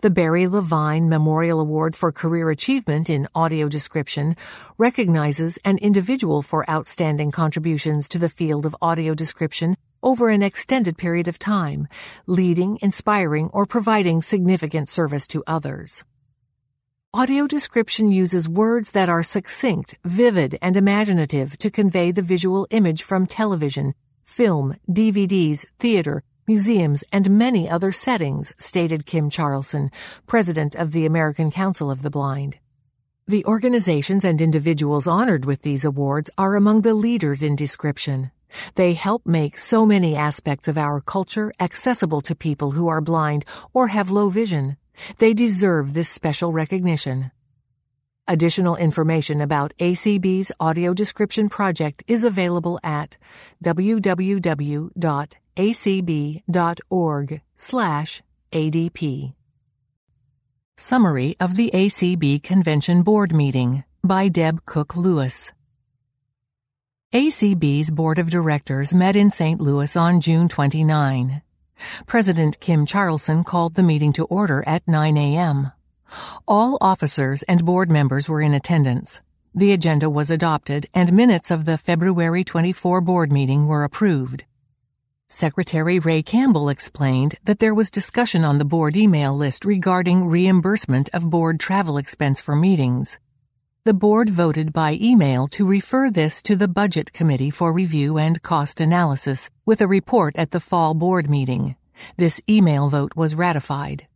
The 0.00 0.10
Barry 0.10 0.46
Levine 0.46 1.08
Memorial 1.08 1.60
Award 1.60 1.96
for 1.96 2.12
Career 2.12 2.50
Achievement 2.50 3.10
in 3.10 3.28
Audio 3.34 3.68
Description 3.68 4.36
recognizes 4.76 5.58
an 5.64 5.78
individual 5.78 6.42
for 6.42 6.68
outstanding 6.70 7.30
contributions 7.30 8.08
to 8.08 8.18
the 8.18 8.28
field 8.28 8.66
of 8.66 8.76
audio 8.80 9.14
description 9.14 9.76
over 10.02 10.28
an 10.28 10.42
extended 10.42 10.96
period 10.96 11.28
of 11.28 11.38
time, 11.38 11.88
leading, 12.26 12.78
inspiring, 12.82 13.50
or 13.52 13.66
providing 13.66 14.22
significant 14.22 14.88
service 14.88 15.26
to 15.26 15.42
others. 15.46 16.04
Audio 17.14 17.46
description 17.46 18.12
uses 18.12 18.48
words 18.48 18.90
that 18.92 19.08
are 19.08 19.22
succinct, 19.22 19.94
vivid, 20.04 20.58
and 20.60 20.76
imaginative 20.76 21.56
to 21.58 21.70
convey 21.70 22.10
the 22.10 22.22
visual 22.22 22.66
image 22.70 23.02
from 23.02 23.26
television, 23.26 23.94
film, 24.22 24.76
DVDs, 24.90 25.64
theater, 25.78 26.22
museums, 26.48 27.04
and 27.12 27.30
many 27.30 27.68
other 27.68 27.92
settings, 27.92 28.54
stated 28.58 29.06
Kim 29.06 29.28
Charlson, 29.28 29.90
president 30.26 30.74
of 30.74 30.92
the 30.92 31.04
American 31.04 31.50
Council 31.50 31.90
of 31.90 32.02
the 32.02 32.10
Blind. 32.10 32.58
The 33.28 33.44
organizations 33.44 34.24
and 34.24 34.40
individuals 34.40 35.06
honored 35.06 35.44
with 35.44 35.60
these 35.60 35.84
awards 35.84 36.30
are 36.38 36.56
among 36.56 36.80
the 36.80 36.94
leaders 36.94 37.42
in 37.42 37.54
description. 37.54 38.30
They 38.74 38.94
help 38.94 39.26
make 39.26 39.58
so 39.58 39.84
many 39.84 40.16
aspects 40.16 40.66
of 40.66 40.78
our 40.78 41.02
culture 41.02 41.52
accessible 41.60 42.22
to 42.22 42.34
people 42.34 42.70
who 42.70 42.88
are 42.88 43.02
blind 43.02 43.44
or 43.74 43.88
have 43.88 44.10
low 44.10 44.30
vision. 44.30 44.78
They 45.18 45.34
deserve 45.34 45.92
this 45.92 46.08
special 46.08 46.52
recognition. 46.52 47.30
Additional 48.26 48.76
information 48.76 49.40
about 49.40 49.74
ACB's 49.78 50.52
audio 50.60 50.92
description 50.94 51.48
project 51.48 52.02
is 52.06 52.24
available 52.24 52.80
at 52.82 53.16
www 53.62 55.30
acb.org 55.58 57.40
slash 57.56 58.22
ADP. 58.52 59.34
Summary 60.76 61.36
of 61.40 61.56
the 61.56 61.72
ACB 61.74 62.40
Convention 62.40 63.02
Board 63.02 63.34
Meeting 63.34 63.82
by 64.04 64.28
Deb 64.28 64.64
Cook 64.64 64.94
Lewis. 64.94 65.50
ACB's 67.12 67.90
Board 67.90 68.20
of 68.20 68.30
Directors 68.30 68.94
met 68.94 69.16
in 69.16 69.30
St. 69.30 69.60
Louis 69.60 69.96
on 69.96 70.20
June 70.20 70.46
29. 70.46 71.42
President 72.06 72.60
Kim 72.60 72.86
Charlson 72.86 73.42
called 73.42 73.74
the 73.74 73.82
meeting 73.82 74.12
to 74.12 74.26
order 74.26 74.62
at 74.64 74.86
9 74.86 75.16
a.m. 75.16 75.72
All 76.46 76.78
officers 76.80 77.42
and 77.44 77.64
board 77.64 77.90
members 77.90 78.28
were 78.28 78.40
in 78.40 78.54
attendance. 78.54 79.20
The 79.52 79.72
agenda 79.72 80.08
was 80.08 80.30
adopted 80.30 80.86
and 80.94 81.12
minutes 81.12 81.50
of 81.50 81.64
the 81.64 81.78
February 81.78 82.44
24 82.44 83.00
board 83.00 83.32
meeting 83.32 83.66
were 83.66 83.82
approved. 83.82 84.44
Secretary 85.30 85.98
Ray 85.98 86.22
Campbell 86.22 86.70
explained 86.70 87.36
that 87.44 87.58
there 87.58 87.74
was 87.74 87.90
discussion 87.90 88.46
on 88.46 88.56
the 88.56 88.64
board 88.64 88.96
email 88.96 89.36
list 89.36 89.66
regarding 89.66 90.24
reimbursement 90.24 91.10
of 91.12 91.28
board 91.28 91.60
travel 91.60 91.98
expense 91.98 92.40
for 92.40 92.56
meetings. 92.56 93.18
The 93.84 93.92
board 93.92 94.30
voted 94.30 94.72
by 94.72 94.96
email 94.98 95.46
to 95.48 95.66
refer 95.66 96.10
this 96.10 96.40
to 96.42 96.56
the 96.56 96.66
Budget 96.66 97.12
Committee 97.12 97.50
for 97.50 97.74
review 97.74 98.16
and 98.16 98.42
cost 98.42 98.80
analysis 98.80 99.50
with 99.66 99.82
a 99.82 99.86
report 99.86 100.34
at 100.38 100.52
the 100.52 100.60
fall 100.60 100.94
board 100.94 101.28
meeting. 101.28 101.76
This 102.16 102.40
email 102.48 102.88
vote 102.88 103.12
was 103.14 103.34
ratified. 103.34 104.08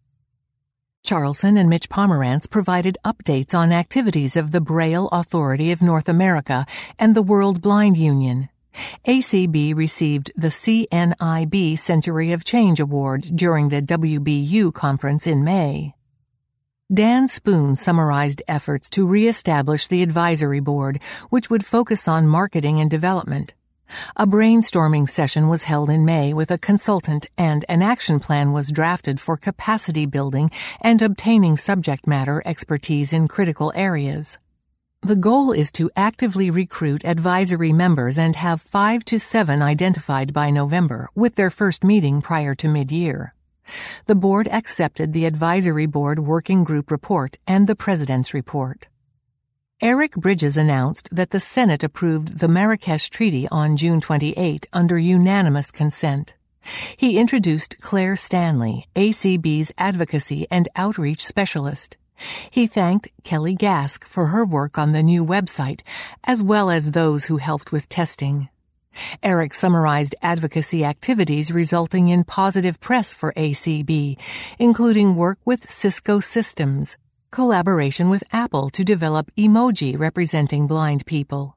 Charlson 1.05 1.59
and 1.59 1.69
Mitch 1.69 1.91
Pomerantz 1.91 2.49
provided 2.49 2.97
updates 3.05 3.53
on 3.53 3.71
activities 3.71 4.35
of 4.35 4.51
the 4.51 4.63
Braille 4.63 5.09
Authority 5.09 5.73
of 5.73 5.83
North 5.83 6.09
America 6.09 6.65
and 6.99 7.15
the 7.15 7.23
World 7.23 7.61
Blind 7.61 7.99
Union. 7.99 8.49
ACB 9.07 9.75
received 9.75 10.33
the 10.37 10.49
CNIB 10.49 11.79
Century 11.79 12.33
of 12.33 12.45
Change 12.45 12.81
Award 12.81 13.31
during 13.35 13.69
the 13.69 13.83
WBU 13.83 14.73
conference 14.73 15.27
in 15.27 15.45
May. 15.45 15.95
Dan 16.93 17.27
Spoon 17.27 17.75
summarized 17.75 18.43
efforts 18.47 18.91
to 18.91 19.07
reestablish 19.07 19.87
the 19.87 20.03
advisory 20.03 20.61
board, 20.61 21.01
which 21.31 21.49
would 21.49 21.65
focus 21.65 22.07
on 22.07 22.27
marketing 22.27 22.81
and 22.81 22.91
development. 22.91 23.55
A 24.17 24.27
brainstorming 24.27 25.09
session 25.09 25.49
was 25.49 25.65
held 25.65 25.91
in 25.91 26.05
May 26.05 26.33
with 26.33 26.51
a 26.51 26.59
consultant 26.59 27.27
and 27.37 27.65
an 27.69 27.83
action 27.83 28.21
plan 28.21 28.53
was 28.53 28.71
drafted 28.71 29.21
for 29.21 29.37
capacity 29.37 30.07
building 30.07 30.51
and 30.81 31.01
obtaining 31.03 31.57
subject 31.57 32.07
matter 32.07 32.43
expertise 32.45 33.13
in 33.13 33.29
critical 33.29 33.73
areas. 33.75 34.39
The 35.05 35.17
goal 35.17 35.51
is 35.51 35.73
to 35.73 35.91
actively 35.97 36.49
recruit 36.49 37.05
advisory 37.05 37.73
members 37.73 38.17
and 38.17 38.37
have 38.37 38.63
five 38.63 39.05
to 39.07 39.19
seven 39.19 39.61
identified 39.61 40.33
by 40.33 40.51
November, 40.51 41.09
with 41.17 41.35
their 41.35 41.51
first 41.51 41.83
meeting 41.83 42.23
prior 42.23 42.55
to 42.55 42.69
mid-year. 42.69 43.35
The 44.07 44.15
board 44.15 44.47
accepted 44.47 45.13
the 45.13 45.25
advisory 45.25 45.87
board 45.87 46.21
working 46.21 46.63
group 46.63 46.89
report 46.89 47.37
and 47.49 47.67
the 47.67 47.75
president's 47.75 48.33
report. 48.33 48.87
Eric 49.81 50.13
Bridges 50.13 50.57
announced 50.57 51.09
that 51.11 51.31
the 51.31 51.41
Senate 51.41 51.83
approved 51.83 52.39
the 52.39 52.47
Marrakesh 52.47 53.11
Treaty 53.11 53.49
on 53.49 53.77
June 53.77 54.01
28 54.01 54.67
under 54.73 54.97
unanimous 54.97 55.73
consent. 55.73 56.35
He 56.97 57.19
introduced 57.19 57.81
Claire 57.81 58.15
Stanley, 58.15 58.87
ACB's 58.95 59.73
advocacy 59.77 60.47
and 60.49 60.69
outreach 60.77 61.27
specialist. 61.27 61.97
He 62.51 62.67
thanked 62.67 63.09
Kelly 63.25 63.55
Gasque 63.55 64.05
for 64.05 64.27
her 64.27 64.45
work 64.45 64.79
on 64.79 64.93
the 64.93 65.03
new 65.03 65.25
website, 65.25 65.81
as 66.25 66.43
well 66.43 66.71
as 66.71 66.91
those 66.91 67.27
who 67.27 67.39
helped 67.39 67.73
with 67.73 67.89
testing. 67.89 68.49
Eric 69.23 69.55
summarized 69.55 70.15
advocacy 70.23 70.85
activities 70.85 71.51
resulting 71.51 72.09
in 72.09 72.25
positive 72.25 72.81
press 72.81 73.15
for 73.15 73.33
ACB, 73.35 74.19
including 74.59 75.17
work 75.17 75.39
with 75.45 75.71
Cisco 75.71 76.21
Systems, 76.21 76.97
collaboration 77.31 78.11
with 78.11 78.23
Apple 78.33 78.69
to 78.71 78.85
develop 78.85 79.31
emoji 79.37 79.99
representing 79.99 80.67
blind 80.67 81.07
people, 81.07 81.57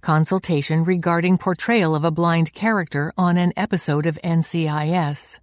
consultation 0.00 0.84
regarding 0.84 1.38
portrayal 1.38 1.94
of 1.94 2.04
a 2.04 2.10
blind 2.10 2.52
character 2.54 3.12
on 3.18 3.36
an 3.36 3.52
episode 3.56 4.06
of 4.06 4.18
NCIS, 4.22 5.38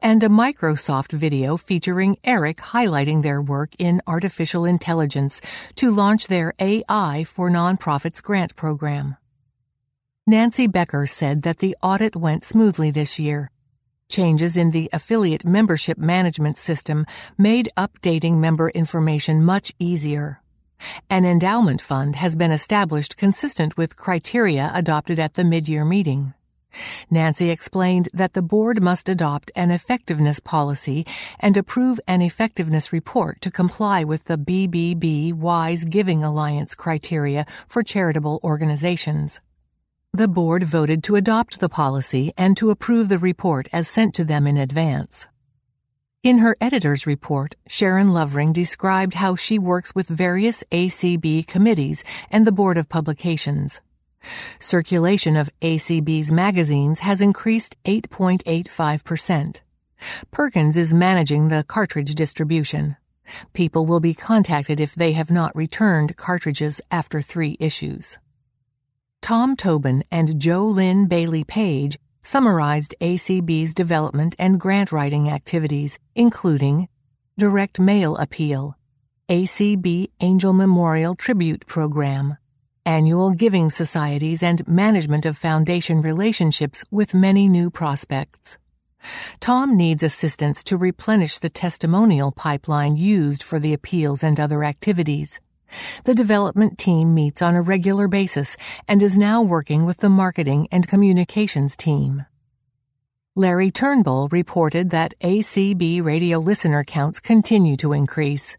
and 0.00 0.22
a 0.22 0.28
Microsoft 0.28 1.12
video 1.12 1.56
featuring 1.56 2.16
Eric 2.24 2.58
highlighting 2.58 3.22
their 3.22 3.40
work 3.40 3.70
in 3.78 4.00
artificial 4.06 4.64
intelligence 4.64 5.40
to 5.76 5.90
launch 5.90 6.26
their 6.26 6.54
AI 6.58 7.24
for 7.24 7.50
Nonprofits 7.50 8.22
grant 8.22 8.56
program. 8.56 9.16
Nancy 10.26 10.66
Becker 10.66 11.06
said 11.06 11.42
that 11.42 11.58
the 11.58 11.76
audit 11.82 12.16
went 12.16 12.44
smoothly 12.44 12.90
this 12.90 13.18
year. 13.18 13.50
Changes 14.08 14.56
in 14.56 14.70
the 14.70 14.88
affiliate 14.92 15.44
membership 15.44 15.98
management 15.98 16.56
system 16.56 17.06
made 17.36 17.68
updating 17.76 18.38
member 18.38 18.70
information 18.70 19.44
much 19.44 19.72
easier. 19.78 20.40
An 21.08 21.24
endowment 21.24 21.80
fund 21.80 22.16
has 22.16 22.36
been 22.36 22.52
established 22.52 23.16
consistent 23.16 23.76
with 23.76 23.96
criteria 23.96 24.70
adopted 24.74 25.18
at 25.18 25.34
the 25.34 25.44
mid-year 25.44 25.84
meeting. 25.84 26.34
Nancy 27.10 27.50
explained 27.50 28.08
that 28.12 28.32
the 28.32 28.42
board 28.42 28.82
must 28.82 29.08
adopt 29.08 29.50
an 29.54 29.70
effectiveness 29.70 30.40
policy 30.40 31.06
and 31.40 31.56
approve 31.56 32.00
an 32.06 32.22
effectiveness 32.22 32.92
report 32.92 33.40
to 33.40 33.50
comply 33.50 34.04
with 34.04 34.24
the 34.24 34.38
BBB 34.38 35.32
Wise 35.32 35.84
Giving 35.84 36.22
Alliance 36.22 36.74
criteria 36.74 37.46
for 37.66 37.82
charitable 37.82 38.40
organizations. 38.42 39.40
The 40.12 40.28
board 40.28 40.62
voted 40.62 41.02
to 41.04 41.16
adopt 41.16 41.58
the 41.58 41.68
policy 41.68 42.32
and 42.36 42.56
to 42.56 42.70
approve 42.70 43.08
the 43.08 43.18
report 43.18 43.68
as 43.72 43.88
sent 43.88 44.14
to 44.14 44.24
them 44.24 44.46
in 44.46 44.56
advance. 44.56 45.26
In 46.22 46.38
her 46.38 46.56
editor's 46.58 47.06
report, 47.06 47.54
Sharon 47.66 48.14
Lovering 48.14 48.52
described 48.52 49.14
how 49.14 49.36
she 49.36 49.58
works 49.58 49.94
with 49.94 50.06
various 50.06 50.64
ACB 50.72 51.46
committees 51.46 52.02
and 52.30 52.46
the 52.46 52.52
Board 52.52 52.78
of 52.78 52.88
Publications. 52.88 53.82
Circulation 54.58 55.36
of 55.36 55.50
ACB's 55.60 56.32
magazines 56.32 57.00
has 57.00 57.20
increased 57.20 57.76
8.85%. 57.84 59.60
Perkins 60.30 60.76
is 60.76 60.94
managing 60.94 61.48
the 61.48 61.64
cartridge 61.66 62.14
distribution. 62.14 62.96
People 63.52 63.86
will 63.86 64.00
be 64.00 64.14
contacted 64.14 64.80
if 64.80 64.94
they 64.94 65.12
have 65.12 65.30
not 65.30 65.56
returned 65.56 66.16
cartridges 66.16 66.80
after 66.90 67.22
three 67.22 67.56
issues. 67.58 68.18
Tom 69.22 69.56
Tobin 69.56 70.04
and 70.10 70.38
Joe 70.38 70.66
Lynn 70.66 71.06
Bailey 71.06 71.44
Page 71.44 71.98
summarized 72.22 72.94
ACB's 73.00 73.72
development 73.72 74.34
and 74.38 74.60
grant 74.60 74.92
writing 74.92 75.30
activities, 75.30 75.98
including 76.14 76.88
direct 77.38 77.80
mail 77.80 78.16
appeal, 78.16 78.76
ACB 79.28 80.08
Angel 80.20 80.52
Memorial 80.52 81.14
Tribute 81.14 81.66
Program, 81.66 82.36
annual 82.86 83.30
giving 83.30 83.70
societies, 83.70 84.42
and 84.42 84.66
management 84.68 85.26
of 85.26 85.36
foundation 85.36 86.00
relationships 86.02 86.84
with 86.90 87.14
many 87.14 87.48
new 87.48 87.70
prospects. 87.70 88.58
Tom 89.40 89.76
needs 89.76 90.02
assistance 90.02 90.64
to 90.64 90.76
replenish 90.76 91.38
the 91.38 91.50
testimonial 91.50 92.32
pipeline 92.32 92.96
used 92.96 93.42
for 93.42 93.58
the 93.58 93.72
appeals 93.72 94.22
and 94.22 94.40
other 94.40 94.64
activities. 94.64 95.40
The 96.04 96.14
development 96.14 96.78
team 96.78 97.14
meets 97.14 97.42
on 97.42 97.54
a 97.54 97.62
regular 97.62 98.08
basis 98.08 98.56
and 98.86 99.02
is 99.02 99.18
now 99.18 99.42
working 99.42 99.84
with 99.84 99.98
the 99.98 100.08
marketing 100.08 100.68
and 100.70 100.86
communications 100.86 101.76
team. 101.76 102.26
Larry 103.36 103.70
Turnbull 103.70 104.28
reported 104.28 104.90
that 104.90 105.14
ACB 105.20 106.04
radio 106.04 106.38
listener 106.38 106.84
counts 106.84 107.18
continue 107.18 107.76
to 107.78 107.92
increase. 107.92 108.56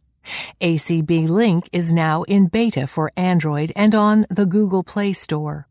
ACB 0.61 1.28
Link 1.30 1.69
is 1.71 1.91
now 1.91 2.23
in 2.23 2.47
beta 2.47 2.88
for 2.88 3.11
Android 3.15 3.71
and 3.76 3.93
on 3.95 4.26
the 4.30 4.45
Google 4.45 4.84
Play 4.84 5.13
Store. 5.13 5.67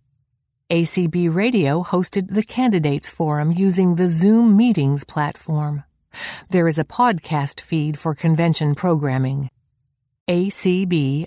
ACB 0.71 1.35
Radio 1.35 1.83
hosted 1.83 2.35
the 2.35 2.43
Candidates 2.43 3.11
Forum 3.11 3.53
using 3.53 3.97
the 3.97 4.09
Zoom 4.09 4.57
Meetings 4.57 5.05
platform. 5.05 5.85
There 6.51 6.67
is 6.67 6.79
a 6.79 6.85
podcast 6.85 7.61
feed 7.61 7.99
for 7.99 8.15
convention 8.15 8.75
programming. 8.75 9.51
acbradio 10.27 11.23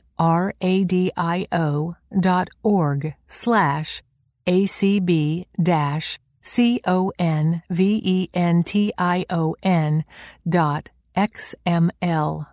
dot 2.19 2.49
org 2.63 3.13
slash 3.27 4.01
acb 4.47 5.45
dash 5.61 6.19
c-o-n-v-e-n-t-i-o-n 6.41 7.63
dot 10.47 10.89
xml. 11.15 12.47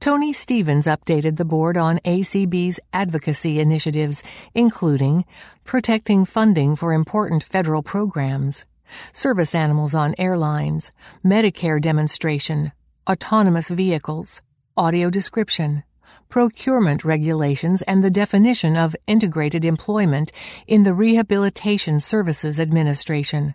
Tony 0.00 0.32
Stevens 0.32 0.86
updated 0.86 1.36
the 1.36 1.44
board 1.44 1.76
on 1.76 1.98
ACB's 2.04 2.78
advocacy 2.92 3.58
initiatives, 3.58 4.22
including 4.54 5.24
protecting 5.64 6.24
funding 6.24 6.76
for 6.76 6.92
important 6.92 7.42
federal 7.42 7.82
programs, 7.82 8.66
service 9.12 9.54
animals 9.54 9.94
on 9.94 10.14
airlines, 10.18 10.92
Medicare 11.24 11.80
demonstration, 11.80 12.70
autonomous 13.10 13.68
vehicles, 13.68 14.42
audio 14.76 15.10
description, 15.10 15.82
procurement 16.28 17.04
regulations, 17.04 17.82
and 17.82 18.04
the 18.04 18.10
definition 18.10 18.76
of 18.76 18.94
integrated 19.08 19.64
employment 19.64 20.30
in 20.68 20.84
the 20.84 20.94
Rehabilitation 20.94 21.98
Services 21.98 22.60
Administration, 22.60 23.54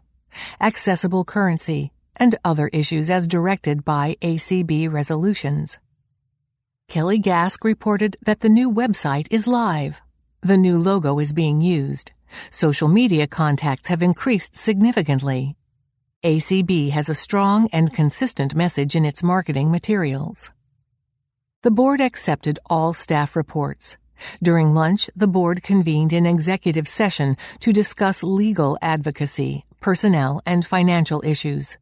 accessible 0.60 1.24
currency, 1.24 1.94
and 2.16 2.36
other 2.44 2.68
issues 2.74 3.10
as 3.10 3.28
directed 3.28 3.86
by 3.86 4.18
ACB 4.22 4.92
resolutions. 4.92 5.78
Kelly 6.92 7.20
Gasque 7.20 7.64
reported 7.64 8.18
that 8.22 8.42
the 8.42 8.50
new 8.50 8.70
website 8.70 9.26
is 9.32 9.48
live. 9.48 10.02
The 10.42 10.58
new 10.58 10.78
logo 10.78 11.20
is 11.20 11.32
being 11.32 11.62
used. 11.62 12.12
Social 12.50 12.89
media 12.89 13.28
contacts 13.28 13.88
have 13.88 14.04
increased 14.04 14.58
significantly. 14.58 15.56
ACB 16.22 16.89
has 16.89 17.08
a 17.08 17.16
strong 17.16 17.70
and 17.72 17.94
consistent 17.94 18.56
message 18.56 18.94
in 18.94 19.06
its 19.06 19.24
marketing 19.24 19.72
materials. 19.72 20.52
The 21.62 21.72
board 21.72 22.02
accepted 22.02 22.60
all 22.66 22.92
staff 22.92 23.38
reports. 23.38 23.96
During 24.44 24.74
lunch, 24.74 25.10
the 25.16 25.30
board 25.30 25.64
convened 25.64 26.12
an 26.12 26.26
executive 26.26 26.89
session 26.89 27.38
to 27.62 27.72
discuss 27.72 28.22
legal 28.22 28.78
advocacy, 28.82 29.64
personnel, 29.80 30.42
and 30.46 30.66
financial 30.66 31.24
issues. 31.24 31.78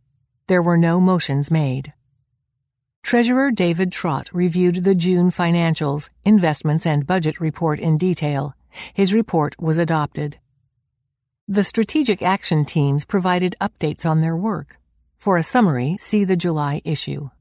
There 0.45 0.61
were 0.61 0.77
no 0.77 1.01
motions 1.01 1.49
made. 1.49 1.93
Treasurer 3.03 3.49
David 3.49 3.91
Trott 3.91 4.29
reviewed 4.33 4.83
the 4.83 4.93
June 4.93 5.31
financials, 5.31 6.09
investments, 6.25 6.85
and 6.85 7.07
budget 7.07 7.39
report 7.39 7.79
in 7.79 7.97
detail. 7.97 8.55
His 8.93 9.13
report 9.13 9.59
was 9.59 9.77
adopted. 9.77 10.37
The 11.47 11.63
strategic 11.63 12.21
action 12.21 12.65
teams 12.65 13.05
provided 13.05 13.55
updates 13.59 14.05
on 14.05 14.21
their 14.21 14.35
work. 14.35 14.77
For 15.15 15.37
a 15.37 15.43
summary, 15.43 15.97
see 15.99 16.23
the 16.23 16.37
July 16.37 16.81
issue. 16.85 17.31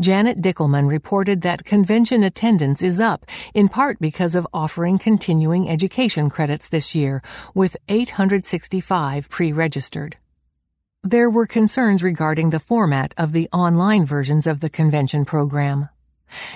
Janet 0.00 0.40
Dickelman 0.40 0.88
reported 0.88 1.42
that 1.42 1.64
convention 1.64 2.24
attendance 2.24 2.82
is 2.82 2.98
up, 2.98 3.26
in 3.54 3.68
part 3.68 4.00
because 4.00 4.34
of 4.34 4.48
offering 4.52 4.98
continuing 4.98 5.68
education 5.68 6.30
credits 6.30 6.68
this 6.68 6.94
year, 6.94 7.22
with 7.54 7.76
865 7.88 9.28
pre-registered. 9.28 10.16
There 11.02 11.30
were 11.30 11.46
concerns 11.46 12.02
regarding 12.02 12.50
the 12.50 12.60
format 12.60 13.14
of 13.16 13.32
the 13.32 13.48
online 13.54 14.04
versions 14.04 14.46
of 14.46 14.60
the 14.60 14.68
convention 14.68 15.24
program. 15.24 15.88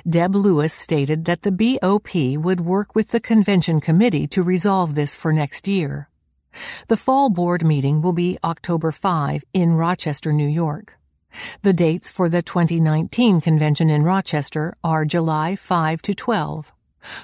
Deb 0.06 0.34
Lewis 0.34 0.74
stated 0.74 1.24
that 1.24 1.42
the 1.42 1.50
BOP 1.50 2.14
would 2.44 2.60
work 2.60 2.94
with 2.94 3.08
the 3.08 3.20
convention 3.20 3.80
committee 3.80 4.26
to 4.26 4.42
resolve 4.42 4.94
this 4.94 5.14
for 5.14 5.32
next 5.32 5.66
year. 5.66 6.10
The 6.88 6.98
fall 6.98 7.30
board 7.30 7.64
meeting 7.64 8.02
will 8.02 8.12
be 8.12 8.36
October 8.44 8.92
5 8.92 9.44
in 9.54 9.76
Rochester, 9.76 10.30
New 10.30 10.46
York. 10.46 10.98
The 11.62 11.72
dates 11.72 12.10
for 12.10 12.28
the 12.28 12.42
2019 12.42 13.40
convention 13.40 13.88
in 13.88 14.02
Rochester 14.02 14.76
are 14.84 15.06
July 15.06 15.56
5 15.56 16.02
to 16.02 16.14
12. 16.14 16.70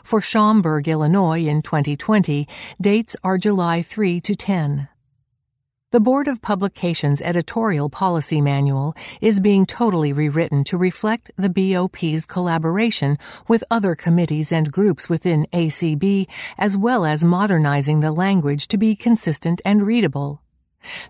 For 0.02 0.22
Schaumburg, 0.22 0.88
Illinois 0.88 1.46
in 1.46 1.60
2020, 1.60 2.48
dates 2.80 3.14
are 3.22 3.36
July 3.36 3.82
3 3.82 4.22
to 4.22 4.34
10. 4.34 4.88
The 5.92 5.98
Board 5.98 6.28
of 6.28 6.40
Publications 6.40 7.20
Editorial 7.20 7.90
Policy 7.90 8.40
Manual 8.40 8.94
is 9.20 9.40
being 9.40 9.66
totally 9.66 10.12
rewritten 10.12 10.62
to 10.62 10.78
reflect 10.78 11.32
the 11.36 11.48
BOP's 11.50 12.26
collaboration 12.26 13.18
with 13.48 13.64
other 13.72 13.96
committees 13.96 14.52
and 14.52 14.70
groups 14.70 15.08
within 15.08 15.48
ACB, 15.52 16.28
as 16.56 16.76
well 16.76 17.04
as 17.04 17.24
modernizing 17.24 17.98
the 17.98 18.12
language 18.12 18.68
to 18.68 18.78
be 18.78 18.94
consistent 18.94 19.60
and 19.64 19.84
readable. 19.84 20.40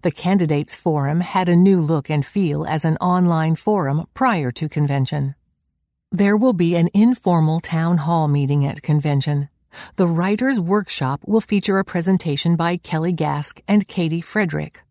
The 0.01 0.11
Candidates 0.11 0.75
Forum 0.77 1.21
had 1.21 1.51
a 1.51 1.57
new 1.57 1.83
look 1.83 2.09
and 2.09 2.25
feel 2.25 2.65
as 2.65 2.87
an 2.87 2.97
online 3.03 3.57
forum 3.57 4.07
prior 4.15 4.51
to 4.53 4.67
convention. 4.67 5.35
There 6.11 6.39
will 6.39 6.55
be 6.55 6.75
an 6.75 6.89
informal 6.95 7.61
town 7.61 7.99
hall 7.99 8.29
meeting 8.29 8.65
at 8.65 8.81
convention. 8.81 9.51
The 9.97 10.07
Writers' 10.07 10.61
Workshop 10.61 11.21
will 11.27 11.41
feature 11.41 11.79
a 11.79 11.85
presentation 11.85 12.57
by 12.57 12.77
Kelly 12.77 13.13
Gasque 13.13 13.61
and 13.69 13.87
Katie 13.87 14.21
Frederick. 14.21 14.83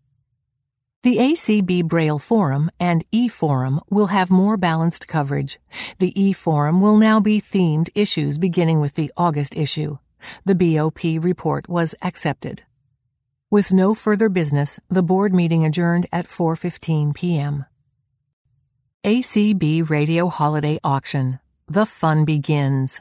The 1.01 1.17
ACB 1.17 1.85
Braille 1.85 2.19
Forum 2.19 2.69
and 2.79 3.05
e-Forum 3.11 3.79
will 3.89 4.07
have 4.07 4.29
more 4.29 4.57
balanced 4.57 5.07
coverage. 5.07 5.57
The 5.99 6.11
e-Forum 6.21 6.81
will 6.81 6.97
now 6.97 7.21
be 7.21 7.39
themed 7.39 7.89
issues 7.95 8.37
beginning 8.37 8.81
with 8.81 8.95
the 8.95 9.11
August 9.15 9.55
issue. 9.55 9.97
The 10.43 10.55
BOP 10.55 11.23
report 11.23 11.69
was 11.69 11.95
accepted. 12.01 12.63
With 13.49 13.71
no 13.71 13.95
further 13.95 14.27
business, 14.27 14.79
the 14.89 15.01
board 15.01 15.33
meeting 15.33 15.65
adjourned 15.65 16.07
at 16.11 16.27
4:15 16.27 17.15
p.m. 17.15 17.65
ACB 19.05 19.89
Radio 19.89 20.27
Holiday 20.27 20.79
Auction. 20.83 21.39
The 21.67 21.85
fun 21.85 22.25
begins. 22.25 22.99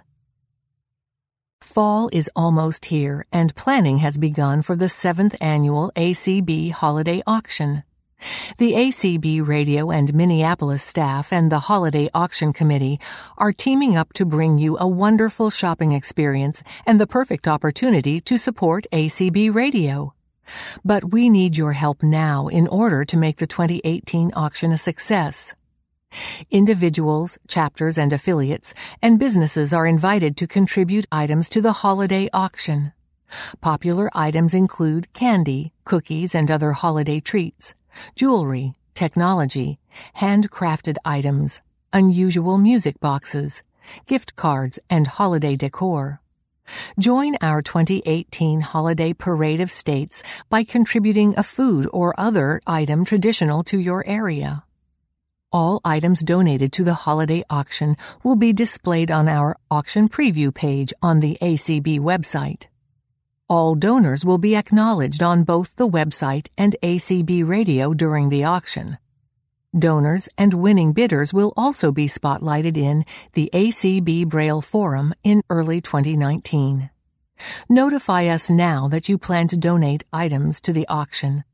Fall 1.60 2.08
is 2.12 2.30
almost 2.36 2.86
here, 2.86 3.26
and 3.32 3.54
planning 3.56 3.98
has 3.98 4.16
begun 4.16 4.62
for 4.62 4.76
the 4.76 4.88
seventh 4.88 5.36
annual 5.40 5.90
ACB 5.96 6.70
Holiday 6.70 7.20
Auction. 7.26 7.82
The 8.58 8.72
ACB 8.74 9.46
Radio 9.46 9.90
and 9.90 10.14
Minneapolis 10.14 10.84
staff 10.84 11.32
and 11.32 11.50
the 11.50 11.58
Holiday 11.58 12.08
Auction 12.14 12.52
Committee 12.52 13.00
are 13.36 13.52
teaming 13.52 13.96
up 13.96 14.12
to 14.14 14.24
bring 14.24 14.58
you 14.58 14.78
a 14.78 14.86
wonderful 14.86 15.50
shopping 15.50 15.92
experience 15.92 16.62
and 16.86 17.00
the 17.00 17.06
perfect 17.06 17.48
opportunity 17.48 18.20
to 18.20 18.38
support 18.38 18.86
ACB 18.92 19.52
Radio. 19.52 20.14
But 20.84 21.12
we 21.12 21.28
need 21.28 21.56
your 21.56 21.72
help 21.72 22.02
now 22.02 22.46
in 22.46 22.68
order 22.68 23.04
to 23.04 23.16
make 23.16 23.38
the 23.38 23.46
2018 23.46 24.32
auction 24.34 24.70
a 24.72 24.78
success. 24.78 25.54
Individuals, 26.50 27.38
chapters, 27.46 27.98
and 27.98 28.12
affiliates, 28.12 28.72
and 29.02 29.18
businesses 29.18 29.72
are 29.72 29.86
invited 29.86 30.36
to 30.36 30.46
contribute 30.46 31.06
items 31.12 31.48
to 31.48 31.60
the 31.60 31.72
holiday 31.72 32.28
auction. 32.32 32.92
Popular 33.60 34.10
items 34.14 34.54
include 34.54 35.12
candy, 35.12 35.72
cookies, 35.84 36.34
and 36.34 36.50
other 36.50 36.72
holiday 36.72 37.20
treats, 37.20 37.74
jewelry, 38.16 38.74
technology, 38.94 39.78
handcrafted 40.16 40.96
items, 41.04 41.60
unusual 41.92 42.58
music 42.58 42.98
boxes, 43.00 43.62
gift 44.06 44.36
cards, 44.36 44.78
and 44.88 45.06
holiday 45.06 45.56
decor. 45.56 46.20
Join 46.98 47.36
our 47.40 47.62
2018 47.62 48.60
Holiday 48.60 49.12
Parade 49.12 49.60
of 49.60 49.70
States 49.70 50.22
by 50.50 50.64
contributing 50.64 51.34
a 51.36 51.42
food 51.42 51.88
or 51.92 52.14
other 52.18 52.60
item 52.66 53.04
traditional 53.04 53.64
to 53.64 53.78
your 53.78 54.04
area. 54.06 54.64
All 55.50 55.80
items 55.82 56.20
donated 56.20 56.72
to 56.74 56.84
the 56.84 56.92
holiday 56.92 57.42
auction 57.48 57.96
will 58.22 58.36
be 58.36 58.52
displayed 58.52 59.10
on 59.10 59.28
our 59.28 59.56
auction 59.70 60.06
preview 60.06 60.54
page 60.54 60.92
on 61.00 61.20
the 61.20 61.38
ACB 61.40 62.00
website. 62.00 62.66
All 63.48 63.74
donors 63.74 64.26
will 64.26 64.36
be 64.36 64.54
acknowledged 64.54 65.22
on 65.22 65.44
both 65.44 65.74
the 65.76 65.88
website 65.88 66.48
and 66.58 66.76
ACB 66.82 67.48
radio 67.48 67.94
during 67.94 68.28
the 68.28 68.44
auction. 68.44 68.98
Donors 69.76 70.28
and 70.36 70.52
winning 70.52 70.92
bidders 70.92 71.32
will 71.32 71.54
also 71.56 71.92
be 71.92 72.08
spotlighted 72.08 72.76
in 72.76 73.06
the 73.32 73.48
ACB 73.54 74.28
Braille 74.28 74.60
Forum 74.60 75.14
in 75.24 75.42
early 75.48 75.80
2019. 75.80 76.90
Notify 77.70 78.26
us 78.26 78.50
now 78.50 78.86
that 78.88 79.08
you 79.08 79.16
plan 79.16 79.48
to 79.48 79.56
donate 79.56 80.04
items 80.12 80.60
to 80.60 80.74
the 80.74 80.86
auction. 80.88 81.44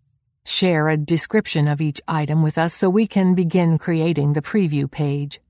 Share 0.47 0.89
a 0.89 0.97
description 0.99 1.67
of 1.67 1.81
each 1.81 2.03
item 2.07 2.43
with 2.43 2.59
us 2.59 2.75
so 2.75 2.91
we 2.91 3.07
can 3.07 3.35
begin 3.35 3.79
creating 3.79 4.35
the 4.35 4.43
preview 4.43 4.91
page. 4.91 5.41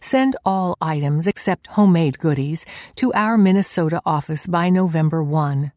Send 0.00 0.36
all 0.44 0.76
items 0.80 1.26
except 1.26 1.68
homemade 1.68 2.18
goodies 2.18 2.66
to 2.96 3.12
our 3.14 3.38
Minnesota 3.38 4.02
office 4.04 4.46
by 4.46 4.68
November 4.68 5.22
1. 5.24 5.72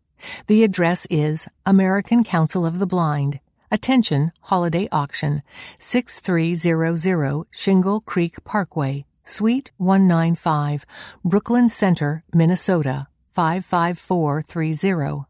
The 0.47 0.63
address 0.63 1.07
is 1.09 1.47
American 1.65 2.23
Council 2.23 2.65
of 2.65 2.79
the 2.79 2.85
Blind. 2.85 3.39
Attention, 3.71 4.31
Holiday 4.41 4.87
Auction, 4.91 5.43
6300 5.79 7.45
Shingle 7.51 8.01
Creek 8.01 8.43
Parkway, 8.43 9.05
Suite 9.23 9.71
195, 9.77 10.85
Brooklyn 11.23 11.69
Center, 11.69 12.23
Minnesota, 12.33 13.07
55430. 13.31 15.25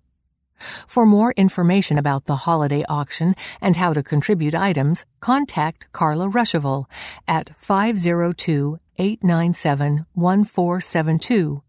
For 0.87 1.05
more 1.05 1.33
information 1.37 1.97
about 1.97 2.25
the 2.25 2.35
holiday 2.37 2.83
auction 2.89 3.35
and 3.61 3.75
how 3.75 3.93
to 3.93 4.03
contribute 4.03 4.55
items, 4.55 5.05
contact 5.19 5.91
Carla 5.91 6.29
Ruschival 6.29 6.85
at 7.27 7.51
502 7.57 8.79
897 8.97 10.05
1472 10.13 11.61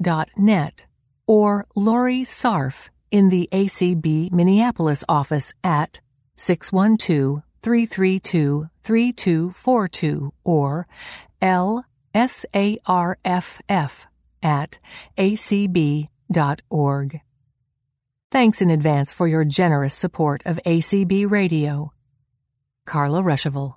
dot 0.00 0.30
net 0.36 0.86
or 1.26 1.66
Lori 1.74 2.20
Scharff 2.20 2.90
in 3.10 3.30
the 3.30 3.48
ACB 3.52 4.30
Minneapolis 4.30 5.02
office 5.08 5.52
at 5.64 6.00
612 6.36 7.42
332 7.62 8.68
3242 8.82 10.32
or 10.44 10.86
lsarff 11.42 11.84
at 14.42 14.78
acb.org. 15.18 17.20
Thanks 18.30 18.60
in 18.60 18.70
advance 18.70 19.10
for 19.12 19.26
your 19.26 19.44
generous 19.44 19.94
support 19.94 20.42
of 20.44 20.60
ACB 20.64 21.28
Radio. 21.30 21.92
Carla 22.88 23.22
Ruschival. 23.22 23.74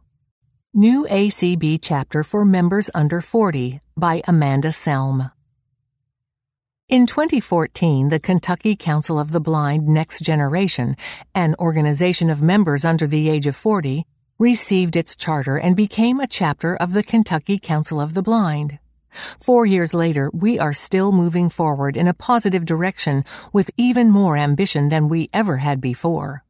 New 0.74 1.05
ACB 1.07 1.80
Chapter 1.82 2.24
for 2.24 2.45
Members 2.45 2.89
Under 2.95 3.20
40 3.20 3.82
by 3.97 4.22
Amanda 4.26 4.70
Selm. 4.70 5.34
In 6.88 7.05
2014, 7.05 8.07
the 8.07 8.22
Kentucky 8.22 8.78
Council 8.78 9.20
of 9.20 9.34
the 9.34 9.41
Blind 9.41 9.86
Next 9.86 10.22
Generation, 10.22 10.95
an 11.36 11.55
organization 11.59 12.30
of 12.30 12.41
members 12.41 12.86
under 12.86 13.05
the 13.05 13.28
age 13.28 13.47
of 13.47 13.55
40, 13.57 14.05
received 14.39 14.95
its 14.95 15.18
charter 15.18 15.57
and 15.57 15.76
became 15.76 16.22
a 16.22 16.26
chapter 16.26 16.78
of 16.78 16.93
the 16.93 17.03
Kentucky 17.03 17.59
Council 17.59 17.99
of 17.99 18.14
the 18.14 18.24
Blind. 18.24 18.80
Four 19.38 19.66
years 19.66 19.93
later, 19.93 20.32
we 20.34 20.57
are 20.57 20.72
still 20.72 21.12
moving 21.12 21.49
forward 21.49 21.97
in 21.97 22.07
a 22.07 22.14
positive 22.14 22.64
direction 22.64 23.26
with 23.51 23.72
even 23.76 24.09
more 24.09 24.38
ambition 24.38 24.88
than 24.88 25.09
we 25.09 25.30
ever 25.34 25.57
had 25.57 25.82
before. 25.82 26.45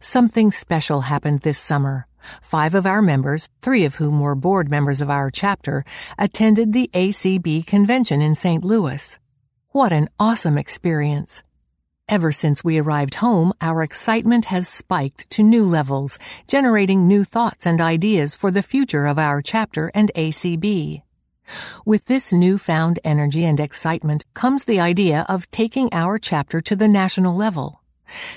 Something 0.00 0.52
special 0.52 1.02
happened 1.02 1.40
this 1.40 1.58
summer. 1.58 2.06
Five 2.40 2.74
of 2.74 2.86
our 2.86 3.02
members, 3.02 3.48
three 3.60 3.84
of 3.84 3.96
whom 3.96 4.20
were 4.20 4.34
board 4.34 4.70
members 4.70 5.00
of 5.00 5.10
our 5.10 5.30
chapter, 5.30 5.84
attended 6.18 6.72
the 6.72 6.90
ACB 6.94 7.66
convention 7.66 8.22
in 8.22 8.34
St. 8.34 8.64
Louis. 8.64 9.18
What 9.70 9.92
an 9.92 10.08
awesome 10.18 10.58
experience! 10.58 11.42
Ever 12.08 12.32
since 12.32 12.62
we 12.62 12.78
arrived 12.78 13.14
home, 13.14 13.52
our 13.60 13.82
excitement 13.82 14.46
has 14.46 14.68
spiked 14.68 15.30
to 15.30 15.42
new 15.42 15.64
levels, 15.64 16.18
generating 16.46 17.06
new 17.08 17.24
thoughts 17.24 17.66
and 17.66 17.80
ideas 17.80 18.36
for 18.36 18.50
the 18.50 18.62
future 18.62 19.06
of 19.06 19.18
our 19.18 19.40
chapter 19.40 19.90
and 19.94 20.10
ACB. 20.14 21.02
With 21.84 22.04
this 22.06 22.32
newfound 22.32 22.98
energy 23.04 23.44
and 23.44 23.58
excitement 23.58 24.24
comes 24.34 24.64
the 24.64 24.80
idea 24.80 25.24
of 25.28 25.50
taking 25.50 25.88
our 25.92 26.18
chapter 26.18 26.60
to 26.60 26.76
the 26.76 26.88
national 26.88 27.34
level. 27.34 27.81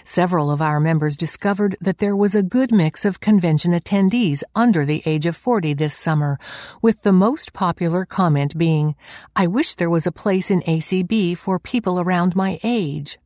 Several 0.03 0.51
of 0.51 0.61
our 0.61 0.79
members 0.79 1.17
discovered 1.17 1.75
that 1.81 1.97
there 1.99 2.15
was 2.15 2.35
a 2.35 2.43
good 2.43 2.71
mix 2.71 3.05
of 3.05 3.19
convention 3.19 3.71
attendees 3.71 4.43
under 4.55 4.85
the 4.85 5.01
age 5.05 5.25
of 5.25 5.35
40 5.35 5.73
this 5.73 5.95
summer, 5.95 6.39
with 6.81 7.03
the 7.03 7.13
most 7.13 7.53
popular 7.53 8.05
comment 8.05 8.57
being, 8.57 8.95
I 9.35 9.47
wish 9.47 9.75
there 9.75 9.89
was 9.89 10.07
a 10.07 10.11
place 10.11 10.49
in 10.51 10.61
ACB 10.61 11.37
for 11.37 11.59
people 11.59 11.99
around 11.99 12.35
my 12.35 12.59
age. 12.63 13.17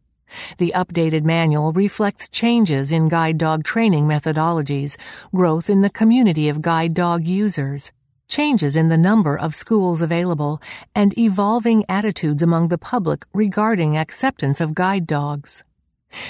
The 0.57 0.73
updated 0.75 1.23
manual 1.23 1.73
reflects 1.73 2.29
changes 2.29 2.91
in 2.91 3.09
guide 3.09 3.37
dog 3.37 3.63
training 3.63 4.07
methodologies, 4.07 4.97
growth 5.33 5.69
in 5.69 5.81
the 5.81 5.89
community 5.89 6.49
of 6.49 6.61
guide 6.61 6.93
dog 6.93 7.25
users, 7.25 7.91
changes 8.27 8.75
in 8.75 8.89
the 8.89 8.97
number 8.97 9.37
of 9.37 9.55
schools 9.55 10.01
available, 10.01 10.61
and 10.95 11.17
evolving 11.17 11.85
attitudes 11.87 12.41
among 12.41 12.67
the 12.67 12.77
public 12.77 13.25
regarding 13.33 13.97
acceptance 13.97 14.59
of 14.59 14.73
guide 14.73 15.07
dogs. 15.07 15.63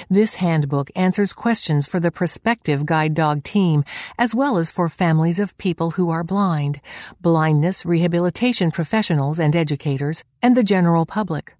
This 0.09 0.35
handbook 0.35 0.89
answers 0.95 1.33
questions 1.33 1.87
for 1.87 1.99
the 1.99 2.11
prospective 2.11 2.85
guide 2.85 3.13
dog 3.13 3.43
team 3.43 3.83
as 4.17 4.33
well 4.33 4.57
as 4.57 4.71
for 4.71 4.89
families 4.89 5.39
of 5.39 5.57
people 5.57 5.91
who 5.91 6.09
are 6.09 6.23
blind, 6.23 6.81
blindness 7.21 7.85
rehabilitation 7.85 8.71
professionals 8.71 9.39
and 9.39 9.55
educators, 9.55 10.23
and 10.41 10.55
the 10.55 10.63
general 10.63 11.05
public. 11.05 11.55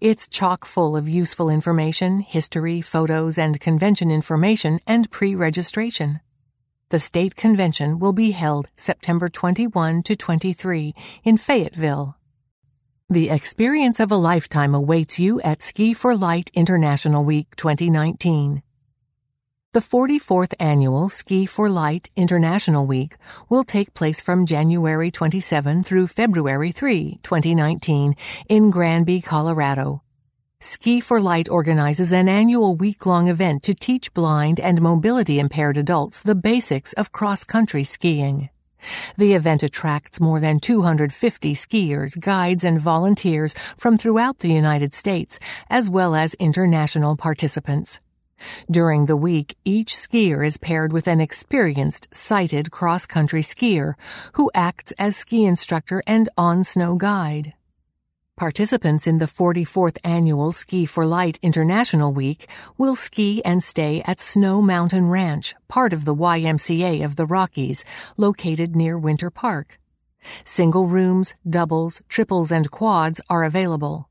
It's 0.00 0.28
chock 0.28 0.64
full 0.64 0.96
of 0.96 1.08
useful 1.08 1.50
information, 1.50 2.20
history, 2.20 2.80
photos, 2.80 3.38
and 3.38 3.58
convention 3.58 4.12
information 4.12 4.78
and 4.86 5.10
pre-registration. 5.10 6.20
The 6.90 7.00
state 7.00 7.34
convention 7.34 7.98
will 7.98 8.12
be 8.12 8.30
held 8.30 8.68
September 8.76 9.28
21 9.28 10.04
to 10.04 10.14
23 10.14 10.94
in 11.24 11.38
Fayetteville. 11.38 12.16
The 13.10 13.30
experience 13.30 13.98
of 13.98 14.12
a 14.12 14.16
lifetime 14.16 14.76
awaits 14.76 15.18
you 15.18 15.40
at 15.40 15.60
Ski 15.60 15.92
for 15.92 16.16
Light 16.16 16.52
International 16.54 17.24
Week 17.24 17.56
2019. 17.56 18.62
The 19.74 19.80
44th 19.80 20.52
annual 20.60 21.08
Ski 21.08 21.46
for 21.46 21.70
Light 21.70 22.10
International 22.14 22.84
Week 22.84 23.16
will 23.48 23.64
take 23.64 23.94
place 23.94 24.20
from 24.20 24.44
January 24.44 25.10
27 25.10 25.82
through 25.82 26.08
February 26.08 26.72
3, 26.72 27.20
2019 27.22 28.14
in 28.50 28.70
Granby, 28.70 29.22
Colorado. 29.22 30.02
Ski 30.60 31.00
for 31.00 31.22
Light 31.22 31.48
organizes 31.48 32.12
an 32.12 32.28
annual 32.28 32.76
week-long 32.76 33.28
event 33.28 33.62
to 33.62 33.72
teach 33.72 34.12
blind 34.12 34.60
and 34.60 34.82
mobility 34.82 35.40
impaired 35.40 35.78
adults 35.78 36.20
the 36.20 36.34
basics 36.34 36.92
of 36.92 37.12
cross-country 37.12 37.84
skiing. 37.84 38.50
The 39.16 39.32
event 39.32 39.62
attracts 39.62 40.20
more 40.20 40.38
than 40.38 40.60
250 40.60 41.54
skiers, 41.54 42.20
guides, 42.20 42.62
and 42.62 42.78
volunteers 42.78 43.54
from 43.78 43.96
throughout 43.96 44.40
the 44.40 44.52
United 44.52 44.92
States, 44.92 45.38
as 45.70 45.88
well 45.88 46.14
as 46.14 46.34
international 46.34 47.16
participants. 47.16 48.00
During 48.70 49.06
the 49.06 49.16
week, 49.16 49.56
each 49.64 49.94
skier 49.94 50.46
is 50.46 50.56
paired 50.56 50.92
with 50.92 51.06
an 51.06 51.20
experienced, 51.20 52.08
sighted 52.12 52.70
cross-country 52.70 53.42
skier 53.42 53.94
who 54.34 54.50
acts 54.54 54.92
as 54.98 55.16
ski 55.16 55.44
instructor 55.44 56.02
and 56.06 56.28
on-snow 56.36 56.96
guide. 56.96 57.54
Participants 58.36 59.06
in 59.06 59.18
the 59.18 59.26
44th 59.26 59.98
annual 60.02 60.52
Ski 60.52 60.86
for 60.86 61.04
Light 61.04 61.38
International 61.42 62.12
Week 62.12 62.48
will 62.78 62.96
ski 62.96 63.44
and 63.44 63.62
stay 63.62 64.02
at 64.06 64.20
Snow 64.20 64.62
Mountain 64.62 65.08
Ranch, 65.08 65.54
part 65.68 65.92
of 65.92 66.06
the 66.06 66.14
YMCA 66.14 67.04
of 67.04 67.16
the 67.16 67.26
Rockies, 67.26 67.84
located 68.16 68.74
near 68.74 68.98
Winter 68.98 69.30
Park. 69.30 69.78
Single 70.44 70.86
rooms, 70.86 71.34
doubles, 71.48 72.00
triples, 72.08 72.50
and 72.50 72.70
quads 72.70 73.20
are 73.28 73.44
available. 73.44 74.08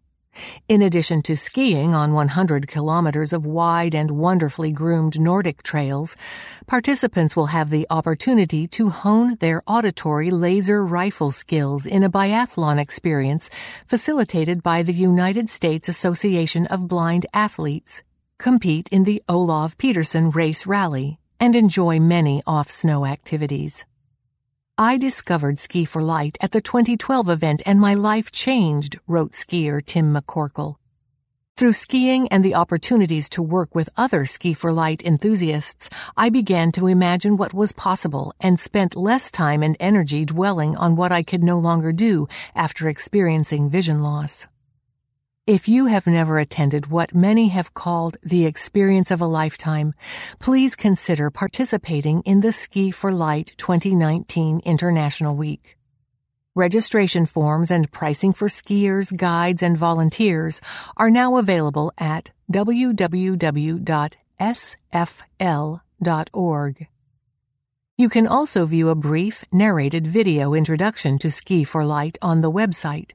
In 0.68 0.82
addition 0.82 1.22
to 1.24 1.36
skiing 1.36 1.94
on 1.94 2.14
100 2.14 2.68
kilometers 2.68 3.34
of 3.34 3.46
wide 3.46 3.94
and 3.94 4.12
wonderfully 4.12 4.72
groomed 4.72 5.20
Nordic 5.20 5.64
trails, 5.64 6.16
participants 6.68 7.36
will 7.36 7.48
have 7.48 7.70
the 7.70 7.88
opportunity 7.90 8.68
to 8.68 8.90
hone 8.90 9.36
their 9.36 9.62
auditory 9.68 10.32
laser 10.32 10.86
rifle 10.86 11.32
skills 11.32 11.86
in 11.86 12.04
a 12.04 12.10
biathlon 12.10 12.80
experience 12.80 13.50
facilitated 13.86 14.64
by 14.64 14.84
the 14.84 14.94
United 14.94 15.50
States 15.50 15.90
Association 15.90 16.66
of 16.68 16.88
Blind 16.88 17.26
Athletes, 17.34 18.04
compete 18.38 18.90
in 18.92 19.04
the 19.04 19.22
Olav 19.28 19.78
Pedersen 19.78 20.32
Race 20.32 20.66
Rally, 20.66 21.20
and 21.40 21.56
enjoy 21.56 22.00
many 22.00 22.42
off-snow 22.46 23.06
activities. 23.06 23.84
I 24.82 24.98
discovered 24.98 25.60
Ski 25.60 25.86
for 25.86 26.02
Light 26.02 26.40
at 26.42 26.54
the 26.54 26.60
2012 26.60 27.30
event 27.30 27.62
and 27.68 27.80
my 27.80 27.94
life 27.94 28.32
changed, 28.32 28.98
wrote 29.06 29.34
skier 29.34 29.80
Tim 29.86 30.12
McCorkle. 30.12 30.78
Through 31.56 31.74
skiing 31.74 32.28
and 32.30 32.44
the 32.44 32.56
opportunities 32.56 33.30
to 33.30 33.44
work 33.44 33.76
with 33.76 33.92
other 33.96 34.26
Ski 34.26 34.56
for 34.56 34.72
Light 34.72 35.04
enthusiasts, 35.06 35.88
I 36.18 36.32
began 36.32 36.72
to 36.72 36.88
imagine 36.88 37.38
what 37.38 37.54
was 37.54 37.74
possible 37.74 38.34
and 38.42 38.60
spent 38.60 38.96
less 38.96 39.30
time 39.30 39.62
and 39.62 39.78
energy 39.80 40.26
dwelling 40.26 40.76
on 40.76 40.96
what 40.96 41.12
I 41.12 41.22
could 41.22 41.44
no 41.44 41.60
longer 41.60 41.92
do 41.92 42.28
after 42.56 42.90
experiencing 42.90 43.70
vision 43.70 44.02
loss. 44.02 44.48
If 45.48 45.68
you 45.68 45.88
have 45.88 46.06
never 46.06 46.38
attended 46.38 46.92
what 46.92 47.16
many 47.16 47.48
have 47.48 47.74
called 47.74 48.16
the 48.22 48.46
experience 48.46 49.10
of 49.10 49.22
a 49.22 49.26
lifetime, 49.26 49.96
please 50.38 50.76
consider 50.76 51.32
participating 51.32 52.22
in 52.22 52.42
the 52.42 52.54
Ski 52.54 52.92
for 52.92 53.12
Light 53.12 53.54
2019 53.58 54.62
International 54.64 55.36
Week. 55.36 55.80
Registration 56.54 57.26
forms 57.26 57.72
and 57.72 57.92
pricing 57.92 58.34
for 58.34 58.50
skiers, 58.50 59.18
guides, 59.18 59.64
and 59.64 59.76
volunteers 59.76 60.62
are 60.96 61.10
now 61.10 61.38
available 61.38 61.92
at 61.98 62.30
www.sfl.org. 62.54 63.08
You 67.98 68.10
can 68.10 68.28
also 68.28 68.66
view 68.68 68.90
a 68.90 68.96
brief 68.96 69.44
narrated 69.52 70.06
video 70.06 70.54
introduction 70.54 71.18
to 71.18 71.32
Ski 71.32 71.64
for 71.64 71.84
Light 71.84 72.20
on 72.22 72.42
the 72.42 72.52
website. 72.52 73.14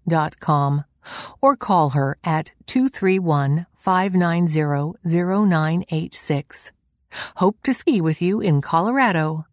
or 1.41 1.55
call 1.55 1.89
her 1.91 2.17
at 2.23 2.51
231 2.65 3.67
590 3.73 4.97
0986. 5.03 6.71
Hope 7.35 7.57
to 7.63 7.73
ski 7.73 8.01
with 8.01 8.21
you 8.21 8.41
in 8.41 8.61
Colorado. 8.61 9.45